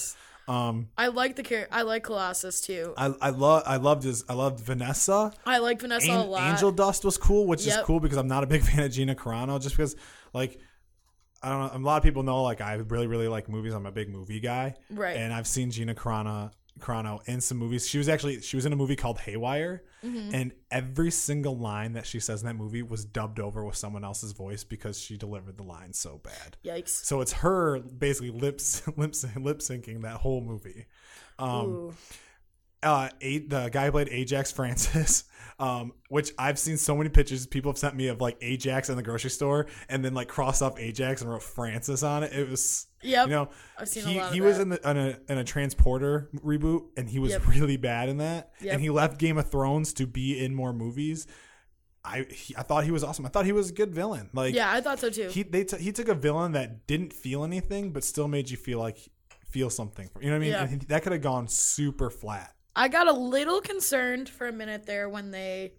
Um, 0.47 0.87
I 0.97 1.07
like 1.07 1.35
the 1.35 1.43
char- 1.43 1.67
I 1.71 1.81
like 1.81 2.03
Colossus 2.03 2.61
too. 2.61 2.93
I 2.97 3.13
I 3.21 3.29
love 3.31 3.63
I 3.65 3.77
loved 3.77 4.03
his 4.03 4.23
I 4.29 4.33
loved 4.33 4.59
Vanessa. 4.61 5.33
I 5.45 5.57
like 5.57 5.81
Vanessa 5.81 6.09
An- 6.11 6.19
a 6.19 6.23
lot. 6.25 6.49
Angel 6.51 6.71
Dust 6.71 7.03
was 7.03 7.17
cool, 7.17 7.47
which 7.47 7.67
is 7.67 7.75
cool 7.83 7.99
because 7.99 8.17
I'm 8.17 8.27
not 8.29 8.43
a 8.43 8.47
big 8.47 8.61
fan 8.65 8.79
of 8.81 8.91
Gina 8.91 9.13
Carano, 9.15 9.61
just 9.61 9.75
because 9.75 9.95
like 10.33 10.59
I 11.43 11.49
don't 11.49 11.73
know. 11.73 11.79
A 11.79 11.83
lot 11.85 11.97
of 11.97 12.03
people 12.03 12.23
know 12.23 12.41
like 12.43 12.61
I 12.61 12.73
really 12.75 13.07
really 13.07 13.27
like 13.27 13.47
movies. 13.49 13.73
I'm 13.73 13.85
a 13.85 13.91
big 13.91 14.09
movie 14.09 14.39
guy, 14.39 14.75
Right. 14.89 15.15
And 15.17 15.33
I've 15.33 15.47
seen 15.47 15.71
Gina 15.71 15.93
Carano 15.95 16.51
Carano 16.79 17.19
in 17.27 17.41
some 17.41 17.57
movies. 17.57 17.87
She 17.87 17.97
was 17.97 18.07
actually 18.09 18.41
she 18.41 18.55
was 18.55 18.65
in 18.65 18.73
a 18.73 18.75
movie 18.75 18.95
called 18.95 19.19
Haywire, 19.19 19.83
Mm-hmm. 20.05 20.33
and 20.35 20.51
every 20.69 21.09
single 21.09 21.57
line 21.57 21.93
that 21.93 22.05
she 22.05 22.19
says 22.19 22.41
in 22.41 22.47
that 22.47 22.53
movie 22.53 22.83
was 22.83 23.03
dubbed 23.03 23.39
over 23.39 23.65
with 23.65 23.75
someone 23.75 24.03
else's 24.03 24.31
voice 24.31 24.63
because 24.63 24.99
she 24.99 25.17
delivered 25.17 25.57
the 25.57 25.63
line 25.63 25.91
so 25.91 26.19
bad. 26.23 26.55
Yikes. 26.63 26.89
So 27.03 27.19
it's 27.21 27.33
her 27.33 27.79
basically 27.79 28.29
lips 28.29 28.83
lip 28.95 29.15
lip 29.35 29.59
syncing 29.59 30.03
that 30.03 30.17
whole 30.17 30.41
movie. 30.41 30.85
Um, 31.39 31.65
Ooh. 31.67 31.93
Uh, 32.83 33.09
a, 33.21 33.39
the 33.39 33.69
guy 33.69 33.85
who 33.85 33.91
played 33.91 34.09
Ajax 34.09 34.51
Francis, 34.57 35.23
um, 35.59 35.93
which 36.09 36.31
I've 36.37 36.59
seen 36.59 36.77
so 36.77 36.95
many 36.95 37.09
pictures 37.09 37.47
people 37.47 37.71
have 37.71 37.77
sent 37.79 37.95
me 37.95 38.07
of 38.09 38.21
like 38.21 38.37
Ajax 38.41 38.89
in 38.89 38.95
the 38.97 39.03
grocery 39.03 39.29
store, 39.31 39.65
and 39.89 40.03
then 40.05 40.13
like 40.13 40.27
crossed 40.27 40.61
off 40.61 40.79
Ajax 40.79 41.21
and 41.21 41.31
wrote 41.31 41.41
Francis 41.43 42.03
on 42.03 42.23
it. 42.23 42.33
It 42.33 42.49
was, 42.49 42.85
Yep. 43.03 43.27
you 43.27 43.31
know, 43.33 43.49
I've 43.77 43.87
seen 43.89 44.05
a 44.05 44.07
he 44.09 44.17
lot 44.19 44.27
of 44.29 44.33
he 44.33 44.41
was 44.41 44.59
in 44.59 44.69
the 44.69 44.89
in 44.89 44.97
a 44.97 45.19
in 45.29 45.37
a 45.37 45.43
transporter 45.43 46.29
reboot, 46.35 46.85
and 46.97 47.09
he 47.09 47.19
was 47.19 47.31
Yep. 47.31 47.47
really 47.47 47.77
bad 47.77 48.09
in 48.09 48.17
that, 48.17 48.51
Yep. 48.61 48.73
and 48.73 48.81
he 48.81 48.89
left 48.89 49.17
Game 49.19 49.37
of 49.37 49.49
Thrones 49.49 49.93
to 49.93 50.05
be 50.07 50.43
in 50.43 50.53
more 50.55 50.73
movies. 50.73 51.25
I 52.05 52.25
he, 52.29 52.55
I 52.55 52.61
thought 52.63 52.83
he 52.85 52.91
was 52.91 53.03
awesome. 53.03 53.25
I 53.25 53.29
thought 53.29 53.45
he 53.45 53.51
was 53.51 53.69
a 53.71 53.73
good 53.73 53.93
villain. 53.93 54.29
Like 54.33 54.53
Yeah, 54.55 54.71
I 54.71 54.81
thought 54.81 54.99
so 54.99 55.09
too. 55.09 55.27
he 55.29 55.43
they 55.43 55.63
t- 55.63 55.77
he 55.77 55.91
took 55.91 56.07
a 56.07 56.15
villain 56.15 56.53
that 56.53 56.87
didn't 56.87 57.11
feel 57.13 57.43
anything, 57.43 57.91
but 57.91 58.03
still 58.03 58.27
made 58.27 58.49
you 58.49 58.55
feel 58.57 58.79
like 58.79 58.97
feel 59.49 59.69
something. 59.69 60.09
You 60.21 60.27
know 60.27 60.33
what 60.33 60.47
I 60.47 60.65
mean? 60.67 60.79
Yeah. 60.79 60.85
That 60.89 61.03
could 61.03 61.11
have 61.13 61.21
gone 61.21 61.47
super 61.47 62.09
flat. 62.09 62.53
I 62.77 62.87
got 62.87 63.07
a 63.07 63.11
little 63.13 63.59
concerned 63.59 64.29
for 64.29 64.47
a 64.47 64.51
minute 64.53 64.85
there 64.85 65.09
when 65.09 65.31
they 65.31 65.73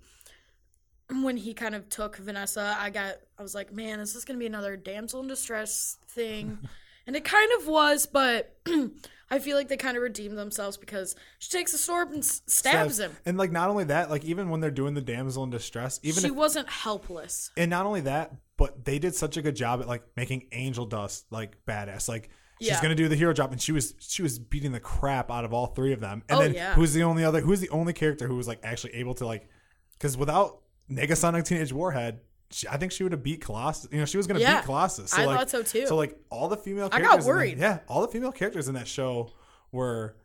when 1.22 1.36
he 1.36 1.54
kind 1.54 1.74
of 1.74 1.88
took 1.88 2.16
Vanessa. 2.16 2.76
I 2.78 2.90
got 2.90 3.14
I 3.38 3.42
was 3.42 3.54
like, 3.54 3.72
man, 3.72 4.00
is 4.00 4.12
this 4.12 4.24
gonna 4.24 4.38
be 4.38 4.46
another 4.46 4.76
damsel 4.76 5.20
in 5.20 5.28
distress 5.28 5.96
thing? 6.08 6.58
and 7.06 7.16
it 7.16 7.24
kind 7.24 7.50
of 7.58 7.66
was, 7.68 8.06
but 8.06 8.56
I 9.30 9.38
feel 9.38 9.56
like 9.56 9.68
they 9.68 9.76
kind 9.76 9.96
of 9.96 10.02
redeemed 10.02 10.36
themselves 10.36 10.76
because 10.76 11.14
she 11.38 11.50
takes 11.50 11.72
a 11.72 11.78
sword 11.78 12.08
and 12.10 12.18
s- 12.18 12.42
stabs 12.46 12.98
him. 12.98 13.16
And 13.24 13.38
like 13.38 13.52
not 13.52 13.70
only 13.70 13.84
that, 13.84 14.10
like 14.10 14.24
even 14.24 14.50
when 14.50 14.60
they're 14.60 14.70
doing 14.70 14.94
the 14.94 15.00
damsel 15.00 15.44
in 15.44 15.50
distress, 15.50 16.00
even 16.02 16.22
she 16.22 16.28
if 16.28 16.34
wasn't 16.34 16.68
helpless. 16.68 17.50
and 17.56 17.70
not 17.70 17.86
only 17.86 18.00
that, 18.02 18.32
but 18.56 18.84
they 18.84 18.98
did 18.98 19.14
such 19.14 19.36
a 19.36 19.42
good 19.42 19.54
job 19.54 19.80
at 19.80 19.86
like 19.86 20.02
making 20.16 20.48
Angel 20.50 20.84
Dust 20.84 21.26
like 21.30 21.64
badass. 21.64 22.08
Like 22.08 22.30
she's 22.60 22.68
Yeah. 22.68 22.82
gonna 22.82 22.94
do 22.94 23.08
the 23.08 23.16
hero 23.16 23.32
job, 23.32 23.52
and 23.52 23.60
she 23.60 23.72
was 23.72 23.94
she 23.98 24.22
was 24.22 24.38
beating 24.38 24.72
the 24.72 24.80
crap 24.80 25.30
out 25.30 25.44
of 25.44 25.52
all 25.52 25.66
three 25.66 25.92
of 25.92 26.00
them. 26.00 26.22
And 26.28 26.38
Oh, 26.38 26.42
then 26.42 26.54
yeah. 26.54 26.74
who's 26.74 26.92
the 26.92 27.02
only 27.02 27.24
other? 27.24 27.40
Who's 27.40 27.60
the 27.60 27.70
only 27.70 27.92
character 27.92 28.26
who 28.28 28.36
was 28.36 28.48
like 28.48 28.60
actually 28.62 28.94
able 28.94 29.14
to 29.14 29.26
like? 29.26 29.48
Because 29.92 30.16
without 30.16 30.60
Negasonic 30.90 31.44
Teenage 31.44 31.72
Warhead. 31.72 32.20
She, 32.50 32.66
I 32.66 32.78
think 32.78 32.92
she 32.92 33.02
would 33.02 33.12
have 33.12 33.22
beat 33.22 33.42
Colossus. 33.42 33.90
You 33.92 33.98
know, 33.98 34.06
she 34.06 34.16
was 34.16 34.26
going 34.26 34.36
to 34.36 34.40
Yeah. 34.40 34.60
beat 34.60 34.64
Colossus. 34.64 35.12
I 35.12 35.26
like, 35.26 35.36
thought 35.38 35.50
so, 35.50 35.62
too. 35.62 35.86
So 35.86 35.96
like 35.96 36.18
all 36.30 36.48
the 36.48 36.56
female 36.56 36.86
I 36.86 37.00
characters, 37.00 37.08
got 37.10 37.18
in 37.18 37.20
the- 37.24 37.28
worried. 37.28 37.58
yeah, 37.58 37.78
all 37.88 38.00
the 38.00 38.08
female 38.08 38.32
characters 38.32 38.68
in 38.68 38.74
that 38.74 38.88
show 38.88 39.30
were, 39.70 40.16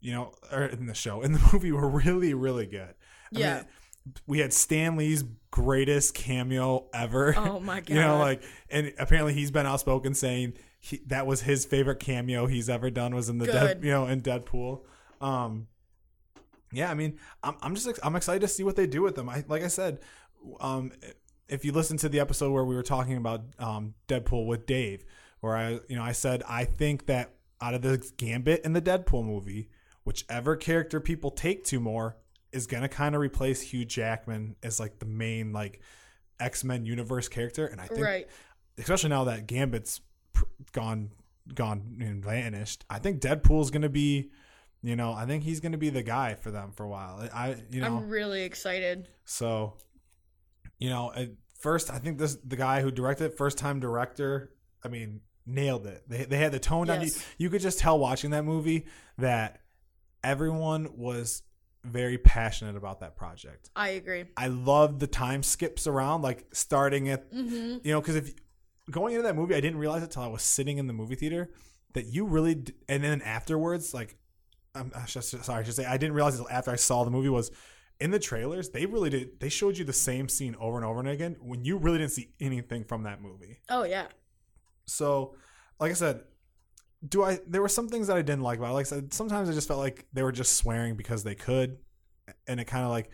you 0.00 0.12
know, 0.12 0.32
or 0.50 0.62
in 0.64 0.86
the 0.86 0.94
show 0.94 1.20
in 1.20 1.32
the 1.32 1.40
movie 1.52 1.70
were 1.70 1.90
really 1.90 2.32
really 2.32 2.64
good. 2.64 2.94
I 3.36 3.38
Yeah. 3.38 3.54
mean, 3.56 3.64
we 4.26 4.38
had 4.38 4.54
Stan 4.54 4.96
Lee's 4.96 5.24
greatest 5.50 6.14
cameo 6.14 6.86
ever. 6.94 7.34
Oh, 7.36 7.60
my 7.60 7.80
god! 7.80 7.88
you 7.90 7.96
know, 7.96 8.16
like, 8.18 8.42
and 8.70 8.94
apparently 8.98 9.34
he's 9.34 9.50
been 9.50 9.66
outspoken 9.66 10.14
saying 10.14 10.54
he, 10.84 11.00
that 11.06 11.26
was 11.28 11.42
his 11.42 11.64
favorite 11.64 12.00
cameo 12.00 12.46
he's 12.46 12.68
ever 12.68 12.90
done 12.90 13.14
was 13.14 13.28
in 13.28 13.38
the 13.38 13.46
Dead, 13.46 13.80
Good. 13.80 13.86
you 13.86 13.92
know, 13.92 14.06
in 14.06 14.20
Deadpool. 14.20 14.80
Um, 15.20 15.68
yeah, 16.72 16.90
I 16.90 16.94
mean, 16.94 17.18
I'm, 17.42 17.54
I'm 17.62 17.74
just 17.76 17.86
ex- 17.86 18.00
I'm 18.02 18.16
excited 18.16 18.40
to 18.40 18.48
see 18.48 18.64
what 18.64 18.74
they 18.76 18.86
do 18.88 19.00
with 19.02 19.14
them. 19.14 19.28
I 19.28 19.44
like 19.46 19.62
I 19.62 19.68
said, 19.68 20.00
um, 20.60 20.90
if 21.48 21.64
you 21.64 21.70
listen 21.72 21.96
to 21.98 22.08
the 22.08 22.18
episode 22.18 22.50
where 22.50 22.64
we 22.64 22.74
were 22.74 22.82
talking 22.82 23.16
about 23.16 23.42
um, 23.60 23.94
Deadpool 24.08 24.46
with 24.46 24.66
Dave, 24.66 25.04
where 25.40 25.56
I 25.56 25.78
you 25.88 25.94
know 25.96 26.02
I 26.02 26.12
said 26.12 26.42
I 26.48 26.64
think 26.64 27.06
that 27.06 27.30
out 27.60 27.74
of 27.74 27.82
the 27.82 28.04
Gambit 28.16 28.64
in 28.64 28.72
the 28.72 28.82
Deadpool 28.82 29.24
movie, 29.24 29.68
whichever 30.02 30.56
character 30.56 30.98
people 30.98 31.30
take 31.30 31.62
to 31.66 31.78
more 31.78 32.16
is 32.50 32.66
gonna 32.66 32.88
kind 32.88 33.14
of 33.14 33.20
replace 33.20 33.60
Hugh 33.60 33.84
Jackman 33.84 34.56
as 34.64 34.80
like 34.80 34.98
the 34.98 35.06
main 35.06 35.52
like 35.52 35.80
X 36.40 36.64
Men 36.64 36.84
universe 36.86 37.28
character, 37.28 37.66
and 37.66 37.80
I 37.80 37.86
think 37.86 38.00
Right. 38.04 38.26
especially 38.78 39.10
now 39.10 39.24
that 39.24 39.46
Gambit's 39.46 40.00
gone 40.72 41.10
gone 41.54 41.98
and 42.00 42.24
vanished, 42.24 42.84
I 42.88 42.98
think 42.98 43.20
Deadpool's 43.20 43.70
gonna 43.70 43.88
be. 43.88 44.30
You 44.84 44.96
know, 44.96 45.12
I 45.12 45.26
think 45.26 45.44
he's 45.44 45.60
going 45.60 45.70
to 45.70 45.78
be 45.78 45.90
the 45.90 46.02
guy 46.02 46.34
for 46.34 46.50
them 46.50 46.72
for 46.72 46.82
a 46.82 46.88
while. 46.88 47.28
I, 47.32 47.54
you 47.70 47.80
know, 47.80 47.98
I'm 47.98 48.08
really 48.08 48.42
excited. 48.42 49.06
so, 49.24 49.74
you 50.78 50.90
know, 50.90 51.12
at 51.14 51.28
first, 51.60 51.88
I 51.88 51.98
think 51.98 52.18
this 52.18 52.34
the 52.44 52.56
guy 52.56 52.80
who 52.82 52.90
directed 52.90 53.26
it, 53.26 53.38
first 53.38 53.58
time 53.58 53.78
director. 53.78 54.50
I 54.84 54.88
mean, 54.88 55.20
nailed 55.46 55.86
it. 55.86 56.02
They 56.08 56.24
they 56.24 56.38
had 56.38 56.50
the 56.50 56.58
tone 56.58 56.88
down. 56.88 57.02
You, 57.02 57.10
you 57.38 57.48
could 57.48 57.60
just 57.60 57.78
tell 57.78 57.96
watching 57.96 58.30
that 58.30 58.44
movie 58.44 58.86
that 59.18 59.60
everyone 60.24 60.96
was 60.96 61.44
very 61.84 62.18
passionate 62.18 62.76
about 62.76 63.00
that 63.00 63.16
project. 63.16 63.70
I 63.76 63.90
agree. 63.90 64.24
I 64.36 64.48
loved 64.48 64.98
the 64.98 65.06
time 65.06 65.44
skips 65.44 65.86
around, 65.86 66.22
like 66.22 66.46
starting 66.52 67.08
at 67.08 67.26
hmm 67.32 67.76
you 67.84 67.92
know, 67.92 68.00
because 68.00 68.16
if 68.16 68.34
going 68.92 69.14
into 69.14 69.24
that 69.24 69.34
movie, 69.36 69.54
I 69.54 69.60
didn't 69.60 69.78
realize 69.78 70.02
it 70.02 70.10
till 70.12 70.22
I 70.22 70.28
was 70.28 70.42
sitting 70.42 70.78
in 70.78 70.86
the 70.86 70.92
movie 70.92 71.16
theater 71.16 71.50
that 71.94 72.06
you 72.06 72.24
really, 72.24 72.54
d- 72.54 72.72
and 72.88 73.02
then 73.02 73.20
afterwards, 73.22 73.92
like, 73.92 74.16
I'm 74.74 74.92
I 74.94 75.04
should, 75.06 75.24
sorry, 75.24 75.60
I 75.60 75.62
should 75.64 75.74
say, 75.74 75.84
I 75.84 75.96
didn't 75.98 76.14
realize 76.14 76.38
until 76.38 76.50
after 76.50 76.70
I 76.70 76.76
saw 76.76 77.04
the 77.04 77.10
movie 77.10 77.28
was 77.28 77.50
in 78.00 78.10
the 78.10 78.18
trailers. 78.18 78.70
They 78.70 78.86
really 78.86 79.10
did. 79.10 79.38
They 79.40 79.48
showed 79.48 79.76
you 79.76 79.84
the 79.84 79.92
same 79.92 80.28
scene 80.28 80.56
over 80.58 80.76
and 80.76 80.84
over 80.86 81.00
and 81.00 81.08
again 81.08 81.36
when 81.40 81.64
you 81.64 81.76
really 81.76 81.98
didn't 81.98 82.12
see 82.12 82.30
anything 82.40 82.84
from 82.84 83.02
that 83.02 83.20
movie. 83.20 83.58
Oh 83.68 83.84
yeah. 83.84 84.06
So, 84.86 85.36
like 85.78 85.90
I 85.90 85.94
said, 85.94 86.22
do 87.06 87.22
I? 87.22 87.38
There 87.46 87.60
were 87.62 87.68
some 87.68 87.88
things 87.88 88.06
that 88.06 88.16
I 88.16 88.22
didn't 88.22 88.42
like 88.42 88.58
about. 88.58 88.70
it. 88.70 88.74
Like 88.74 88.86
I 88.86 88.88
said, 88.88 89.12
sometimes 89.12 89.48
I 89.48 89.52
just 89.52 89.68
felt 89.68 89.80
like 89.80 90.06
they 90.12 90.22
were 90.22 90.32
just 90.32 90.56
swearing 90.56 90.96
because 90.96 91.22
they 91.22 91.34
could, 91.34 91.76
and 92.46 92.58
it 92.58 92.64
kind 92.64 92.84
of 92.84 92.90
like, 92.90 93.10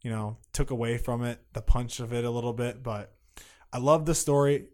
you 0.00 0.10
know, 0.10 0.38
took 0.52 0.70
away 0.70 0.96
from 0.96 1.22
it 1.24 1.40
the 1.52 1.62
punch 1.62 2.00
of 2.00 2.12
it 2.12 2.24
a 2.24 2.30
little 2.30 2.52
bit. 2.52 2.82
But 2.82 3.14
I 3.72 3.78
love 3.78 4.06
the 4.06 4.14
story. 4.14 4.68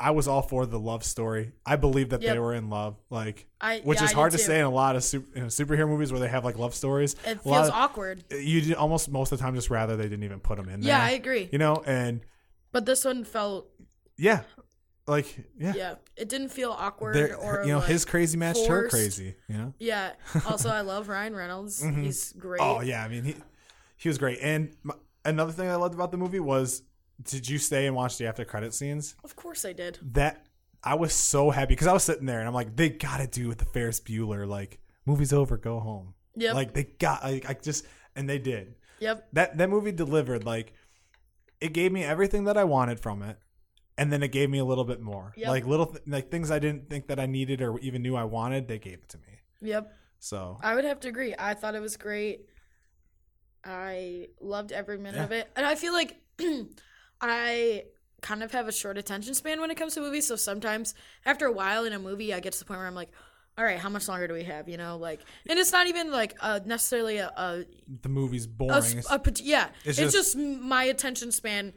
I, 0.00 0.10
was 0.12 0.26
all 0.26 0.42
for 0.42 0.66
the 0.66 0.78
love 0.78 1.04
story. 1.04 1.52
I 1.66 1.76
believe 1.76 2.10
that 2.10 2.20
they 2.20 2.38
were 2.38 2.54
in 2.54 2.70
love, 2.70 2.96
like, 3.10 3.46
I 3.60 3.80
which 3.80 3.98
yeah, 3.98 4.04
is 4.06 4.12
I 4.12 4.14
hard 4.14 4.32
to 4.32 4.38
too. 4.38 4.44
say 4.44 4.58
in 4.58 4.64
a 4.64 4.70
lot 4.70 4.96
of 4.96 5.04
super, 5.04 5.38
in 5.38 5.44
superhero 5.46 5.86
movies 5.88 6.10
where 6.12 6.20
they 6.20 6.28
have 6.28 6.44
like 6.44 6.58
love 6.58 6.74
stories. 6.74 7.14
It 7.26 7.36
A 7.36 7.40
feels 7.40 7.68
of- 7.68 7.74
awkward. 7.74 8.24
You 8.30 8.74
almost 8.74 9.10
most 9.10 9.30
of 9.32 9.38
the 9.38 9.44
time 9.44 9.54
just 9.54 9.70
rather 9.70 9.96
they 9.96 10.04
didn't 10.04 10.24
even 10.24 10.40
put 10.40 10.56
them 10.56 10.68
in 10.68 10.80
there. 10.80 10.88
Yeah, 10.88 11.02
I 11.04 11.10
agree. 11.10 11.48
you 11.52 11.58
know, 11.58 11.82
and 11.86 12.20
But 12.72 12.86
this 12.86 13.04
one 13.04 13.24
felt 13.24 13.68
yeah, 14.16 14.42
like 15.06 15.26
yeah. 15.58 15.72
yeah. 15.76 15.94
It 16.16 16.28
didn't 16.28 16.50
feel 16.50 16.70
awkward 16.72 17.14
There- 17.16 17.36
or 17.36 17.62
you 17.64 17.72
know, 17.72 17.78
like, 17.78 17.88
his 17.88 18.04
crazy 18.04 18.36
matched 18.38 18.66
her 18.66 18.88
crazy. 18.88 19.34
You 19.48 19.56
know. 19.58 19.74
Yeah. 19.78 20.12
Also, 20.46 20.68
I 20.70 20.80
love 20.82 21.08
Ryan 21.08 21.34
Reynolds. 21.36 21.82
Mm-hmm. 21.82 22.02
He's 22.02 22.32
great. 22.32 22.60
Oh 22.62 22.80
yeah, 22.80 23.04
I 23.04 23.08
mean 23.08 23.24
he 23.24 23.34
he 23.96 24.08
was 24.08 24.18
great. 24.18 24.38
And 24.40 24.74
m 24.84 24.92
another 25.24 25.52
thing 25.52 25.68
I 25.68 25.74
loved 25.76 25.94
about 25.94 26.10
the 26.12 26.16
movie 26.16 26.40
was, 26.40 26.82
did 27.22 27.48
you 27.48 27.58
stay 27.58 27.86
and 27.86 27.94
watch 27.96 28.18
the 28.18 28.26
after 28.26 28.44
credit 28.44 28.74
scenes? 28.74 29.14
Of 29.24 29.36
course 29.36 29.64
I 29.64 29.72
did. 29.72 29.98
That 30.12 30.46
I 30.82 30.94
was 30.94 31.12
so 31.12 31.50
happy 31.50 31.72
because 31.72 31.86
I 31.86 31.92
was 31.92 32.04
sitting 32.04 32.26
there 32.26 32.38
and 32.38 32.48
I'm 32.48 32.54
like, 32.54 32.74
they 32.76 32.88
got 32.88 33.18
to 33.18 33.26
do 33.26 33.48
with 33.48 33.58
the 33.58 33.66
Ferris 33.66 34.00
Bueller 34.00 34.46
like 34.46 34.80
movie's 35.06 35.32
over, 35.32 35.56
go 35.58 35.80
home. 35.80 36.14
Yeah. 36.36 36.52
Like 36.52 36.72
they 36.72 36.84
got 36.84 37.22
like 37.22 37.48
I 37.48 37.54
just 37.54 37.84
and 38.16 38.28
they 38.28 38.38
did. 38.38 38.74
Yep. 39.00 39.28
That 39.34 39.58
that 39.58 39.68
movie 39.70 39.92
delivered 39.92 40.44
like 40.44 40.72
it 41.60 41.72
gave 41.74 41.92
me 41.92 42.02
everything 42.04 42.44
that 42.44 42.56
I 42.56 42.64
wanted 42.64 43.00
from 43.00 43.22
it. 43.22 43.38
And 43.98 44.10
then 44.10 44.22
it 44.22 44.28
gave 44.32 44.48
me 44.48 44.58
a 44.58 44.64
little 44.64 44.84
bit 44.84 45.02
more, 45.02 45.34
Yep. 45.36 45.48
like 45.48 45.66
little 45.66 45.86
th- 45.86 46.02
like 46.06 46.30
things 46.30 46.50
I 46.50 46.58
didn't 46.58 46.88
think 46.88 47.08
that 47.08 47.20
I 47.20 47.26
needed 47.26 47.60
or 47.60 47.78
even 47.80 48.00
knew 48.00 48.16
I 48.16 48.24
wanted. 48.24 48.66
They 48.66 48.78
gave 48.78 48.94
it 48.94 49.08
to 49.10 49.18
me. 49.18 49.40
Yep. 49.60 49.92
So 50.20 50.58
I 50.62 50.74
would 50.74 50.84
have 50.86 51.00
to 51.00 51.08
agree. 51.08 51.34
I 51.38 51.52
thought 51.52 51.74
it 51.74 51.80
was 51.82 51.98
great. 51.98 52.46
I 53.64 54.28
loved 54.40 54.72
every 54.72 54.96
minute 54.98 55.18
Yeah. 55.18 55.24
of 55.24 55.32
it. 55.32 55.50
And 55.56 55.66
I 55.66 55.74
feel 55.74 55.92
like 55.92 56.16
I 57.20 57.84
kind 58.22 58.42
of 58.42 58.52
have 58.52 58.68
a 58.68 58.72
short 58.72 58.98
attention 58.98 59.34
span 59.34 59.60
when 59.60 59.70
it 59.70 59.76
comes 59.76 59.94
to 59.94 60.00
movies. 60.00 60.26
So 60.26 60.36
sometimes 60.36 60.94
after 61.24 61.46
a 61.46 61.52
while 61.52 61.84
in 61.84 61.92
a 61.92 61.98
movie, 61.98 62.32
I 62.34 62.40
get 62.40 62.52
to 62.54 62.58
the 62.58 62.64
point 62.64 62.78
where 62.78 62.86
I'm 62.86 62.94
like, 62.94 63.10
all 63.58 63.64
right, 63.64 63.78
how 63.78 63.88
much 63.88 64.08
longer 64.08 64.26
do 64.28 64.34
we 64.34 64.44
have? 64.44 64.68
You 64.68 64.76
know, 64.78 64.96
like, 64.96 65.20
and 65.48 65.58
it's 65.58 65.72
not 65.72 65.86
even 65.86 66.10
like 66.10 66.36
uh, 66.40 66.60
necessarily 66.64 67.18
a, 67.18 67.28
a, 67.28 67.64
the 68.02 68.08
movie's 68.08 68.46
boring. 68.46 69.02
a, 69.10 69.14
a 69.14 69.20
yeah, 69.42 69.68
it's 69.84 69.98
it's, 69.98 70.12
just- 70.12 70.34
just, 70.34 70.36
my 70.36 70.84
attention 70.84 71.30
span 71.32 71.72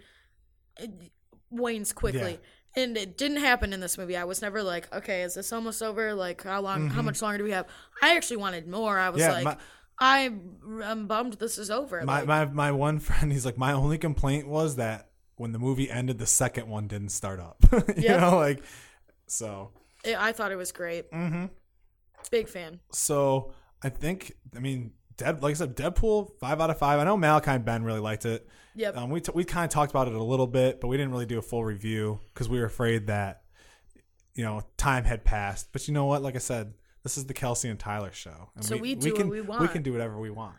wanes 1.50 1.94
quickly. 1.94 2.40
and 2.76 2.98
it 2.98 3.18
didn't 3.18 3.38
happen 3.38 3.74
in 3.74 3.80
this 3.80 3.98
movie. 3.98 4.18
I 4.18 4.24
was 4.24 4.42
never 4.42 4.64
like, 4.64 4.94
okay, 4.96 5.22
is 5.24 5.36
this 5.36 5.52
almost 5.54 5.82
over? 5.84 6.14
Like, 6.14 6.44
how 6.44 6.62
long? 6.62 6.88
How 6.90 7.02
much 7.02 7.22
longer 7.22 7.38
do 7.40 7.44
we 7.44 7.52
have? 7.52 7.68
I 8.02 8.16
actually 8.16 8.38
wanted 8.38 8.68
more. 8.68 8.98
I 8.98 9.10
was 9.10 9.22
Mm-hmm. 9.22 9.30
Yeah, 9.30 9.36
like, 9.36 9.46
my- 9.46 9.58
I, 10.00 10.34
I'm 10.84 11.06
bummed 11.08 11.34
this 11.34 11.58
is 11.60 11.70
over. 11.70 12.02
My 12.04 12.20
like, 12.24 12.28
my 12.28 12.46
my 12.46 12.72
one 12.72 13.00
friend, 13.08 13.32
he's 13.32 13.46
like, 13.46 13.58
my 13.58 13.74
only 13.74 13.98
complaint 13.98 14.48
was 14.48 14.78
that 14.78 15.10
when 15.44 15.52
the 15.52 15.60
movie 15.60 15.92
ended, 15.92 16.18
the 16.18 16.26
second 16.26 16.68
one 16.68 16.88
didn't 16.88 17.10
start 17.10 17.40
up. 17.40 17.58
you 17.72 18.04
Yep. 18.04 18.20
know, 18.22 18.38
like 18.38 18.64
so. 19.28 19.72
it- 20.04 20.18
I 20.18 20.32
thought 20.32 20.52
it 20.52 20.56
was 20.56 20.72
great. 20.72 21.12
Mm-hmm. 21.12 21.46
Big 22.32 22.48
fan. 22.48 22.80
So 22.92 23.54
I 23.84 23.90
think, 23.90 24.32
I 24.56 24.60
mean, 24.60 24.94
Dead, 25.18 25.44
like 25.44 25.52
I 25.52 25.54
said, 25.54 25.76
Deadpool 25.76 26.40
five 26.40 26.60
out 26.60 26.70
of 26.72 26.80
five. 26.80 26.98
I 27.00 27.04
know 27.04 27.16
Malachi 27.18 27.52
and 27.52 27.64
Ben 27.66 27.84
really 27.84 28.00
liked 28.00 28.26
it. 28.26 28.48
Yep. 28.76 28.98
Um, 28.98 29.10
we 29.12 29.22
t- 29.22 29.32
we 29.36 29.44
kind 29.44 29.64
of 29.66 29.70
talked 29.70 29.92
about 29.92 30.08
it 30.08 30.14
a 30.16 30.24
little 30.24 30.48
bit, 30.48 30.82
but 30.82 30.88
we 30.88 30.98
didn't 30.98 31.12
really 31.12 31.28
do 31.28 31.38
a 31.38 31.42
full 31.44 31.64
review 31.64 32.20
because 32.34 32.50
we 32.50 32.58
were 32.60 32.66
afraid 32.66 33.06
that 33.08 33.44
you 34.34 34.44
know 34.44 34.62
time 34.78 35.04
had 35.04 35.24
passed. 35.24 35.68
But 35.72 35.88
you 35.88 35.94
know 35.94 36.06
what? 36.06 36.24
Like 36.24 36.34
I 36.36 36.40
said, 36.40 36.74
this 37.04 37.16
is 37.18 37.26
the 37.28 37.34
Kelsey 37.36 37.70
and 37.70 37.78
Tyler 37.80 38.12
show, 38.12 38.50
and 38.56 38.66
So 38.66 38.76
we 38.78 38.96
do 38.96 39.12
what 39.12 39.20
can 39.20 39.30
we 39.30 39.42
We 39.42 39.68
can 39.68 39.84
do 39.84 39.92
whatever 39.92 40.18
we 40.20 40.32
want. 40.32 40.56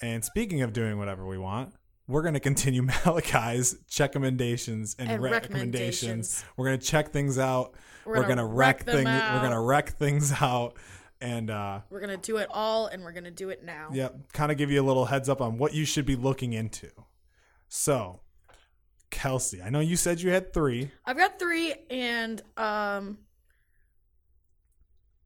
And 0.00 0.24
speaking 0.24 0.62
of 0.62 0.72
doing 0.72 0.96
whatever 0.98 1.26
we 1.26 1.36
want, 1.36 1.74
we're 2.08 2.22
going 2.22 2.34
to 2.34 2.40
continue 2.40 2.82
Malachi's 3.04 3.76
check 3.88 4.10
recommendations 4.10 4.94
and, 4.98 5.10
And 5.10 5.22
recommendations. 5.22 5.52
recommendations. 5.52 6.44
We're 6.56 6.66
going 6.66 6.78
to 6.78 6.86
check 6.86 7.12
things 7.12 7.38
out. 7.38 7.74
We're 8.04 8.18
We're, 8.18 8.28
gonna 8.28 8.46
wreck 8.46 8.84
wreck 8.86 8.86
things. 8.86 9.04
We're 9.04 9.10
out. 9.10 9.40
going 9.40 9.52
to 9.52 9.60
wreck 9.60 9.90
things 9.90 10.32
out, 10.40 10.76
and 11.20 11.50
uh, 11.50 11.80
We're 11.90 11.98
gonna 12.00 12.16
do 12.16 12.36
it 12.36 12.46
all, 12.52 12.86
and 12.86 13.02
we're 13.02 13.10
gonna 13.10 13.32
do 13.32 13.48
it 13.48 13.64
now. 13.64 13.88
yeah, 13.92 14.10
kind 14.32 14.52
of 14.52 14.58
give 14.58 14.70
you 14.70 14.80
a 14.80 14.86
little 14.86 15.06
heads 15.06 15.28
up 15.28 15.40
on 15.40 15.58
what 15.58 15.74
you 15.74 15.84
should 15.84 16.06
be 16.06 16.14
looking 16.14 16.52
into. 16.52 16.88
So, 17.68 18.20
Kelsey, 19.10 19.60
I 19.60 19.70
know 19.70 19.80
you 19.80 19.96
said 19.96 20.20
you 20.20 20.30
had 20.30 20.52
three. 20.52 20.92
I've 21.04 21.16
got 21.16 21.40
three, 21.40 21.74
and 21.90 22.40
um, 22.56 23.18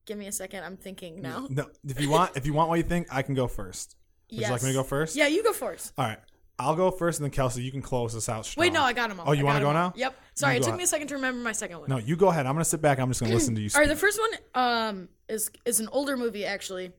give 0.06 0.16
me 0.16 0.26
a 0.26 0.32
second. 0.32 0.64
I'm 0.64 0.76
thinking 0.78 1.20
now. 1.20 1.46
No, 1.50 1.66
if 1.86 2.00
you 2.00 2.08
want, 2.08 2.34
if 2.36 2.46
you 2.46 2.54
want 2.54 2.70
what 2.70 2.76
you 2.76 2.82
think, 2.84 3.08
I 3.10 3.20
can 3.20 3.34
go 3.34 3.46
first. 3.46 3.96
Would 4.30 4.40
you 4.40 4.48
like 4.48 4.62
me 4.62 4.68
to 4.68 4.74
go 4.74 4.84
first? 4.84 5.16
Yeah, 5.16 5.26
you 5.26 5.42
go 5.42 5.52
first. 5.52 5.92
All 5.98 6.06
right, 6.06 6.18
I'll 6.60 6.76
go 6.76 6.90
first, 6.90 7.18
and 7.18 7.24
then 7.24 7.30
Kelsey, 7.30 7.62
you 7.62 7.72
can 7.72 7.82
close 7.82 8.12
this 8.12 8.28
out. 8.28 8.46
Strong. 8.46 8.62
Wait, 8.62 8.72
no, 8.72 8.82
I 8.82 8.92
got 8.92 9.08
them 9.08 9.20
all. 9.20 9.28
Oh, 9.28 9.32
you 9.32 9.44
want 9.44 9.62
wanna 9.62 9.64
go 9.64 9.72
now? 9.72 9.92
Yep. 9.96 10.16
Sorry, 10.34 10.56
it 10.56 10.62
took 10.62 10.76
me 10.76 10.84
a 10.84 10.86
second 10.86 11.08
to 11.08 11.14
remember 11.14 11.40
my 11.40 11.52
second 11.52 11.80
one. 11.80 11.88
No, 11.88 11.98
you 11.98 12.16
go 12.16 12.28
ahead. 12.28 12.46
I'm 12.46 12.54
gonna 12.54 12.64
sit 12.64 12.80
back. 12.80 12.98
I'm 12.98 13.08
just 13.08 13.20
gonna 13.20 13.32
listen 13.32 13.54
to 13.54 13.60
you. 13.60 13.68
All 13.74 13.80
right, 13.80 13.88
the 13.88 13.96
first 13.96 14.20
one 14.20 14.30
um 14.54 15.08
is 15.28 15.50
is 15.64 15.80
an 15.80 15.88
older 15.92 16.16
movie 16.16 16.44
actually, 16.44 16.92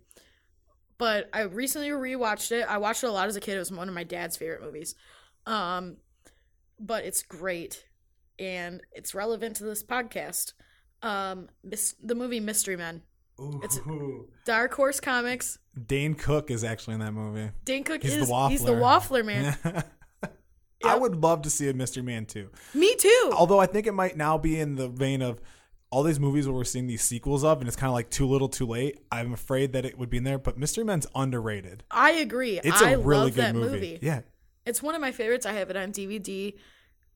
but 0.98 1.30
I 1.34 1.42
recently 1.42 1.90
rewatched 1.90 2.52
it. 2.52 2.66
I 2.68 2.78
watched 2.78 3.04
it 3.04 3.08
a 3.08 3.12
lot 3.12 3.28
as 3.28 3.36
a 3.36 3.40
kid. 3.40 3.56
It 3.56 3.60
was 3.60 3.72
one 3.72 3.88
of 3.88 3.96
my 3.96 4.04
dad's 4.04 4.38
favorite 4.38 4.62
movies, 4.62 4.96
um, 5.46 5.98
but 6.80 7.04
it's 7.06 7.24
great 7.24 7.86
and 8.40 8.82
it's 8.92 9.14
relevant 9.14 9.58
to 9.58 9.64
this 9.64 9.84
podcast. 9.84 10.54
Um, 11.04 11.50
the 11.64 12.16
movie 12.16 12.40
Mystery 12.40 12.78
Men, 12.78 13.02
it's- 13.64 13.80
Dark 14.46 14.74
Horse 14.74 15.00
Comics. 15.00 15.58
Dane 15.88 16.16
Cook 16.16 16.52
is 16.52 16.64
actually 16.64 16.96
in 16.96 17.00
that 17.00 17.14
movie. 17.14 17.50
Dane 17.64 17.84
Cook 17.84 18.02
He's 18.04 18.16
is 18.16 18.28
the 18.28 18.34
waffler. 18.34 18.50
he's 18.50 18.64
the 18.64 18.72
Waffler 18.74 19.26
Man. 19.26 19.58
I 20.84 20.98
would 20.98 21.16
love 21.16 21.44
to 21.44 21.50
see 21.50 21.70
a 21.70 21.74
Mystery 21.74 22.02
Man 22.04 22.26
too. 22.26 22.50
Me 22.74 22.96
too. 22.96 23.32
Although 23.34 23.60
I 23.60 23.68
think 23.68 23.86
it 23.88 23.94
might 23.94 24.18
now 24.18 24.38
be 24.38 24.60
in 24.60 24.76
the 24.76 24.88
vein 24.88 25.22
of 25.22 25.40
all 25.92 26.02
these 26.04 26.20
movies 26.20 26.48
where 26.48 26.56
we're 26.56 26.64
seeing 26.64 26.88
these 26.88 27.04
sequels 27.04 27.44
of, 27.44 27.60
and 27.60 27.68
it's 27.68 27.76
kind 27.78 27.90
of 27.90 27.94
like 27.94 28.10
too 28.10 28.26
little, 28.26 28.50
too 28.50 28.66
late. 28.66 29.00
I'm 29.12 29.32
afraid 29.34 29.74
that 29.74 29.86
it 29.86 29.98
would 30.00 30.10
be 30.10 30.18
in 30.18 30.24
there, 30.24 30.40
but 30.40 30.58
Mystery 30.58 30.84
Men's 30.84 31.06
underrated. 31.14 31.84
I 31.92 32.12
agree. 32.14 32.60
It's 32.64 32.82
I 32.82 32.92
a 32.92 32.98
really 33.00 33.26
love 33.26 33.36
good 33.36 33.44
that 33.44 33.56
movie. 33.56 33.72
movie. 33.74 34.00
Yeah, 34.02 34.22
It's 34.66 34.82
one 34.82 34.96
of 34.96 35.02
my 35.02 35.12
favorites. 35.12 35.46
I 35.46 35.54
have 35.54 35.70
it 35.70 35.78
on 35.78 35.92
DVD. 35.92 36.56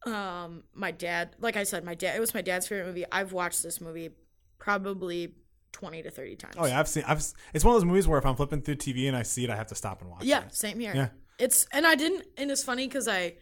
Um, 0.05 0.63
my 0.73 0.91
dad, 0.91 1.35
like 1.39 1.57
I 1.57 1.63
said, 1.63 1.83
my 1.83 1.95
dad. 1.95 2.15
It 2.15 2.19
was 2.19 2.33
my 2.35 2.41
dad's 2.41 2.67
favorite 2.67 2.85
movie. 2.85 3.05
I've 3.11 3.33
watched 3.33 3.63
this 3.63 3.81
movie 3.81 4.11
probably 4.59 5.33
twenty 5.75 6.01
to 6.01 6.09
thirty 6.09 6.37
times. 6.37 6.55
Oh 6.57 6.65
yeah, 6.65 6.79
I've 6.79 6.87
seen. 6.87 7.03
I've. 7.05 7.21
It's 7.53 7.65
one 7.65 7.75
of 7.75 7.81
those 7.81 7.85
movies 7.85 8.07
where 8.07 8.17
if 8.17 8.25
I'm 8.25 8.37
flipping 8.37 8.61
through 8.61 8.77
TV 8.77 9.09
and 9.09 9.15
I 9.15 9.23
see 9.23 9.43
it, 9.43 9.49
I 9.49 9.57
have 9.57 9.67
to 9.67 9.75
stop 9.75 10.01
and 10.01 10.09
watch. 10.09 10.23
yeah, 10.23 10.45
it. 10.45 10.55
same 10.55 10.79
here. 10.79 10.93
Yeah. 10.95 11.09
It's 11.37 11.67
and 11.73 11.85
I 11.85 11.95
didn't, 11.95 12.23
and 12.37 12.49
it's 12.49 12.63
funny 12.63 12.87
because 12.87 13.09
I, 13.09 13.33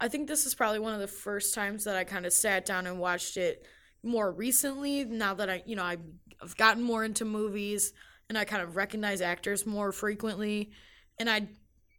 I 0.00 0.08
think 0.08 0.26
this 0.26 0.44
is 0.44 0.56
probably 0.56 0.80
one 0.80 0.92
of 0.92 0.98
the 0.98 1.06
first 1.06 1.54
times 1.54 1.84
that 1.84 1.94
I 1.94 2.02
kind 2.02 2.26
of 2.26 2.32
sat 2.32 2.66
down 2.66 2.88
and 2.88 2.98
watched 2.98 3.36
it 3.36 3.64
more 4.02 4.32
recently. 4.32 5.04
Now 5.04 5.34
that 5.34 5.48
I, 5.48 5.62
you 5.66 5.76
know, 5.76 5.84
I've 5.84 6.02
I've 6.42 6.56
gotten 6.56 6.82
more 6.82 7.04
into 7.04 7.24
movies 7.24 7.92
and 8.28 8.36
I 8.36 8.44
kind 8.44 8.62
of 8.62 8.74
recognize 8.74 9.20
actors 9.20 9.64
more 9.64 9.92
frequently, 9.92 10.72
and 11.20 11.30
I, 11.30 11.48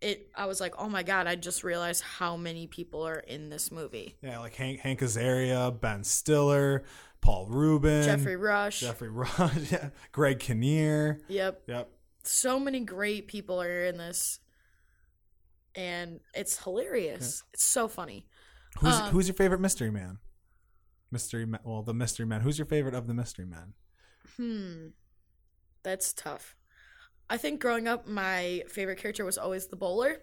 it, 0.02 0.30
I 0.36 0.46
was 0.46 0.60
like, 0.60 0.74
oh 0.78 0.90
my 0.90 1.04
god, 1.04 1.26
I 1.26 1.36
just 1.36 1.64
realized 1.64 2.04
how 2.04 2.36
many 2.36 2.68
people 2.68 3.08
are 3.08 3.20
in 3.20 3.50
this 3.50 3.72
movie. 3.72 4.18
Yeah, 4.22 4.40
like 4.40 4.56
Hank 4.56 4.82
Hank 4.82 5.00
Azaria, 5.00 5.80
Ben 5.80 6.04
Stiller, 6.04 6.84
Paul 7.28 7.46
Reubens, 7.48 8.06
Geoffrey 8.06 8.38
Rush. 8.38 8.80
Geoffrey 8.80 9.10
Rush, 9.10 9.30
yeah, 9.72 9.90
Greg 10.14 10.40
Kinnear. 10.40 11.20
Yep. 11.28 11.64
Yep. 11.68 11.90
So 12.24 12.58
many 12.58 12.80
great 12.80 13.28
people 13.28 13.62
are 13.62 13.84
in 13.84 13.98
this. 13.98 14.40
And 15.76 16.22
it's 16.34 16.64
hilarious. 16.64 17.44
It's 17.54 17.68
so 17.70 17.90
funny. 17.90 18.26
Who's 18.80 18.94
Um, 18.96 19.10
Who's 19.12 19.28
your 19.28 19.36
favorite 19.36 19.60
Mystery 19.60 19.92
Man? 19.92 20.20
Mystery 21.12 21.46
Man. 21.46 21.60
Well, 21.66 21.84
the 21.84 21.94
Mystery 21.94 22.26
Man. 22.26 22.40
Who's 22.42 22.58
your 22.58 22.66
favorite 22.66 22.96
of 22.96 23.08
the 23.08 23.14
Mystery 23.14 23.46
Men? 23.46 23.74
Hmm. 24.38 24.88
That's 25.84 26.14
tough. 26.14 26.56
I 27.30 27.36
think 27.36 27.60
growing 27.60 27.90
up, 27.90 28.08
my 28.08 28.64
favorite 28.70 29.00
character 29.00 29.26
was 29.26 29.38
always 29.38 29.68
the 29.68 29.76
bowler. 29.76 30.22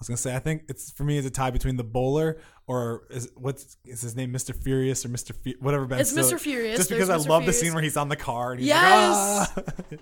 I 0.00 0.02
was 0.02 0.08
gonna 0.08 0.16
say 0.16 0.34
I 0.34 0.38
think 0.38 0.62
it's 0.68 0.90
for 0.92 1.04
me 1.04 1.18
it's 1.18 1.26
a 1.26 1.30
tie 1.30 1.50
between 1.50 1.76
the 1.76 1.84
bowler 1.84 2.40
or 2.66 3.02
is 3.10 3.30
what's 3.36 3.76
is 3.84 4.00
his 4.00 4.16
name 4.16 4.32
Mr. 4.32 4.54
Furious 4.56 5.04
or 5.04 5.10
Mr. 5.10 5.34
Fu- 5.34 5.58
whatever 5.60 5.84
Ben 5.84 6.00
It's 6.00 6.10
Stiller- 6.10 6.36
Mr. 6.36 6.40
Furious. 6.40 6.78
Just 6.78 6.88
There's 6.88 7.06
because 7.06 7.10
I 7.10 7.26
Mr. 7.26 7.28
love 7.28 7.44
the 7.44 7.52
scene 7.52 7.74
where 7.74 7.82
he's 7.82 7.98
on 7.98 8.08
the 8.08 8.16
car 8.16 8.52
and 8.52 8.60
he's 8.60 8.68
Yes! 8.68 9.56
like, 9.56 9.66
ah! 9.66 9.96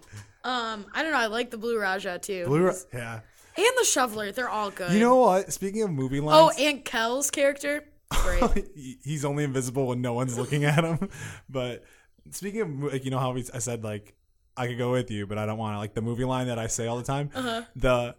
Um, 0.44 0.86
I 0.94 1.03
don't 1.03 1.11
know. 1.12 1.18
I 1.18 1.26
like 1.26 1.51
the 1.51 1.59
Blue 1.59 1.78
Raja 1.78 2.18
too. 2.18 2.46
Blue 2.46 2.62
Ra- 2.66 2.74
yeah. 2.94 3.14
and 3.57 3.66
the 3.76 3.84
Shoveler. 3.84 4.30
They're 4.32 4.49
all 4.49 4.70
good. 4.70 4.92
You 4.92 5.01
know 5.01 5.16
what? 5.16 5.53
Speaking 5.53 5.82
of 5.82 5.90
movie 5.90 6.20
lines. 6.20 6.38
Oh, 6.38 6.46
lines, 6.46 6.59
and 6.61 6.84
Kel's 6.84 7.30
character. 7.30 7.84
Great. 8.11 8.68
he's 9.05 9.24
only 9.24 9.42
invisible 9.44 9.86
when 9.88 10.01
no 10.01 10.12
one's 10.14 10.38
looking 10.38 10.64
at 10.64 10.84
him. 10.84 11.09
But 11.51 11.84
speaking 12.30 12.61
of, 12.61 12.92
like, 12.92 13.05
you 13.05 13.11
know 13.11 13.18
how 13.18 13.32
we, 13.32 13.44
I 13.53 13.59
said 13.59 13.82
like 13.84 14.14
I 14.57 14.68
could 14.68 14.78
go 14.78 14.92
with 14.92 15.11
you, 15.11 15.26
but 15.26 15.38
I 15.38 15.44
don't 15.44 15.59
want 15.59 15.74
to. 15.74 15.78
Like 15.78 15.94
the 15.94 16.03
movie 16.03 16.24
line 16.24 16.46
that 16.46 16.59
I 16.59 16.68
say 16.68 16.86
all 16.86 16.96
the 16.96 17.03
time. 17.03 17.30
Uh-huh. 17.34 17.62
The 17.76 18.14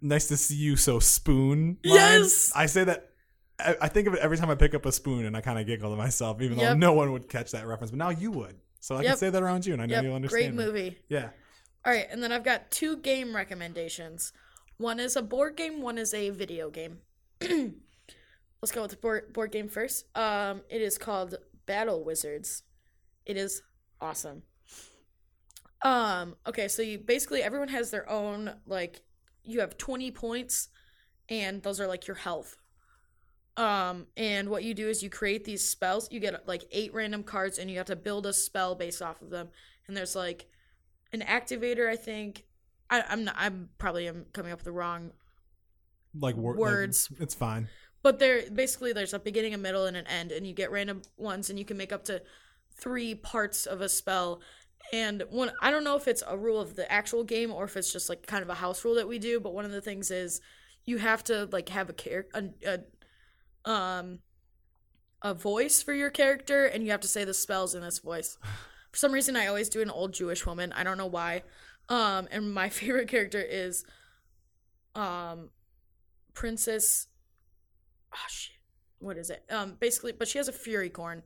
nice 0.00 0.28
to 0.28 0.36
see 0.36 0.56
you, 0.56 0.76
so 0.76 0.98
spoon. 0.98 1.78
line. 1.84 1.94
Yes! 1.94 2.52
I 2.54 2.66
say 2.66 2.84
that. 2.84 3.10
I 3.58 3.76
I 3.82 3.88
think 3.88 4.08
of 4.08 4.14
it 4.14 4.20
every 4.20 4.36
time 4.36 4.50
I 4.50 4.54
pick 4.54 4.74
up 4.74 4.86
a 4.86 4.92
spoon, 4.92 5.26
and 5.26 5.36
I 5.36 5.40
kind 5.40 5.58
of 5.58 5.66
giggle 5.66 5.90
to 5.90 5.96
myself, 5.96 6.40
even 6.40 6.58
though 6.58 6.74
no 6.74 6.92
one 6.92 7.12
would 7.12 7.28
catch 7.28 7.52
that 7.52 7.66
reference. 7.66 7.90
But 7.90 7.98
now 7.98 8.10
you 8.10 8.30
would, 8.32 8.56
so 8.80 8.96
I 8.96 9.04
can 9.04 9.16
say 9.16 9.30
that 9.30 9.42
around 9.42 9.66
you, 9.66 9.72
and 9.72 9.82
I 9.82 9.86
know 9.86 9.96
yep. 9.96 10.04
you'll 10.04 10.12
Great 10.28 10.46
understand. 10.46 10.60
it. 10.60 10.66
movie. 10.66 10.98
Yeah. 11.08 11.30
All 11.84 11.92
right, 11.92 12.06
and 12.10 12.22
then 12.22 12.30
I've 12.30 12.44
got 12.44 12.70
two 12.70 12.98
game 12.98 13.34
recommendations. 13.34 14.32
One 14.76 15.00
is 15.00 15.16
a 15.16 15.22
board 15.22 15.56
game, 15.56 15.80
one 15.80 15.98
is 15.98 16.12
a 16.12 16.30
video 16.30 16.70
game. 16.70 16.98
Let's 17.40 18.72
go 18.72 18.82
with 18.82 18.90
the 18.90 18.96
board, 18.98 19.32
board 19.32 19.50
game 19.50 19.68
first. 19.68 20.04
Um, 20.14 20.60
it 20.68 20.82
is 20.82 20.98
called 20.98 21.36
Battle 21.64 22.04
Wizards. 22.04 22.62
It 23.24 23.38
is 23.38 23.62
awesome. 24.00 24.42
Um, 25.82 26.36
okay, 26.46 26.68
so 26.68 26.82
you 26.82 26.98
basically 26.98 27.42
everyone 27.42 27.68
has 27.68 27.90
their 27.90 28.08
own 28.08 28.52
like 28.66 29.00
you 29.44 29.60
have 29.60 29.76
20 29.78 30.10
points 30.10 30.68
and 31.28 31.62
those 31.62 31.80
are 31.80 31.86
like 31.86 32.06
your 32.06 32.16
health. 32.16 32.56
Um, 33.56 34.06
and 34.16 34.48
what 34.48 34.64
you 34.64 34.74
do 34.74 34.88
is 34.88 35.02
you 35.02 35.10
create 35.10 35.44
these 35.44 35.68
spells. 35.68 36.10
You 36.10 36.20
get 36.20 36.46
like 36.48 36.64
eight 36.72 36.94
random 36.94 37.22
cards 37.22 37.58
and 37.58 37.70
you 37.70 37.76
have 37.78 37.86
to 37.86 37.96
build 37.96 38.26
a 38.26 38.32
spell 38.32 38.74
based 38.74 39.02
off 39.02 39.20
of 39.22 39.30
them. 39.30 39.48
And 39.86 39.96
there's 39.96 40.16
like 40.16 40.46
an 41.12 41.20
activator, 41.20 41.88
I 41.88 41.96
think. 41.96 42.44
I, 42.88 43.04
I'm 43.08 43.24
not, 43.24 43.34
I'm 43.38 43.68
probably 43.78 44.08
am 44.08 44.26
coming 44.32 44.52
up 44.52 44.58
with 44.60 44.64
the 44.64 44.72
wrong, 44.72 45.10
Like 46.18 46.36
wor- 46.36 46.52
like, 46.54 46.60
Words. 46.60 47.08
it's 47.20 47.34
fine. 47.34 47.68
but 48.02 48.18
there 48.18 48.42
basically 48.50 48.92
there's 48.92 49.14
a 49.14 49.18
beginning, 49.18 49.54
a 49.54 49.58
middle, 49.58 49.84
and 49.86 49.96
an 49.96 50.06
end, 50.06 50.32
and 50.32 50.46
you 50.46 50.52
get 50.54 50.70
random 50.72 51.02
ones, 51.16 51.50
and 51.50 51.58
you 51.58 51.64
can 51.64 51.76
make 51.76 51.92
up 51.92 52.04
to 52.04 52.22
three 52.74 53.14
parts 53.14 53.66
of 53.66 53.80
a 53.80 53.88
spell. 53.88 54.40
And 54.92 55.22
one, 55.30 55.52
I 55.60 55.70
don't 55.70 55.84
know 55.84 55.96
if 55.96 56.08
it's 56.08 56.22
a 56.26 56.36
rule 56.36 56.60
of 56.60 56.74
the 56.74 56.90
actual 56.90 57.22
game 57.22 57.52
or 57.52 57.64
if 57.64 57.76
it's 57.76 57.92
just 57.92 58.08
like 58.08 58.26
kind 58.26 58.42
of 58.42 58.48
a 58.48 58.54
house 58.54 58.84
rule 58.84 58.96
that 58.96 59.08
we 59.08 59.18
do. 59.18 59.38
But 59.38 59.54
one 59.54 59.64
of 59.64 59.70
the 59.70 59.80
things 59.80 60.10
is 60.10 60.40
you 60.84 60.98
have 60.98 61.22
to 61.24 61.48
like 61.52 61.68
have 61.68 61.88
a 61.88 61.92
character, 61.92 62.50
a, 62.66 62.80
a, 63.66 63.70
um, 63.70 64.18
a 65.22 65.34
voice 65.34 65.82
for 65.82 65.92
your 65.92 66.10
character, 66.10 66.66
and 66.66 66.82
you 66.82 66.90
have 66.90 67.00
to 67.00 67.08
say 67.08 67.24
the 67.24 67.34
spells 67.34 67.74
in 67.74 67.82
this 67.82 67.98
voice. 67.98 68.36
For 68.90 68.96
some 68.96 69.12
reason, 69.12 69.36
I 69.36 69.46
always 69.46 69.68
do 69.68 69.82
an 69.82 69.90
old 69.90 70.12
Jewish 70.12 70.44
woman. 70.44 70.72
I 70.72 70.82
don't 70.82 70.98
know 70.98 71.06
why. 71.06 71.42
Um, 71.88 72.26
and 72.30 72.52
my 72.52 72.68
favorite 72.70 73.08
character 73.08 73.40
is, 73.40 73.84
um, 74.94 75.50
Princess. 76.34 77.06
Oh 78.14 78.26
shit, 78.28 78.56
what 78.98 79.16
is 79.16 79.30
it? 79.30 79.44
Um, 79.50 79.76
basically, 79.78 80.12
but 80.12 80.26
she 80.26 80.38
has 80.38 80.48
a 80.48 80.52
Fury 80.52 80.90
Corn. 80.90 81.22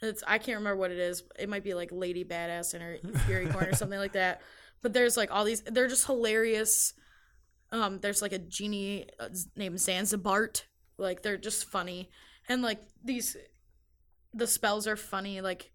It's 0.00 0.22
I 0.26 0.38
can't 0.38 0.58
remember 0.58 0.76
what 0.76 0.90
it 0.90 0.98
is. 0.98 1.22
It 1.38 1.48
might 1.48 1.64
be 1.64 1.74
like 1.74 1.90
Lady 1.90 2.24
Badass 2.24 2.74
in 2.74 2.80
her 2.80 2.98
Fury 3.26 3.46
Corn 3.46 3.66
or 3.66 3.74
something 3.74 3.98
like 3.98 4.12
that. 4.12 4.42
But 4.82 4.92
there's 4.92 5.16
like 5.16 5.30
all 5.32 5.44
these. 5.44 5.62
They're 5.62 5.88
just 5.88 6.06
hilarious. 6.06 6.94
Um, 7.72 7.98
there's 8.00 8.22
like 8.22 8.32
a 8.32 8.38
genie 8.38 9.06
uh, 9.18 9.28
named 9.56 9.76
Zanzibart. 9.76 10.62
Like 10.98 11.22
they're 11.22 11.36
just 11.36 11.64
funny, 11.64 12.10
and 12.48 12.62
like 12.62 12.80
these 13.04 13.36
the 14.32 14.46
spells 14.46 14.86
are 14.86 14.96
funny. 14.96 15.40
Like 15.40 15.70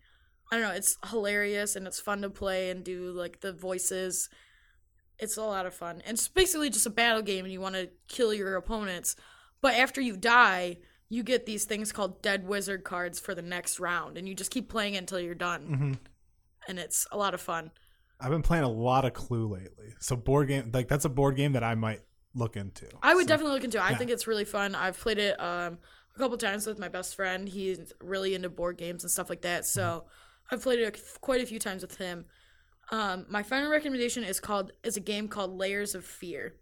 I 0.51 0.57
don't 0.57 0.69
know, 0.69 0.76
it's 0.76 0.97
hilarious 1.09 1.76
and 1.76 1.88
it's 1.88 1.99
fun 1.99 2.21
to 2.21 2.30
play 2.30 2.69
and 2.69 2.84
do 2.84 3.11
like 3.11 3.41
the 3.41 3.51
voices. 3.51 4.30
It's 5.17 5.38
a 5.38 5.41
lot 5.41 5.65
of 5.65 5.74
fun. 5.74 6.01
And 6.05 6.15
it's 6.15 6.28
basically 6.28 6.69
just 6.69 6.86
a 6.86 6.91
battle 6.91 7.21
game 7.21 7.45
and 7.45 7.51
you 7.51 7.61
want 7.61 7.76
to 7.76 7.89
kill 8.07 8.34
your 8.34 8.55
opponents. 8.55 9.15
But 9.61 9.74
after 9.76 9.99
you 9.99 10.15
die, 10.15 10.78
you 11.10 11.24
get 11.24 11.45
these 11.45 11.66
things 11.66 11.91
called 11.91 12.22
dead 12.22 12.47
wizard 12.47 12.84
cards 12.84 13.20
for 13.20 13.36
the 13.36 13.41
next 13.41 13.80
round 13.80 14.18
and 14.18 14.28
you 14.28 14.34
just 14.36 14.51
keep 14.51 14.70
playing 14.70 14.95
it 14.95 14.97
until 14.97 15.20
you're 15.20 15.36
done. 15.36 15.62
Mm-hmm. 15.68 15.91
And 16.68 16.80
it's 16.80 17.06
a 17.12 17.18
lot 17.18 17.34
of 17.34 17.41
fun. 17.41 17.72
I've 18.20 18.30
been 18.32 18.41
playing 18.41 18.64
a 18.64 18.70
lot 18.72 19.06
of 19.06 19.14
Clue 19.14 19.47
lately. 19.47 19.93
So 19.99 20.16
board 20.16 20.47
game, 20.47 20.72
like 20.74 20.88
that's 20.88 21.06
a 21.06 21.10
board 21.10 21.36
game 21.36 21.54
that 21.54 21.64
I 21.64 21.76
might 21.76 22.01
look 22.34 22.56
into. 22.56 22.88
I 23.01 23.14
would 23.14 23.24
So- 23.26 23.28
definitely 23.28 23.54
look 23.56 23.64
into 23.66 23.78
it. 23.78 23.84
I 23.84 23.91
yeah. 23.91 23.97
think 23.97 24.12
it's 24.12 24.28
really 24.28 24.45
fun. 24.45 24.76
I've 24.76 24.97
played 24.99 25.18
it 25.20 25.39
um, 25.41 25.78
a 26.16 26.20
couple 26.20 26.38
times 26.38 26.66
with 26.66 26.80
my 26.80 26.88
best 26.88 27.16
friend. 27.16 27.47
He's 27.49 27.91
really 28.01 28.34
into 28.34 28.49
board 28.49 28.78
games 28.78 29.04
and 29.04 29.12
stuff 29.12 29.30
like 29.30 29.41
that. 29.41 29.66
So 29.66 29.82
Mm-hmm. 29.82 30.56
I've 30.56 30.62
played 30.62 30.80
it 30.80 30.97
a- 30.97 31.20
quite 31.20 31.41
a 31.41 31.45
few 31.45 31.58
times 31.60 31.82
with 31.82 31.97
him. 31.97 32.26
Um, 32.91 33.26
my 33.30 33.43
final 33.43 33.72
recommendation 33.72 34.24
is 34.24 34.39
called 34.39 34.72
is 34.84 34.97
a 34.97 34.99
game 34.99 35.28
called 35.30 35.58
Layers 35.58 35.95
of 35.95 36.04
Fear. 36.06 36.56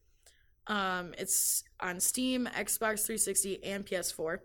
Um, 0.72 1.14
it's 1.18 1.66
on 1.82 2.00
Steam, 2.00 2.48
Xbox 2.50 3.06
360, 3.06 3.62
and 3.66 3.86
PS4. 3.86 4.38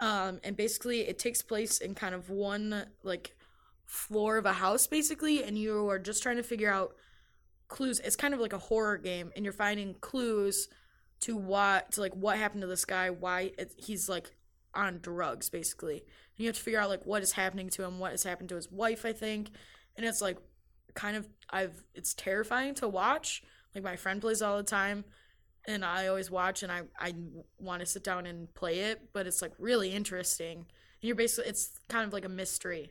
Um, 0.00 0.38
and 0.44 0.56
basically, 0.56 1.00
it 1.00 1.18
takes 1.18 1.42
place 1.42 1.78
in 1.78 1.96
kind 1.96 2.14
of 2.14 2.30
one 2.30 2.86
like 3.02 3.34
floor 3.84 4.36
of 4.36 4.46
a 4.46 4.52
house, 4.52 4.86
basically, 4.86 5.42
and 5.42 5.58
you 5.58 5.88
are 5.88 5.98
just 5.98 6.22
trying 6.22 6.36
to 6.36 6.44
figure 6.44 6.72
out 6.72 6.94
clues. 7.66 7.98
It's 7.98 8.14
kind 8.14 8.34
of 8.34 8.40
like 8.40 8.52
a 8.52 8.58
horror 8.58 8.98
game, 8.98 9.32
and 9.34 9.44
you're 9.44 9.52
finding 9.52 9.94
clues 9.94 10.68
to 11.22 11.36
what 11.36 11.90
to 11.92 12.02
like 12.02 12.14
what 12.14 12.38
happened 12.38 12.60
to 12.60 12.68
this 12.68 12.84
guy, 12.84 13.10
why 13.10 13.50
it, 13.58 13.72
he's 13.76 14.08
like 14.08 14.30
on 14.74 15.00
drugs, 15.02 15.50
basically. 15.50 15.96
And 15.96 16.04
you 16.36 16.46
have 16.46 16.56
to 16.56 16.62
figure 16.62 16.78
out 16.78 16.88
like 16.88 17.04
what 17.04 17.24
is 17.24 17.32
happening 17.32 17.68
to 17.70 17.82
him, 17.82 17.98
what 17.98 18.12
has 18.12 18.22
happened 18.22 18.50
to 18.50 18.54
his 18.54 18.70
wife, 18.70 19.04
I 19.04 19.12
think, 19.12 19.50
and 19.96 20.06
it's 20.06 20.22
like 20.22 20.38
kind 20.94 21.16
of 21.16 21.26
I've 21.50 21.82
it's 21.96 22.14
terrifying 22.14 22.74
to 22.76 22.86
watch. 22.86 23.42
Like 23.74 23.82
my 23.82 23.96
friend 23.96 24.20
plays 24.20 24.40
all 24.40 24.56
the 24.56 24.62
time, 24.62 25.04
and 25.68 25.84
I 25.84 26.06
always 26.06 26.30
watch, 26.30 26.62
and 26.62 26.72
I 26.72 26.82
I 26.98 27.14
want 27.58 27.80
to 27.80 27.86
sit 27.86 28.02
down 28.02 28.26
and 28.26 28.52
play 28.54 28.80
it, 28.80 29.12
but 29.12 29.26
it's 29.26 29.42
like 29.42 29.52
really 29.58 29.90
interesting. 29.90 30.56
And 30.56 30.66
you're 31.02 31.14
basically 31.14 31.50
it's 31.50 31.78
kind 31.88 32.06
of 32.06 32.12
like 32.12 32.24
a 32.24 32.30
mystery. 32.30 32.90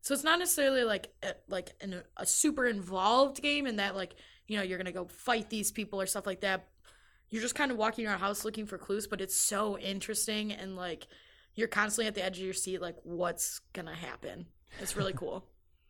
So 0.00 0.14
it's 0.14 0.24
not 0.24 0.38
necessarily 0.38 0.84
like 0.84 1.12
a, 1.22 1.34
like 1.48 1.72
an, 1.80 2.02
a 2.16 2.24
super 2.24 2.64
involved 2.66 3.42
game 3.42 3.66
in 3.66 3.76
that 3.76 3.94
like 3.94 4.14
you 4.48 4.56
know 4.56 4.62
you're 4.62 4.78
gonna 4.78 4.90
go 4.90 5.06
fight 5.06 5.50
these 5.50 5.70
people 5.70 6.00
or 6.00 6.06
stuff 6.06 6.26
like 6.26 6.40
that. 6.40 6.66
You're 7.28 7.42
just 7.42 7.54
kind 7.54 7.70
of 7.70 7.76
walking 7.76 8.06
around 8.06 8.20
house 8.20 8.44
looking 8.44 8.66
for 8.66 8.78
clues, 8.78 9.06
but 9.06 9.20
it's 9.20 9.36
so 9.36 9.78
interesting 9.78 10.52
and 10.52 10.76
like 10.76 11.06
you're 11.54 11.68
constantly 11.68 12.06
at 12.06 12.14
the 12.14 12.24
edge 12.24 12.38
of 12.38 12.44
your 12.44 12.54
seat, 12.54 12.80
like 12.80 12.96
what's 13.02 13.60
gonna 13.74 13.94
happen. 13.94 14.46
It's 14.80 14.96
really 14.96 15.12
cool. 15.16 15.44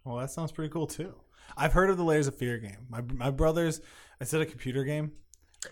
Well, 0.05 0.17
that 0.17 0.33
sounds 0.33 0.51
pretty 0.51 0.73
cool 0.73 0.89
too. 0.89 1.15
I've 1.57 1.73
heard 1.73 1.91
of 1.91 1.97
the 1.97 2.05
Layers 2.05 2.27
of 2.27 2.35
Fear 2.35 2.59
game. 2.59 2.87
My 2.89 3.03
my 3.03 3.31
brothers, 3.31 3.81
I 4.21 4.25
said 4.25 4.41
a 4.41 4.47
computer 4.47 4.83
game? 4.83 5.13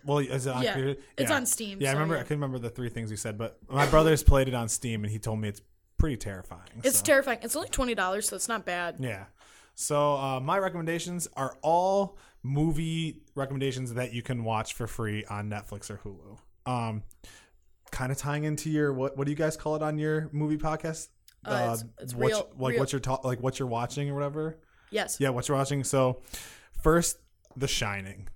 Well, 0.04 0.18
is 0.18 0.46
it 0.46 0.50
on 0.54 0.62
Yeah, 0.62 0.72
computer? 0.74 1.00
it's 1.16 1.30
on 1.30 1.46
Steam, 1.46 1.78
Yeah, 1.80 1.90
I 1.90 1.92
so 1.92 1.98
remember. 1.98 2.16
I 2.16 2.22
couldn't 2.22 2.38
remember 2.40 2.58
the 2.58 2.70
three 2.70 2.88
things 2.88 3.10
you 3.10 3.16
said, 3.16 3.36
but 3.38 3.58
my 3.68 3.86
brothers 3.86 4.22
played 4.22 4.48
it 4.48 4.54
on 4.54 4.68
Steam, 4.68 5.04
and 5.04 5.10
he 5.12 5.18
told 5.18 5.38
me 5.40 5.48
it's 5.48 5.60
pretty 5.98 6.16
terrifying. 6.16 6.62
It's 6.82 6.98
so. 6.98 7.04
terrifying. 7.04 7.38
It's 7.42 7.56
only 7.56 7.68
twenty 7.68 7.94
dollars, 7.94 8.28
so 8.28 8.36
it's 8.36 8.48
not 8.48 8.64
bad. 8.64 8.96
Yeah. 9.00 9.24
So 9.74 10.14
uh, 10.14 10.40
my 10.40 10.58
recommendations 10.58 11.26
are 11.36 11.56
all 11.62 12.18
movie 12.42 13.22
recommendations 13.34 13.94
that 13.94 14.12
you 14.12 14.22
can 14.22 14.44
watch 14.44 14.74
for 14.74 14.86
free 14.86 15.24
on 15.24 15.48
Netflix 15.50 15.90
or 15.90 15.98
Hulu. 15.98 16.38
Um, 16.70 17.02
kind 17.90 18.12
of 18.12 18.18
tying 18.18 18.44
into 18.44 18.70
your 18.70 18.92
what? 18.92 19.16
What 19.16 19.24
do 19.24 19.30
you 19.30 19.36
guys 19.36 19.56
call 19.56 19.76
it 19.76 19.82
on 19.82 19.98
your 19.98 20.28
movie 20.32 20.58
podcast? 20.58 21.08
Uh, 21.44 21.50
it's- 21.74 21.84
it's 22.00 22.14
what- 22.14 22.28
real- 22.28 22.48
like 22.56 22.70
real- 22.72 22.80
what 22.80 22.92
you're 22.92 23.00
ta- 23.00 23.20
like 23.24 23.40
what 23.40 23.58
you're 23.58 23.68
watching 23.68 24.08
or 24.10 24.14
whatever. 24.14 24.58
Yes. 24.90 25.18
Yeah, 25.20 25.30
what 25.30 25.48
you're 25.48 25.56
watching. 25.58 25.82
So, 25.84 26.22
first, 26.82 27.18
The 27.56 27.66
Shining. 27.68 28.28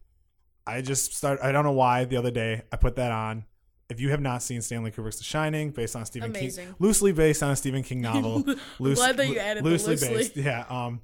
I 0.68 0.82
just 0.82 1.14
start. 1.14 1.40
I 1.42 1.50
don't 1.50 1.64
know 1.64 1.72
why. 1.72 2.04
The 2.04 2.16
other 2.16 2.30
day, 2.30 2.62
I 2.70 2.76
put 2.76 2.96
that 2.96 3.10
on. 3.10 3.44
If 3.88 4.00
you 4.00 4.10
have 4.10 4.20
not 4.20 4.42
seen 4.42 4.60
Stanley 4.60 4.90
Kubrick's 4.90 5.16
The 5.16 5.24
Shining, 5.24 5.70
based 5.70 5.96
on 5.96 6.04
Stephen 6.04 6.30
Amazing. 6.30 6.66
King, 6.66 6.74
loosely 6.78 7.12
based 7.12 7.42
on 7.42 7.52
a 7.52 7.56
Stephen 7.56 7.82
King 7.82 8.00
novel, 8.02 8.44
loose, 8.78 8.98
glad 8.98 9.16
that 9.16 9.28
you 9.28 9.38
added 9.38 9.64
loosely 9.64 9.92
loosely. 9.92 10.14
based. 10.14 10.36
Yeah. 10.36 10.66
Um, 10.68 11.00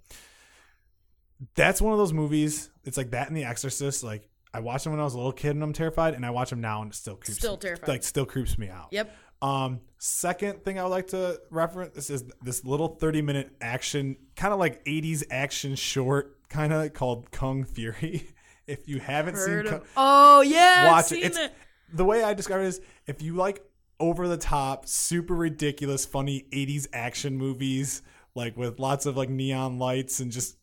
that's 1.55 1.81
one 1.81 1.93
of 1.93 1.99
those 1.99 2.13
movies. 2.13 2.71
It's 2.85 2.99
like 2.99 3.11
that 3.13 3.29
and 3.29 3.37
The 3.37 3.45
Exorcist. 3.45 4.05
Like 4.05 4.29
I 4.53 4.61
watched 4.61 4.85
them 4.85 4.93
when 4.93 5.01
I 5.01 5.05
was 5.05 5.15
a 5.15 5.17
little 5.17 5.33
kid 5.33 5.51
and 5.53 5.63
I'm 5.63 5.73
terrified, 5.73 6.13
and 6.15 6.27
I 6.27 6.31
watch 6.31 6.51
them 6.51 6.61
now 6.61 6.83
and 6.83 6.93
it 6.93 6.95
still 6.95 7.17
creeps. 7.17 7.39
Still 7.39 7.55
me, 7.55 7.61
terrified. 7.61 7.89
Like 7.89 8.03
still 8.03 8.27
creeps 8.27 8.59
me 8.59 8.69
out. 8.69 8.89
Yep. 8.91 9.17
Um, 9.41 9.81
second 9.99 10.65
thing 10.65 10.79
I 10.79 10.85
would 10.85 10.91
like 10.91 11.09
to 11.09 11.41
reference 11.51 11.95
this 11.95 12.11
is 12.11 12.25
this 12.43 12.65
little 12.65 12.97
30 12.97 13.23
minute 13.23 13.57
action, 13.61 14.17
kind 14.37 14.53
of 14.53 14.59
like 14.59 14.85
80s 14.85 15.25
action 15.31 15.75
short, 15.75 16.49
kind 16.49 16.73
of 16.73 16.93
called 16.93 17.31
Kung 17.31 17.65
Fury. 17.65 18.29
If 18.67 18.89
you 18.89 18.99
haven't 19.01 19.35
Heard 19.35 19.67
seen 19.67 19.75
of- 19.75 19.81
Kung, 19.83 19.91
oh 19.97 20.41
yeah, 20.41 20.91
watch 20.91 21.13
it. 21.13 21.19
It's 21.23 21.39
it. 21.39 21.53
the 21.93 22.05
way 22.05 22.23
I 22.23 22.35
describe 22.35 22.61
it 22.61 22.67
is 22.67 22.81
if 23.07 23.23
you 23.23 23.35
like 23.35 23.63
over 24.01 24.27
the 24.29 24.37
top, 24.37 24.87
super 24.89 25.35
ridiculous, 25.35 26.05
funny 26.05 26.47
80s 26.53 26.87
action 26.93 27.37
movies, 27.37 28.03
like 28.35 28.57
with 28.57 28.79
lots 28.79 29.07
of 29.07 29.17
like 29.17 29.29
neon 29.29 29.79
lights 29.79 30.21
and 30.21 30.33
just 30.33 30.57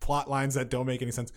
plot 0.00 0.28
lines 0.28 0.54
that 0.54 0.70
don't 0.70 0.86
make 0.86 1.02
any 1.02 1.10
sense. 1.10 1.32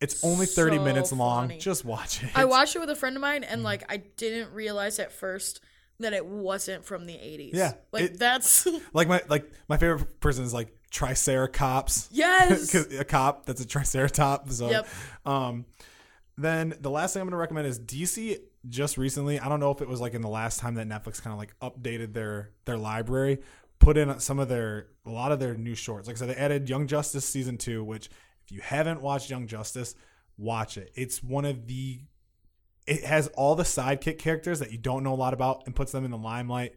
It's 0.00 0.24
only 0.24 0.46
30 0.46 0.76
So 0.78 0.84
minutes 0.84 1.12
long. 1.12 1.48
funny. 1.48 1.58
Just 1.58 1.84
watch 1.84 2.22
it. 2.22 2.30
I 2.34 2.46
watched 2.46 2.74
it 2.74 2.78
with 2.78 2.88
a 2.90 2.96
friend 2.96 3.16
of 3.16 3.20
mine, 3.22 3.44
and 3.44 3.58
mm-hmm. 3.58 3.64
like 3.64 3.84
I 3.92 3.98
didn't 3.98 4.52
realize 4.52 4.98
at 4.98 5.12
first 5.12 5.60
that 5.98 6.14
it 6.14 6.24
wasn't 6.24 6.84
from 6.84 7.04
the 7.06 7.14
eighties. 7.14 7.52
Yeah, 7.54 7.72
like 7.92 8.04
it- 8.04 8.18
that's 8.18 8.66
like 8.94 9.08
my 9.08 9.22
like 9.28 9.50
my 9.68 9.76
favorite 9.76 10.20
person 10.20 10.44
is 10.44 10.54
like 10.54 10.74
Triceratops. 10.90 12.08
Yes. 12.12 12.74
a 12.98 13.04
cop 13.04 13.46
that's 13.46 13.60
a 13.60 13.66
triceratops. 13.66 14.56
So, 14.56 14.70
Yep. 14.70 14.88
um, 15.24 15.64
then 16.36 16.74
the 16.80 16.90
last 16.90 17.12
thing 17.12 17.20
I'm 17.20 17.26
going 17.26 17.32
to 17.32 17.36
recommend 17.38 17.66
is 17.66 17.78
DC. 17.78 18.38
Just 18.68 18.98
recently, 18.98 19.40
I 19.40 19.48
don't 19.48 19.60
know 19.60 19.70
if 19.70 19.80
it 19.80 19.88
was 19.88 20.00
like 20.00 20.12
in 20.14 20.20
the 20.20 20.28
last 20.28 20.60
time 20.60 20.74
that 20.74 20.86
Netflix 20.86 21.22
kind 21.22 21.32
of 21.32 21.38
like 21.38 21.54
updated 21.60 22.12
their 22.12 22.50
their 22.66 22.76
library, 22.76 23.38
put 23.78 23.96
in 23.96 24.20
some 24.20 24.38
of 24.38 24.48
their 24.48 24.88
a 25.06 25.10
lot 25.10 25.32
of 25.32 25.40
their 25.40 25.54
new 25.54 25.74
shorts. 25.74 26.06
Like 26.08 26.16
I 26.16 26.18
said, 26.20 26.28
they 26.28 26.34
added 26.36 26.68
Young 26.68 26.86
Justice 26.86 27.24
season 27.24 27.56
two, 27.56 27.82
which 27.82 28.10
if 28.44 28.52
you 28.52 28.60
haven't 28.60 29.00
watched 29.00 29.30
Young 29.30 29.46
Justice, 29.46 29.94
watch 30.36 30.76
it. 30.76 30.90
It's 30.94 31.22
one 31.22 31.46
of 31.46 31.66
the 31.66 32.00
it 32.86 33.04
has 33.04 33.28
all 33.28 33.54
the 33.54 33.62
sidekick 33.62 34.18
characters 34.18 34.58
that 34.58 34.72
you 34.72 34.78
don't 34.78 35.02
know 35.04 35.14
a 35.14 35.16
lot 35.16 35.32
about 35.32 35.62
and 35.66 35.74
puts 35.74 35.92
them 35.92 36.04
in 36.04 36.10
the 36.10 36.18
limelight. 36.18 36.74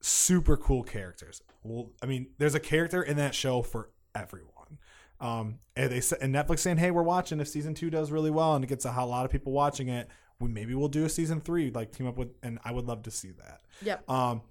Super 0.00 0.56
cool 0.56 0.84
characters. 0.84 1.42
Well, 1.62 1.90
I 2.02 2.06
mean, 2.06 2.28
there's 2.38 2.54
a 2.54 2.60
character 2.60 3.02
in 3.02 3.16
that 3.16 3.34
show 3.34 3.62
for 3.62 3.90
everyone. 4.14 4.78
Um, 5.20 5.58
and 5.76 5.90
they 5.90 6.00
said, 6.00 6.18
and 6.22 6.34
Netflix 6.34 6.60
saying, 6.60 6.76
"Hey, 6.76 6.90
we're 6.90 7.02
watching. 7.02 7.40
If 7.40 7.48
season 7.48 7.74
two 7.74 7.90
does 7.90 8.12
really 8.12 8.30
well 8.30 8.54
and 8.54 8.64
it 8.64 8.68
gets 8.68 8.84
a, 8.84 8.94
a 8.96 9.04
lot 9.04 9.24
of 9.24 9.32
people 9.32 9.52
watching 9.52 9.88
it, 9.88 10.08
we 10.40 10.48
maybe 10.48 10.74
we'll 10.74 10.88
do 10.88 11.04
a 11.04 11.08
season 11.08 11.40
three. 11.40 11.70
Like 11.70 11.92
team 11.92 12.06
up 12.06 12.16
with, 12.16 12.28
and 12.42 12.58
I 12.64 12.72
would 12.72 12.86
love 12.86 13.02
to 13.02 13.10
see 13.10 13.32
that. 13.32 13.60
yep. 13.82 14.08
Um, 14.08 14.42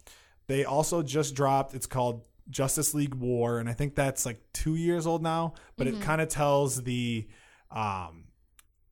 they 0.47 0.66
also 0.66 1.01
just 1.03 1.36
dropped. 1.36 1.74
It's 1.74 1.86
called 1.86 2.24
Justice 2.49 2.93
League 2.93 3.16
War, 3.16 3.60
and 3.60 3.70
I 3.70 3.74
think 3.74 3.95
that's 3.95 4.26
like 4.26 4.41
two 4.53 4.76
years 4.76 5.08
old 5.08 5.24
now. 5.24 5.53
But 5.78 5.88
it 5.88 6.01
kind 6.01 6.22
of 6.22 6.28
tells 6.28 6.84
the 6.84 7.28
um, 7.72 8.26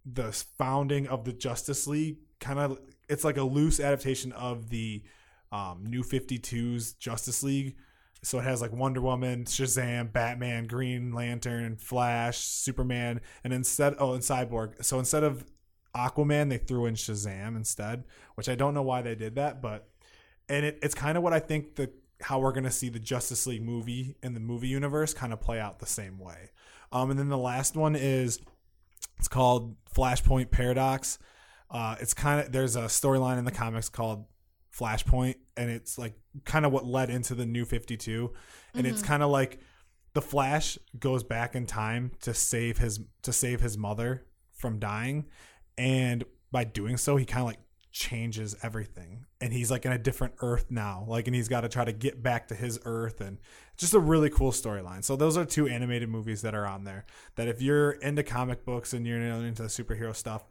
the 0.05 0.32
founding 0.57 1.07
of 1.07 1.26
the 1.26 1.34
Justice 1.34 1.88
League. 1.88 2.18
Kind 2.39 2.59
of, 2.59 2.80
it's 3.09 3.24
like 3.24 3.38
a 3.38 3.43
loose 3.43 3.80
adaptation 3.80 4.32
of 4.34 4.70
the 4.70 5.03
um, 5.51 5.86
New 5.86 6.03
52's 6.03 6.93
Justice 6.93 7.43
League. 7.43 7.76
So 8.24 8.39
it 8.39 8.43
has 8.43 8.61
like 8.61 8.74
Wonder 8.74 9.01
Woman, 9.01 9.45
Shazam, 9.45 10.11
Batman, 10.11 10.66
Green 10.66 11.13
Lantern, 11.13 11.76
Flash, 11.78 12.39
Superman, 12.39 13.22
and 13.43 13.53
instead 13.53 13.95
oh 13.99 14.13
and 14.13 14.24
Cyborg. 14.24 14.84
So 14.84 14.97
instead 14.99 15.24
of 15.24 15.45
Aquaman, 15.95 16.49
they 16.49 16.57
threw 16.57 16.86
in 16.86 16.95
Shazam 16.95 17.55
instead, 17.55 18.03
which 18.36 18.49
I 18.49 18.55
don't 18.55 18.74
know 18.74 18.82
why 18.82 19.01
they 19.01 19.16
did 19.16 19.36
that, 19.36 19.61
but 19.61 19.89
and 20.49 20.66
it, 20.66 20.80
it's 20.82 20.95
kind 20.95 21.18
of 21.18 21.24
what 21.24 21.34
I 21.34 21.39
think 21.39 21.76
the 21.76 21.91
how 22.22 22.39
we're 22.39 22.51
gonna 22.51 22.72
see 22.72 22.89
the 22.89 22.99
Justice 22.99 23.45
League 23.45 23.63
movie 23.63 24.16
in 24.24 24.34
the 24.34 24.39
movie 24.39 24.70
universe 24.70 25.13
kind 25.13 25.32
of 25.32 25.39
play 25.39 25.59
out 25.59 25.80
the 25.80 25.86
same 25.86 26.18
way. 26.18 26.51
Um, 26.91 27.11
and 27.11 27.20
then 27.20 27.30
the 27.30 27.38
last 27.38 27.76
one 27.76 27.95
is 27.95 28.39
it's 29.18 29.28
called 29.28 29.76
Flashpoint 29.93 30.51
Paradox. 30.51 31.20
Uh, 31.70 31.95
it's 31.99 32.13
kind 32.13 32.39
of 32.39 32.51
there's 32.51 32.76
a 32.76 32.84
storyline 32.84 33.38
in 33.38 33.45
the 33.45 33.51
comics 33.51 33.89
called 33.89 34.26
Flashpoint, 34.78 35.36
and 35.55 35.69
it's 35.69 35.97
like 35.97 36.13
kind 36.43 36.65
of 36.65 36.71
what 36.71 36.86
led 36.86 37.09
into 37.09 37.36
the 37.36 37.45
New 37.45 37.65
Fifty 37.65 37.97
Two, 37.97 38.34
and 38.73 38.86
it's 38.86 38.99
mm-hmm. 38.99 39.07
kind 39.07 39.23
of 39.23 39.30
like 39.30 39.59
the 40.13 40.21
Flash 40.21 40.78
goes 40.99 41.23
back 41.23 41.55
in 41.55 41.65
time 41.65 42.11
to 42.21 42.34
save 42.34 42.78
his 42.78 42.99
to 43.21 43.32
save 43.32 43.61
his 43.61 43.78
mother 43.78 44.26
from 44.51 44.80
dying, 44.80 45.26
and 45.78 46.23
by 46.51 46.63
doing 46.63 46.97
so, 46.97 47.15
he 47.15 47.26
kind 47.26 47.41
of 47.41 47.47
like 47.47 47.59
changes 47.91 48.55
everything, 48.61 49.26
and 49.39 49.53
he's 49.53 49.71
like 49.71 49.86
in 49.86 49.91
a 49.93 49.97
different 49.97 50.34
Earth 50.41 50.65
now, 50.69 51.05
like, 51.07 51.28
and 51.28 51.36
he's 51.36 51.47
got 51.47 51.61
to 51.61 51.69
try 51.69 51.86
to 51.86 51.93
get 51.93 52.21
back 52.21 52.49
to 52.49 52.55
his 52.55 52.78
Earth, 52.84 53.21
and 53.21 53.38
just 53.78 53.93
a 53.93 53.99
really 53.99 54.30
cool 54.30 54.51
storyline. 54.51 55.03
So 55.03 55.15
those 55.15 55.38
are 55.38 55.45
two 55.45 55.67
animated 55.67 56.09
movies 56.09 56.41
that 56.41 56.53
are 56.53 56.65
on 56.65 56.84
there. 56.84 57.05
That 57.36 57.47
if 57.47 57.61
you're 57.61 57.91
into 57.91 58.23
comic 58.23 58.65
books 58.65 58.93
and 58.93 59.07
you're 59.07 59.19
into 59.19 59.63
superhero 59.63 60.13
stuff, 60.13 60.43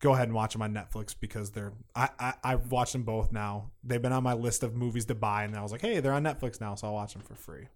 go 0.00 0.14
ahead 0.14 0.28
and 0.28 0.34
watch 0.34 0.54
them 0.54 0.62
on 0.62 0.74
Netflix 0.74 1.14
because 1.18 1.50
they're 1.50 1.72
I, 1.94 2.08
I 2.18 2.34
I've 2.42 2.72
watched 2.72 2.92
them 2.92 3.04
both 3.04 3.32
now. 3.32 3.70
They've 3.84 4.02
been 4.02 4.12
on 4.12 4.22
my 4.22 4.34
list 4.34 4.62
of 4.62 4.74
movies 4.74 5.04
to 5.06 5.14
buy, 5.14 5.44
and 5.44 5.56
I 5.56 5.62
was 5.62 5.72
like, 5.72 5.82
hey, 5.82 6.00
they're 6.00 6.12
on 6.12 6.24
Netflix 6.24 6.60
now, 6.60 6.74
so 6.74 6.88
I'll 6.88 6.94
watch 6.94 7.12
them 7.12 7.22
for 7.22 7.34
free. 7.34 7.68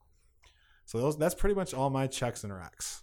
So 0.86 0.98
those 0.98 1.16
that's 1.16 1.34
pretty 1.34 1.54
much 1.54 1.74
all 1.74 1.90
my 1.90 2.06
checks 2.06 2.44
and 2.44 2.52
recs. 2.52 3.02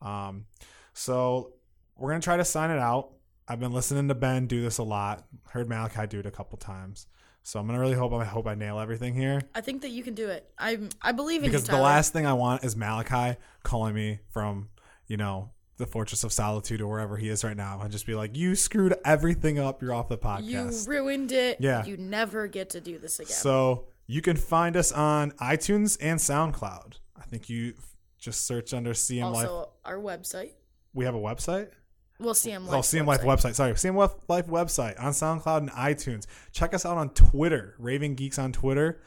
Um, 0.00 0.46
so 0.92 1.54
we're 1.96 2.10
gonna 2.10 2.20
try 2.20 2.36
to 2.36 2.44
sign 2.44 2.70
it 2.70 2.78
out. 2.78 3.10
I've 3.48 3.60
been 3.60 3.72
listening 3.72 4.08
to 4.08 4.14
Ben 4.14 4.46
do 4.46 4.62
this 4.62 4.78
a 4.78 4.82
lot. 4.84 5.26
Heard 5.48 5.68
Malachi 5.68 6.06
do 6.06 6.20
it 6.20 6.26
a 6.26 6.30
couple 6.30 6.56
times. 6.58 7.06
So 7.42 7.58
I'm 7.58 7.66
gonna 7.66 7.80
really 7.80 7.94
hope 7.94 8.12
I 8.12 8.24
hope 8.24 8.46
I 8.46 8.54
nail 8.54 8.78
everything 8.78 9.14
here 9.14 9.40
I 9.54 9.62
think 9.62 9.80
that 9.82 9.90
you 9.90 10.02
can 10.02 10.14
do 10.14 10.28
it. 10.28 10.50
I 10.58 10.78
I 11.00 11.12
believe 11.12 11.40
in 11.40 11.46
you. 11.46 11.50
because 11.50 11.66
you. 11.66 11.74
the 11.74 11.80
last 11.80 12.12
thing 12.12 12.26
I 12.26 12.34
want 12.34 12.64
is 12.64 12.76
Malachi 12.76 13.38
calling 13.62 13.94
me 13.94 14.20
from 14.30 14.68
you 15.06 15.16
know 15.16 15.50
the 15.80 15.86
Fortress 15.86 16.22
of 16.22 16.32
Solitude 16.32 16.80
or 16.80 16.86
wherever 16.86 17.16
he 17.16 17.28
is 17.28 17.42
right 17.42 17.56
now 17.56 17.80
and 17.80 17.90
just 17.90 18.06
be 18.06 18.14
like, 18.14 18.36
"You 18.36 18.54
screwed 18.54 18.94
everything 19.04 19.58
up. 19.58 19.82
You're 19.82 19.92
off 19.94 20.08
the 20.08 20.16
podcast. 20.18 20.86
you 20.86 20.92
ruined 20.92 21.32
it. 21.32 21.56
Yeah. 21.60 21.84
You 21.84 21.96
never 21.96 22.46
get 22.46 22.70
to 22.70 22.80
do 22.80 22.98
this 22.98 23.18
again. 23.18 23.32
so 23.32 23.86
you 24.06 24.22
can 24.22 24.36
find 24.36 24.76
us 24.76 24.92
on 24.92 25.32
iTunes 25.32 25.96
and 26.00 26.18
SoundCloud. 26.20 26.98
I 27.16 27.22
think 27.22 27.48
you 27.48 27.74
just 28.18 28.46
search 28.46 28.72
under 28.74 28.92
CM 28.92 29.32
Life. 29.32 29.48
also, 29.48 29.70
our 29.84 29.98
website. 29.98 30.52
We 30.94 31.04
have 31.04 31.14
a 31.14 31.18
website. 31.18 31.70
Well, 32.18 32.34
CM 32.34 32.66
Life. 32.66 32.74
Oh, 32.74 32.80
CM 32.80 33.06
Life 33.06 33.22
website. 33.22 33.54
Sorry, 33.54 33.72
CM 33.72 33.96
Life 34.28 34.46
website 34.46 35.02
on 35.02 35.12
SoundCloud 35.12 35.58
and 35.58 35.70
iTunes. 35.70 36.26
Check 36.52 36.74
us 36.74 36.84
out 36.84 36.98
on 36.98 37.10
Twitter, 37.10 37.74
Raving 37.78 38.14
Geeks 38.16 38.38
on 38.38 38.52
Twitter. 38.52 39.00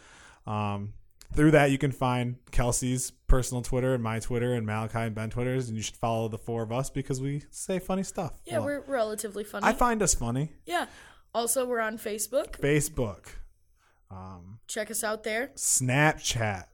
Um, 0.47 0.93
through 1.35 1.51
that, 1.51 1.71
you 1.71 1.77
can 1.77 1.91
find 1.91 2.35
Kelsey's 2.51 3.11
personal 3.27 3.61
Twitter 3.61 3.93
and 3.93 4.03
my 4.03 4.19
Twitter 4.19 4.53
and 4.53 4.65
Malachi 4.65 4.99
and 4.99 5.15
Ben 5.15 5.29
Twitters, 5.29 5.67
and 5.67 5.75
you 5.77 5.83
should 5.83 5.95
follow 5.95 6.27
the 6.27 6.37
four 6.37 6.63
of 6.63 6.71
us 6.71 6.89
because 6.89 7.19
we 7.21 7.43
say 7.49 7.79
funny 7.79 8.03
stuff. 8.03 8.33
Yeah, 8.45 8.59
Well, 8.59 8.65
we're 8.65 8.81
relatively 8.81 9.43
funny. 9.43 9.65
I 9.65 9.73
find 9.73 10.01
us 10.01 10.13
funny. 10.13 10.51
yeah. 10.65 10.85
Also, 11.35 11.65
we're 11.65 11.79
on 11.79 11.97
Facebook. 11.97 12.59
Facebook, 12.59 13.25
um, 14.11 14.59
Check 14.67 14.91
us 14.91 15.03
out 15.03 15.23
there. 15.23 15.49
Snapchat, 15.55 16.65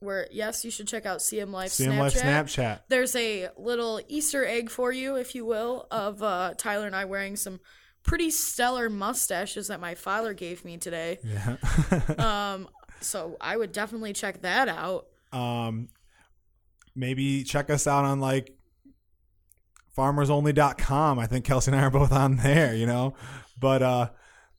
Where 0.00 0.26
yes, 0.32 0.64
you 0.64 0.70
should 0.72 0.88
check 0.88 1.06
out 1.06 1.20
CM 1.20 1.50
Life 1.52 1.70
CM 1.70 1.92
Snapchat. 1.92 1.98
Life 1.98 2.14
Snapchat. 2.14 2.80
There's 2.88 3.14
a 3.14 3.50
little 3.56 4.00
Easter 4.08 4.44
egg 4.44 4.68
for 4.70 4.90
you, 4.92 5.14
if 5.14 5.34
you 5.36 5.44
will, 5.46 5.86
of 5.92 6.22
uh, 6.24 6.54
Tyler 6.58 6.86
and 6.86 6.96
I 6.96 7.04
wearing 7.04 7.36
some 7.36 7.60
pretty 8.02 8.30
stellar 8.30 8.90
mustaches 8.90 9.68
that 9.68 9.80
my 9.80 9.94
father 9.94 10.34
gave 10.34 10.64
me 10.64 10.76
today. 10.76 11.18
Yeah. 11.22 11.56
Um, 12.18 12.68
so 13.04 13.36
I 13.40 13.56
would 13.56 13.72
definitely 13.72 14.12
check 14.12 14.42
that 14.42 14.68
out. 14.68 15.06
um, 15.32 15.88
maybe 16.96 17.42
check 17.44 17.70
us 17.70 17.86
out 17.86 18.04
on 18.04 18.20
like 18.20 18.56
farmersonly.com. 19.96 21.18
I 21.18 21.26
think 21.26 21.44
Kelsey 21.44 21.70
and 21.70 21.80
I 21.80 21.84
are 21.84 21.90
both 21.90 22.12
on 22.12 22.36
there, 22.36 22.74
you 22.74 22.86
know. 22.86 23.14
But 23.58 23.82
uh 23.82 24.10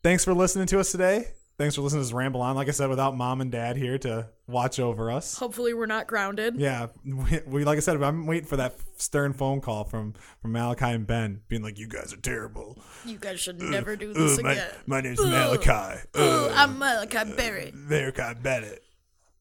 thanks 0.04 0.24
for 0.24 0.34
listening 0.34 0.68
to 0.68 0.80
us 0.80 0.92
today. 0.92 1.28
Thanks 1.58 1.76
for 1.76 1.82
listening 1.82 2.02
to 2.02 2.06
this 2.08 2.14
ramble 2.14 2.42
on. 2.42 2.56
Like 2.58 2.68
I 2.68 2.72
said, 2.72 2.90
without 2.90 3.16
mom 3.16 3.40
and 3.40 3.50
dad 3.50 3.78
here 3.78 3.98
to 4.00 4.28
watch 4.46 4.78
over 4.78 5.10
us. 5.10 5.38
Hopefully, 5.38 5.74
we're 5.74 5.86
not 5.86 6.06
grounded. 6.06 6.56
Yeah, 6.58 6.88
we, 7.06 7.40
we 7.48 7.64
like 7.64 7.78
I 7.78 7.80
said, 7.80 8.02
I'm 8.04 8.26
waiting 8.28 8.48
for 8.48 8.58
that 8.58 8.76
stern 8.98 9.32
phone 9.32 9.62
call 9.62 9.86
from 9.86 10.16
from 10.42 10.52
Malachi 10.52 10.86
and 10.86 11.08
Ben, 11.08 11.42
being 11.48 11.62
like, 11.64 11.80
"You 11.80 11.88
guys 11.88 12.14
are 12.14 12.18
terrible." 12.18 12.78
You 13.06 13.18
guys 13.18 13.40
should 13.40 13.62
never 13.62 13.96
do 13.96 14.14
this 14.14 14.42
my, 14.42 14.52
again. 14.52 14.70
my 14.86 15.00
name's 15.00 15.22
Malachi. 15.22 16.02
Ooh, 16.18 16.22
Ugh, 16.22 16.52
I'm 16.54 16.78
Malachi 16.78 17.32
Berry. 17.36 17.72
Malachi 17.74 18.40
Bennett. 18.42 18.84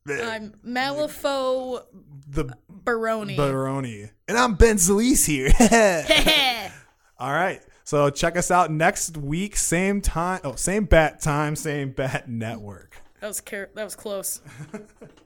I'm 0.06 0.52
Malifaux 0.64 1.82
The 2.28 2.54
Baroni. 2.68 3.36
Baroni. 3.36 4.10
And 4.28 4.38
I'm 4.38 4.54
Ben 4.54 4.78
Solis 4.78 5.24
here. 5.24 5.50
All 7.18 7.32
right. 7.32 7.62
So 7.84 8.08
check 8.08 8.36
us 8.36 8.50
out 8.50 8.70
next 8.70 9.18
week, 9.18 9.56
same 9.56 10.00
time. 10.00 10.40
Oh, 10.42 10.54
same 10.54 10.84
bat 10.86 11.20
time, 11.20 11.54
same 11.54 11.90
bat 11.90 12.28
network. 12.28 12.96
that 13.20 13.28
was 13.28 13.40
car- 13.42 13.68
that 13.74 13.84
was 13.84 13.94
close. 13.94 14.40